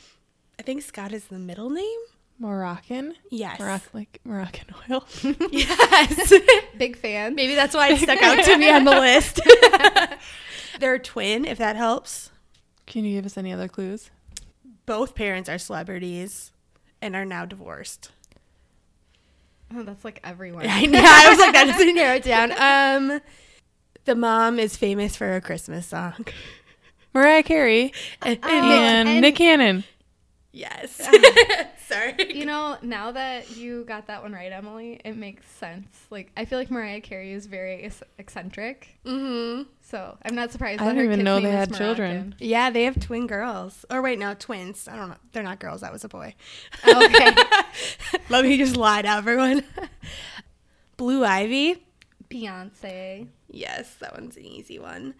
I 0.58 0.62
think 0.62 0.80
Scott 0.80 1.12
is 1.12 1.24
the 1.26 1.38
middle 1.38 1.68
name. 1.68 2.00
Moroccan. 2.38 3.16
Yes. 3.30 3.60
Moroccan, 3.60 3.90
like 3.92 4.20
Moroccan 4.24 4.66
oil. 4.90 5.04
Yes. 5.50 6.32
Big 6.78 6.96
fan. 6.96 7.34
Maybe 7.34 7.54
that's 7.54 7.74
why 7.74 7.90
it 7.92 7.98
stuck 7.98 8.22
out 8.22 8.42
to 8.44 8.56
me 8.56 8.70
on 8.70 8.84
the 8.84 8.92
list. 8.92 9.40
They're 10.80 10.94
a 10.94 10.98
twin, 10.98 11.44
if 11.44 11.58
that 11.58 11.76
helps. 11.76 12.30
Can 12.86 13.04
you 13.04 13.16
give 13.16 13.26
us 13.26 13.36
any 13.36 13.52
other 13.52 13.68
clues? 13.68 14.10
Both 14.86 15.14
parents 15.14 15.50
are 15.50 15.58
celebrities 15.58 16.52
and 17.02 17.14
are 17.14 17.26
now 17.26 17.44
divorced. 17.44 18.10
Oh, 19.74 19.82
that's 19.82 20.04
like 20.04 20.20
everyone. 20.24 20.66
I 20.68 20.86
know. 20.86 21.00
I 21.02 21.28
was 21.30 21.38
like, 21.38 21.52
that 21.52 21.66
doesn't 21.66 21.94
narrow 21.94 22.16
it 22.16 22.22
down. 22.22 22.52
Um, 23.12 23.20
the 24.04 24.14
mom 24.14 24.58
is 24.58 24.76
famous 24.76 25.16
for 25.16 25.34
a 25.36 25.40
Christmas 25.40 25.86
song. 25.86 26.14
Mariah 27.14 27.42
Carey 27.42 27.92
And, 28.22 28.38
Oh, 28.42 28.48
and, 28.48 29.08
and- 29.08 29.20
Nick 29.20 29.36
Cannon. 29.36 29.84
Yes. 30.58 31.00
Sorry. 31.88 32.36
You 32.36 32.44
know, 32.44 32.76
now 32.82 33.12
that 33.12 33.56
you 33.56 33.84
got 33.84 34.08
that 34.08 34.22
one 34.22 34.32
right, 34.32 34.52
Emily, 34.52 35.00
it 35.04 35.16
makes 35.16 35.46
sense. 35.52 35.86
Like, 36.10 36.30
I 36.36 36.44
feel 36.44 36.58
like 36.58 36.70
Mariah 36.70 37.00
Carey 37.00 37.32
is 37.32 37.46
very 37.46 37.84
ec- 37.84 38.02
eccentric, 38.18 38.98
hmm 39.06 39.62
so 39.80 40.18
I'm 40.22 40.34
not 40.34 40.52
surprised. 40.52 40.82
I 40.82 40.84
that 40.84 40.90
didn't 40.90 40.98
her 40.98 41.04
even 41.04 41.18
kid's 41.20 41.24
know 41.24 41.40
they 41.40 41.48
is 41.48 41.54
had 41.54 41.74
children. 41.74 42.34
Yeah, 42.38 42.68
they 42.68 42.84
have 42.84 43.00
twin 43.00 43.26
girls. 43.26 43.86
Or 43.90 44.02
wait, 44.02 44.18
no, 44.18 44.34
twins. 44.34 44.86
I 44.86 44.96
don't 44.96 45.08
know. 45.08 45.16
They're 45.32 45.42
not 45.42 45.60
girls. 45.60 45.80
That 45.80 45.92
was 45.92 46.04
a 46.04 46.08
boy. 46.08 46.34
Okay. 46.86 47.30
Let 48.28 48.44
me 48.44 48.58
just 48.58 48.76
lie 48.76 49.00
to 49.00 49.08
everyone. 49.08 49.64
Blue 50.98 51.24
Ivy. 51.24 51.82
Beyonce. 52.28 53.28
Yes, 53.50 53.94
that 54.00 54.12
one's 54.12 54.36
an 54.36 54.44
easy 54.44 54.78
one. 54.78 55.14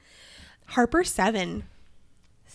Harper 0.67 1.03
Seven. 1.03 1.65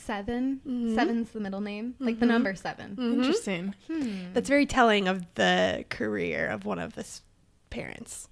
7 0.03 0.61
Mhm. 0.67 0.95
Seven's 0.95 1.31
the 1.31 1.39
middle 1.39 1.61
name, 1.61 1.95
like 1.99 2.19
the 2.19 2.25
Mhm. 2.25 2.29
number 2.29 2.55
7 2.55 2.95
Mhm. 2.95 3.13
Interesting. 3.17 3.75
Hmm. 3.87 4.33
That's 4.33 4.49
very 4.49 4.65
telling 4.65 5.07
of 5.07 5.25
the 5.35 5.85
career 5.89 6.47
of 6.47 6.65
one 6.65 6.79
of 6.79 6.93
the 6.93 7.01
s- 7.01 7.21
parents, 7.69 8.27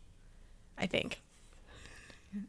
I 0.78 0.86
think. 0.88 1.22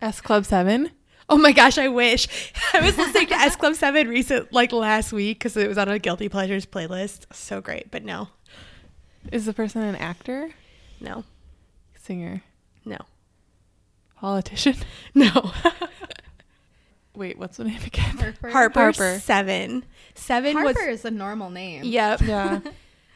S 0.00 0.20
Club 0.20 0.44
Seven. 0.44 0.90
Oh 1.28 1.36
my 1.36 1.52
gosh, 1.52 1.76
I 1.76 1.88
wish. 1.88 2.26
I 2.72 2.80
was 2.80 2.96
listening 2.96 3.26
to 3.26 3.34
S 3.34 3.56
Club 3.56 3.74
7 3.74 4.08
recent, 4.08 4.52
like 4.52 4.72
last 4.72 5.12
week, 5.12 5.38
because 5.40 5.56
it 5.56 5.68
was 5.68 5.76
on 5.76 5.88
a 5.88 5.98
Guilty 5.98 6.28
Pleasures 6.28 6.64
playlist. 6.66 7.26
So 7.34 7.60
great, 7.60 7.90
but 7.90 8.04
no, 8.04 8.28
Is 9.32 9.44
the 9.44 9.52
person 9.52 9.82
an 9.82 9.96
actor, 9.96 10.50
no, 11.00 11.24
singer, 12.00 12.42
no, 12.84 12.96
politician? 14.16 14.76
no. 15.14 15.52
Wait, 17.18 17.36
what's 17.38 17.56
the 17.56 17.64
name 17.64 17.80
again? 17.84 18.16
Harper. 18.16 18.48
Harper, 18.52 18.80
Harper. 18.80 19.18
7. 19.18 19.84
7 20.14 20.52
Harper 20.52 20.68
was. 20.68 21.00
is 21.00 21.04
a 21.04 21.10
normal 21.10 21.50
name. 21.50 21.82
Yep. 21.84 22.20
Yeah. 22.22 22.60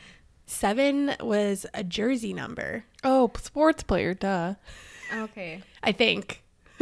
7 0.46 1.14
was 1.20 1.64
a 1.72 1.84
jersey 1.84 2.32
number, 2.34 2.84
Oh, 3.04 3.30
sports 3.40 3.82
player. 3.84 4.12
Duh. 4.14 4.54
Okay. 5.14 5.62
I 5.82 5.92
think. 5.92 6.42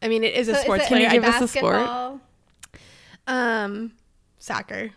I 0.00 0.06
mean, 0.08 0.22
it 0.24 0.34
is 0.34 0.48
a 0.48 0.54
sports 0.54 0.84
is 0.84 0.86
it 0.86 0.88
Can 0.88 1.00
you 1.02 1.08
player. 1.08 1.20
give 1.20 1.28
I- 1.28 1.36
us 1.36 1.42
a 1.42 1.48
sport? 1.48 2.20
um, 3.26 3.92
soccer. 4.38 4.90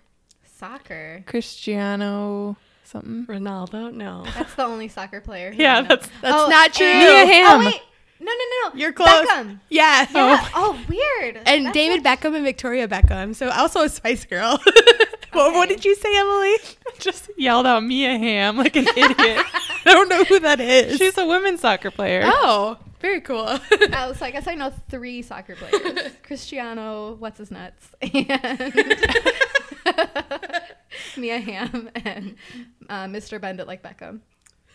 Soccer. 0.46 1.24
Cristiano 1.26 2.56
something. 2.84 3.26
Ronaldo? 3.26 3.92
No. 3.94 4.24
That's 4.36 4.54
the 4.54 4.64
only 4.66 4.88
soccer 4.88 5.20
player. 5.22 5.52
Yeah, 5.56 5.82
that's- 5.82 6.08
that's 6.22 6.36
Oh, 6.38 6.48
not 6.50 6.74
true. 6.74 6.86
Mia 6.86 7.26
Hamm. 7.26 7.62
Oh 7.62 7.66
wait, 7.66 7.82
no, 8.22 8.32
no, 8.32 8.32
no, 8.32 8.70
no. 8.70 8.76
You're 8.80 8.94
close. 8.94 9.10
Beckham. 9.10 9.60
Yeah. 9.70 10.08
Yeah. 10.14 10.48
Oh, 10.54 10.80
weird. 10.88 11.42
And 11.46 11.66
That's 11.66 11.74
David 11.74 12.04
not- 12.04 12.20
Beckham 12.20 12.36
and 12.36 12.44
Victoria 12.46 12.88
Beckham. 12.88 13.36
So 13.36 13.50
also 13.50 13.82
a 13.82 13.90
Spice 13.90 14.26
Girl. 14.26 14.60
what, 15.34 15.54
what 15.54 15.70
did 15.70 15.84
you 15.84 15.96
say, 15.96 16.16
Emily? 16.18 16.56
Just 17.00 17.30
yelled 17.38 17.66
out 17.66 17.84
Mia 17.84 18.18
Hamm 18.18 18.58
like 18.58 18.76
an 18.76 18.88
idiot. 18.88 19.18
I 19.86 19.94
don't 19.94 20.10
know 20.10 20.24
who 20.26 20.40
that 20.40 20.60
is. 20.60 20.98
She's 20.98 21.18
a 21.18 21.26
women's 21.26 21.62
soccer 21.62 21.90
player. 21.90 22.22
oh, 22.26 22.78
very 23.00 23.22
cool. 23.22 23.48
Oh, 23.48 24.14
so 24.14 24.26
I 24.26 24.32
guess 24.32 24.48
I 24.48 24.54
know 24.54 24.72
three 24.90 25.24
soccer 25.24 25.56
players: 25.56 26.12
Cristiano, 26.22 27.16
what's 27.16 27.40
his 27.40 27.50
nuts, 27.50 27.90
and 28.02 28.28
Mia 31.18 31.40
Hamm, 31.40 31.90
and 31.96 32.36
uh, 32.90 33.06
Mr. 33.06 33.42
Bendit 33.42 33.66
like 33.68 33.82
Beckham. 33.82 34.20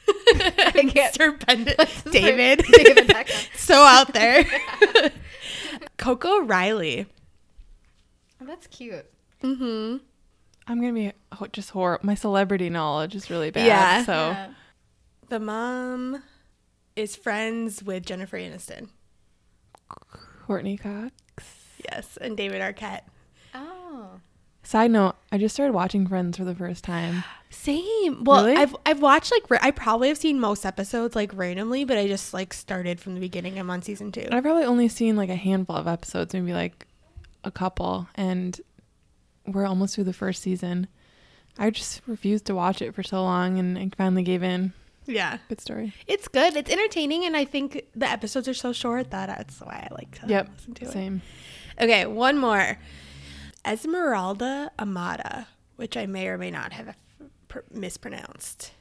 I 0.09 0.71
can't- 0.93 1.15
Mr. 1.15 1.47
Bendit. 1.47 1.79
David. 2.11 2.65
David 2.73 3.09
Beckham. 3.09 3.49
so 3.59 3.75
out 3.83 4.13
there. 4.13 4.45
Coco 5.97 6.41
Riley. 6.43 7.07
Oh, 8.41 8.47
that's 8.47 8.67
cute. 8.67 9.07
Mm-hmm. 9.43 9.99
I'm 10.69 10.81
gonna 10.81 10.93
be 10.93 11.13
ho- 11.33 11.47
just 11.53 11.71
horrible. 11.71 12.05
My 12.07 12.15
celebrity 12.15 12.69
knowledge 12.71 13.15
is 13.15 13.31
really 13.31 13.51
bad. 13.51 13.67
Yeah. 13.67 14.05
So 14.05 14.13
Yeah. 14.13 14.49
The 15.29 15.41
mom 15.41 16.23
is 16.95 17.17
friends 17.17 17.83
with 17.83 18.05
Jennifer 18.07 18.37
Aniston. 18.39 18.89
Courteney 20.47 20.77
Cox. 20.77 21.13
Yes, 21.91 22.17
and 22.21 22.37
David 22.37 22.61
Arquette. 22.63 23.03
Oh. 23.55 24.21
Side 24.63 24.91
note: 24.91 25.17
I 25.33 25.39
just 25.39 25.55
started 25.55 25.73
watching 25.73 26.07
Friends 26.07 26.37
for 26.39 26.45
the 26.45 26.55
first 26.55 26.85
time. 26.85 27.25
Same. 27.63 28.23
Well, 28.25 28.45
Really? 28.47 28.57
I've 28.59 28.77
I've 28.87 29.01
watched 29.03 29.33
like 29.33 29.51
ra- 29.51 29.59
I 29.63 29.71
probably 29.71 30.09
have 30.09 30.19
seen 30.19 30.39
most 30.39 30.65
episodes 30.65 31.17
like 31.17 31.33
randomly, 31.35 31.85
but 31.85 31.97
I 31.99 32.07
just 32.07 32.33
like 32.35 32.53
started 32.53 33.01
from 33.01 33.15
the 33.15 33.21
beginning. 33.21 33.59
I'm 33.59 33.71
on 33.71 33.83
season 33.83 34.13
two. 34.13 34.27
I've 34.31 34.43
probably 34.45 34.65
only 34.65 34.89
seen 34.89 35.17
like 35.17 35.31
a 35.31 35.35
handful 35.37 35.75
of 35.77 35.87
episodes, 35.89 36.33
maybe 36.35 36.53
like 36.53 36.87
a 37.45 37.51
couple, 37.51 38.09
and 38.15 38.61
we're 39.47 39.67
almost 39.67 39.95
through 39.95 40.05
the 40.05 40.13
first 40.13 40.43
season. 40.43 40.87
I 41.59 41.71
just 41.71 42.03
refused 42.07 42.45
to 42.47 42.55
watch 42.55 42.83
it 42.83 42.95
for 42.95 43.03
so 43.03 43.23
long, 43.23 43.59
and 43.59 43.79
I 43.79 43.91
finally 43.97 44.23
gave 44.23 44.43
in. 44.43 44.73
Yeah, 45.07 45.39
Good 45.49 45.61
story. 45.61 45.95
it's 46.07 46.29
good. 46.29 46.57
It's 46.57 46.71
entertaining, 46.71 47.25
and 47.25 47.37
I 47.37 47.45
think 47.45 47.87
the 47.95 48.09
episodes 48.11 48.49
are 48.49 48.55
so 48.55 48.73
short 48.73 49.11
that 49.13 49.27
that's 49.29 49.61
why 49.61 49.89
I 49.91 49.95
like 49.95 50.21
to 50.21 50.27
Yep. 50.29 50.51
listen 50.57 50.75
to 50.75 50.85
it. 50.85 50.91
Same. 50.93 51.23
Okay, 51.81 52.07
one 52.07 52.39
more. 52.39 52.79
Esmeralda 53.65 54.71
Amada, 54.79 55.49
which 55.77 55.97
I 55.97 56.07
may 56.07 56.29
or 56.29 56.39
may 56.39 56.51
not 56.51 56.73
have 56.73 56.95
pr- 57.49 57.61
mispronounced. 57.73 58.73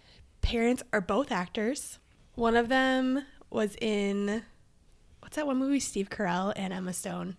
Parents 0.41 0.83
are 0.93 1.01
both 1.01 1.31
actors. 1.31 1.99
One 2.35 2.55
of 2.55 2.67
them 2.69 3.23
was 3.49 3.75
in 3.81 4.43
what's 5.19 5.35
that 5.37 5.47
one 5.47 5.57
movie? 5.57 5.79
Steve 5.79 6.09
Carell 6.09 6.53
and 6.55 6.71
Emma 6.73 6.93
Stone. 6.93 7.37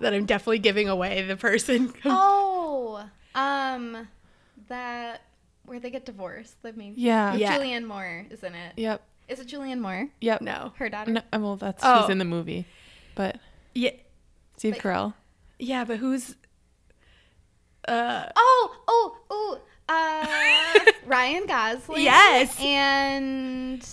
That 0.00 0.14
I'm 0.14 0.24
definitely 0.24 0.60
giving 0.60 0.88
away 0.88 1.22
the 1.22 1.36
person. 1.36 1.92
Oh, 2.04 3.04
um, 3.34 4.08
that 4.68 5.22
where 5.66 5.78
they 5.78 5.90
get 5.90 6.04
divorced. 6.06 6.60
The 6.62 6.72
main. 6.72 6.94
Yeah. 6.96 7.34
Yeah. 7.34 7.56
Julianne 7.58 7.84
Moore 7.86 8.26
is 8.30 8.42
in 8.42 8.54
it. 8.54 8.72
Yep. 8.76 9.02
Is 9.28 9.38
it 9.40 9.46
Julianne 9.48 9.80
Moore? 9.80 10.08
Yep. 10.20 10.40
no. 10.40 10.72
Her 10.76 10.88
daughter. 10.88 11.12
No, 11.12 11.22
well, 11.32 11.56
that's 11.56 11.82
Oh. 11.84 12.00
who's 12.02 12.10
in 12.10 12.18
the 12.18 12.24
movie, 12.24 12.66
but 13.14 13.38
Yeah. 13.74 13.90
Steve 14.56 14.72
Like- 14.74 14.82
Carell. 14.82 15.14
Yeah, 15.58 15.84
but 15.84 15.98
who's 15.98 16.34
uh 17.88 18.26
Oh, 18.36 18.76
oh, 18.88 19.16
oh. 19.30 19.60
Uh, 19.88 20.90
Ryan 21.06 21.46
Gosling. 21.46 22.02
Yes. 22.02 22.56
And 22.60 23.84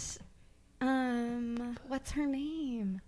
um, 0.81 1.77
what's 1.87 2.11
her 2.11 2.25
name? 2.25 3.01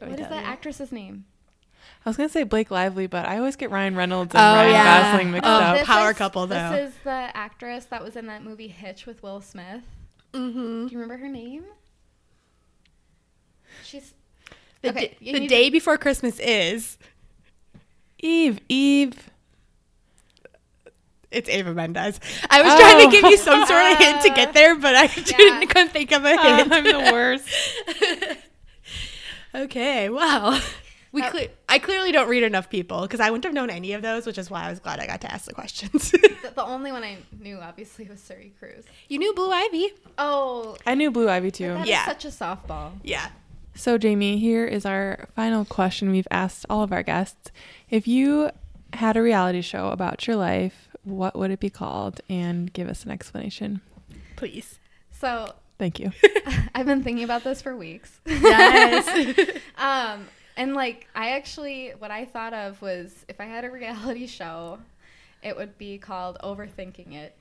What 0.00 0.18
is 0.20 0.28
that 0.28 0.44
actress's 0.44 0.92
name? 0.92 1.24
I 2.04 2.10
was 2.10 2.16
gonna 2.18 2.28
say 2.28 2.42
Blake 2.42 2.70
Lively, 2.70 3.06
but 3.06 3.26
I 3.26 3.38
always 3.38 3.56
get 3.56 3.70
Ryan 3.70 3.96
Reynolds 3.96 4.34
and 4.34 4.40
Oh, 4.42 4.54
Ryan 4.60 4.70
yeah. 4.72 5.12
Gosling 5.12 5.30
mixed 5.30 5.48
Oh, 5.48 5.52
up. 5.54 5.86
power 5.86 6.10
is- 6.10 6.16
couple, 6.18 6.46
though. 6.46 6.70
This 6.72 6.90
is 6.90 6.94
the 7.04 7.30
actress 7.34 7.86
that 7.86 8.02
was 8.04 8.16
in 8.16 8.26
that 8.26 8.42
movie 8.44 8.68
Hitch 8.68 9.06
with 9.06 9.22
Will 9.22 9.40
Smith. 9.40 9.82
Mm-hmm. 10.34 10.86
Do 10.88 10.92
you 10.92 10.98
remember 10.98 11.16
her 11.16 11.28
name? 11.28 11.64
She's 13.84 14.14
The, 14.82 14.90
Okay, 14.90 15.16
d- 15.20 15.32
the 15.32 15.40
need 15.40 15.48
day 15.48 15.70
before 15.70 15.96
Christmas 15.96 16.38
is 16.40 16.98
Eve, 18.24 18.58
Eve. 18.70 19.30
it's 21.30 21.48
Eva 21.48 21.74
Mendes. 21.74 22.18
I 22.48 22.62
was 22.62 22.72
Oh. 22.72 22.78
trying 22.78 23.04
to 23.04 23.10
give 23.14 23.30
you 23.30 23.36
some 23.36 23.66
sort 23.66 23.92
of 23.92 23.98
hint 23.98 24.22
to 24.22 24.30
get 24.30 24.54
there, 24.54 24.74
but 24.76 24.94
I 24.94 25.06
didn't, 25.14 25.66
couldn't 25.68 25.90
think 25.90 26.10
of 26.12 26.24
a 26.24 26.30
hint. 26.30 26.72
I'm 26.72 26.84
the 26.84 27.12
worst. 27.12 27.48
okay, 29.54 30.08
well, 30.08 30.60
we 31.12 31.22
Uh, 31.22 31.30
cle- 31.30 31.48
I 31.68 31.78
clearly 31.80 32.12
don't 32.12 32.28
read 32.28 32.44
enough 32.44 32.70
people 32.70 33.02
because 33.02 33.20
I 33.20 33.30
wouldn't 33.30 33.44
have 33.44 33.52
known 33.52 33.68
any 33.68 33.92
of 33.92 34.00
those, 34.02 34.26
which 34.26 34.38
is 34.38 34.48
why 34.50 34.64
I 34.64 34.70
was 34.70 34.80
glad 34.80 35.00
I 35.00 35.06
got 35.06 35.20
to 35.22 35.32
ask 35.32 35.44
the 35.44 35.52
questions. 35.54 36.10
the, 36.12 36.52
the 36.54 36.64
only 36.64 36.92
one 36.92 37.04
I 37.04 37.18
knew, 37.40 37.58
obviously, 37.58 38.06
was 38.08 38.20
Suri 38.20 38.52
Cruise. 38.58 38.84
you 39.08 39.18
knew 39.18 39.34
Blue 39.34 39.50
Ivy? 39.50 39.92
Oh, 40.18 40.76
I 40.86 40.94
knew 40.94 41.10
Blue 41.10 41.28
Ivy 41.28 41.50
too. 41.50 41.68
that 41.74 41.82
is 41.82 41.88
Yeah. 41.88 42.06
such 42.06 42.24
a 42.24 42.28
softball. 42.28 42.92
Yeah. 43.02 43.28
So, 43.74 43.98
Jamie, 43.98 44.38
here 44.38 44.64
is 44.64 44.86
our 44.86 45.28
final 45.34 45.64
question 45.64 46.10
we've 46.10 46.28
asked 46.30 46.64
all 46.70 46.82
of 46.82 46.92
our 46.92 47.02
guests. 47.02 47.50
If 47.90 48.06
you 48.06 48.50
had 48.92 49.16
a 49.16 49.22
reality 49.22 49.62
show 49.62 49.88
about 49.88 50.26
your 50.26 50.36
life, 50.36 50.88
what 51.02 51.36
would 51.36 51.50
it 51.50 51.60
be 51.60 51.70
called? 51.70 52.20
And 52.28 52.72
give 52.72 52.88
us 52.88 53.04
an 53.04 53.10
explanation. 53.10 53.80
Please. 54.36 54.78
So 55.10 55.54
Thank 55.78 55.98
you. 55.98 56.12
I've 56.74 56.86
been 56.86 57.02
thinking 57.02 57.24
about 57.24 57.42
this 57.42 57.60
for 57.60 57.76
weeks. 57.76 58.20
Yes. 58.26 59.50
um, 59.78 60.28
and 60.56 60.74
like 60.74 61.08
I 61.14 61.30
actually, 61.30 61.90
what 61.98 62.10
I 62.10 62.24
thought 62.24 62.54
of 62.54 62.80
was 62.80 63.24
if 63.28 63.40
I 63.40 63.44
had 63.44 63.64
a 63.64 63.70
reality 63.72 64.26
show, 64.26 64.78
it 65.42 65.56
would 65.56 65.76
be 65.76 65.98
called 65.98 66.38
Overthinking 66.42 67.14
It 67.14 67.36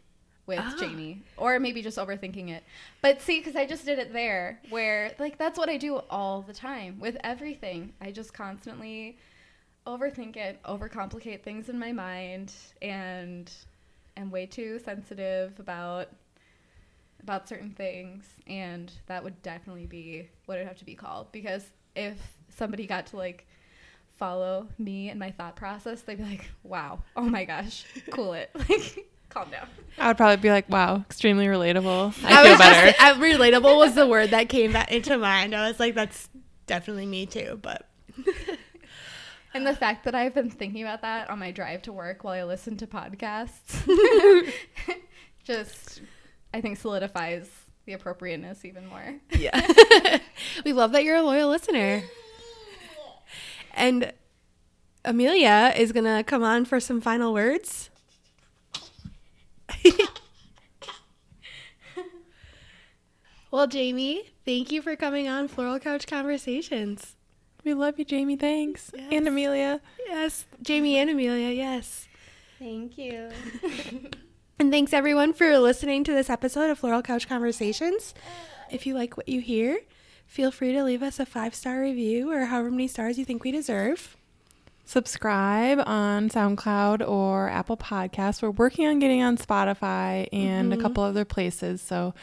with 0.46 0.60
Ah. 0.60 0.76
Jamie, 0.80 1.24
or 1.38 1.60
maybe 1.60 1.82
just 1.82 1.98
Overthinking 1.98 2.50
It. 2.50 2.64
But 3.02 3.22
see, 3.22 3.40
because 3.40 3.56
I 3.56 3.66
just 3.66 3.86
did 3.86 4.00
it 4.00 4.12
there, 4.14 4.60
where 4.70 5.14
like 5.20 5.38
that's 5.38 5.58
what 5.58 5.70
I 5.70 5.78
do 5.78 5.98
all 6.10 6.42
the 6.42 6.54
time 6.54 7.00
with 7.00 7.18
everything. 7.24 7.94
I 8.02 8.12
just 8.12 8.34
constantly 8.34 9.18
overthink 9.88 10.38
it, 10.38 10.62
overcomplicate 10.64 11.44
things 11.44 11.70
in 11.70 11.78
my 11.80 11.92
mind, 11.92 12.54
and 12.82 13.52
am 14.18 14.32
way 14.32 14.46
too 14.46 14.80
sensitive 14.80 15.60
about 15.60 16.10
about 17.22 17.48
certain 17.48 17.72
things 17.72 18.26
and 18.48 18.92
that 19.08 19.24
would 19.24 19.42
definitely 19.42 19.86
be 19.86 20.30
what 20.46 20.56
it'd 20.56 20.68
have 20.68 20.78
to 20.78 20.84
be 20.86 20.94
called 20.94 21.32
because 21.32 21.64
if 21.96 22.18
somebody 22.50 22.86
got 22.86 23.06
to 23.06 23.16
like 23.16 23.48
follow 24.18 24.68
me 24.78 25.08
and 25.10 25.18
my 25.18 25.32
thought 25.32 25.56
process 25.56 26.02
they'd 26.02 26.18
be 26.18 26.24
like 26.26 26.50
wow 26.64 27.00
oh 27.16 27.22
my 27.24 27.46
gosh 27.46 27.86
cool 28.12 28.34
it 28.34 28.50
like 28.70 29.08
calm 29.34 29.50
down 29.50 29.68
I 29.98 30.08
would 30.08 30.18
probably 30.18 30.38
be 30.38 30.50
like, 30.50 30.68
wow, 30.70 31.04
extremely 31.08 31.46
relatable. 31.46 32.16
I, 32.26 32.42
I 32.42 32.48
feel 32.48 32.58
better. 32.58 32.88
just, 32.88 33.00
uh, 33.00 33.14
relatable 33.16 33.78
was 33.78 33.94
the 33.94 34.08
word 34.08 34.32
that 34.32 34.50
came 34.50 34.74
back 34.74 34.92
into 34.92 35.20
mind. 35.20 35.54
I 35.56 35.68
was 35.68 35.80
like, 35.80 35.94
that's 35.94 36.30
definitely 36.66 37.06
me 37.06 37.28
too, 37.28 37.60
but 37.62 37.88
and 39.54 39.68
the 39.68 39.76
fact 39.76 40.04
that 40.06 40.16
i've 40.16 40.34
been 40.34 40.50
thinking 40.50 40.84
about 40.84 41.02
that 41.02 41.30
on 41.30 41.40
my 41.40 41.52
drive 41.52 41.82
to 41.82 41.92
work 41.92 42.24
while 42.24 42.34
i 42.34 42.44
listen 42.44 42.78
to 42.78 42.86
podcasts 42.86 43.84
just 45.44 46.02
i 46.54 46.62
think 46.62 46.78
solidifies 46.78 47.50
the 47.86 47.94
appropriateness 47.94 48.66
even 48.66 48.86
more 48.88 49.16
yeah. 49.32 50.20
we 50.66 50.74
love 50.74 50.92
that 50.92 51.04
you're 51.04 51.18
a 51.18 51.24
loyal 51.24 51.50
listener. 51.50 52.04
And 53.74 54.14
Amelia 55.04 55.74
is 55.76 55.92
going 55.92 56.06
to 56.06 56.24
come 56.24 56.44
on 56.44 56.66
for 56.66 56.80
some 56.80 57.02
final 57.02 57.34
words. 57.34 57.90
well, 63.52 63.68
Jamie, 63.68 64.32
thank 64.46 64.72
you 64.72 64.82
for 64.82 64.96
coming 64.96 65.28
on 65.28 65.48
Floral 65.48 65.80
Couch 65.80 66.08
Conversations. 66.08 67.16
we 67.64 67.74
love 67.74 68.00
you, 68.00 68.06
Jamie. 68.06 68.36
Thanks. 68.36 68.92
Yes. 68.96 69.08
And 69.12 69.28
Amelia. 69.28 69.82
Yes, 70.06 70.46
Jamie 70.62 70.98
and 70.98 71.10
Amelia, 71.10 71.50
yes. 71.50 72.08
thank 72.60 72.98
you 72.98 73.30
And 74.60 74.72
thanks 74.72 74.94
everyone 74.94 75.34
for 75.34 75.58
listening 75.58 76.04
to 76.06 76.14
this 76.14 76.30
episode 76.30 76.70
of 76.70 76.78
Floral 76.80 77.02
Couch 77.02 77.28
Conversations. 77.28 78.14
If 78.72 78.86
you 78.86 78.94
like 78.94 79.18
what 79.18 79.28
you 79.28 79.42
hear, 79.42 79.80
feel 80.28 80.52
free 80.52 80.72
to 80.74 80.84
leave 80.84 81.02
us 81.04 81.20
a 81.20 81.26
five 81.26 81.54
star 81.56 81.82
review 81.82 82.32
or 82.32 82.46
however 82.46 82.72
many 82.72 82.88
stars 82.88 83.18
you 83.18 83.26
think 83.26 83.44
we 83.44 83.52
deserve. 83.52 84.16
Subscribe 84.86 85.82
on 85.86 86.30
SoundCloud 86.30 87.08
or 87.08 87.50
Apple 87.50 87.78
Podcasts. 87.78 88.42
We're 88.42 88.52
working 88.52 88.86
on 88.86 89.00
getting 89.00 89.22
on 89.22 89.38
Spotify 89.38 90.28
and 90.34 90.72
a 90.72 90.76
mm-hmm. 90.76 90.82
couple 90.82 91.04
other 91.04 91.26
places. 91.26 91.82
So, 91.82 92.14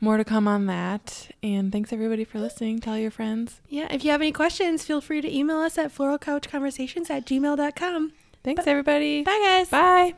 more 0.00 0.16
to 0.16 0.24
come 0.24 0.46
on 0.46 0.66
that. 0.66 1.30
And 1.42 1.72
thanks 1.72 1.92
everybody 1.92 2.24
for 2.24 2.38
listening. 2.38 2.78
Tell 2.78 2.96
your 2.96 3.10
friends. 3.10 3.60
Yeah, 3.68 3.88
if 3.90 4.04
you 4.04 4.12
have 4.12 4.20
any 4.20 4.32
questions, 4.32 4.84
feel 4.84 5.00
free 5.00 5.20
to 5.20 5.34
email 5.34 5.58
us 5.58 5.76
at 5.76 5.94
floralcouchconversations 5.94 7.10
at 7.10 7.26
gmail.com. 7.26 8.12
Thanks, 8.44 8.66
everybody. 8.66 9.24
Bye, 9.24 9.40
guys. 9.42 9.68
Bye. 9.68 10.14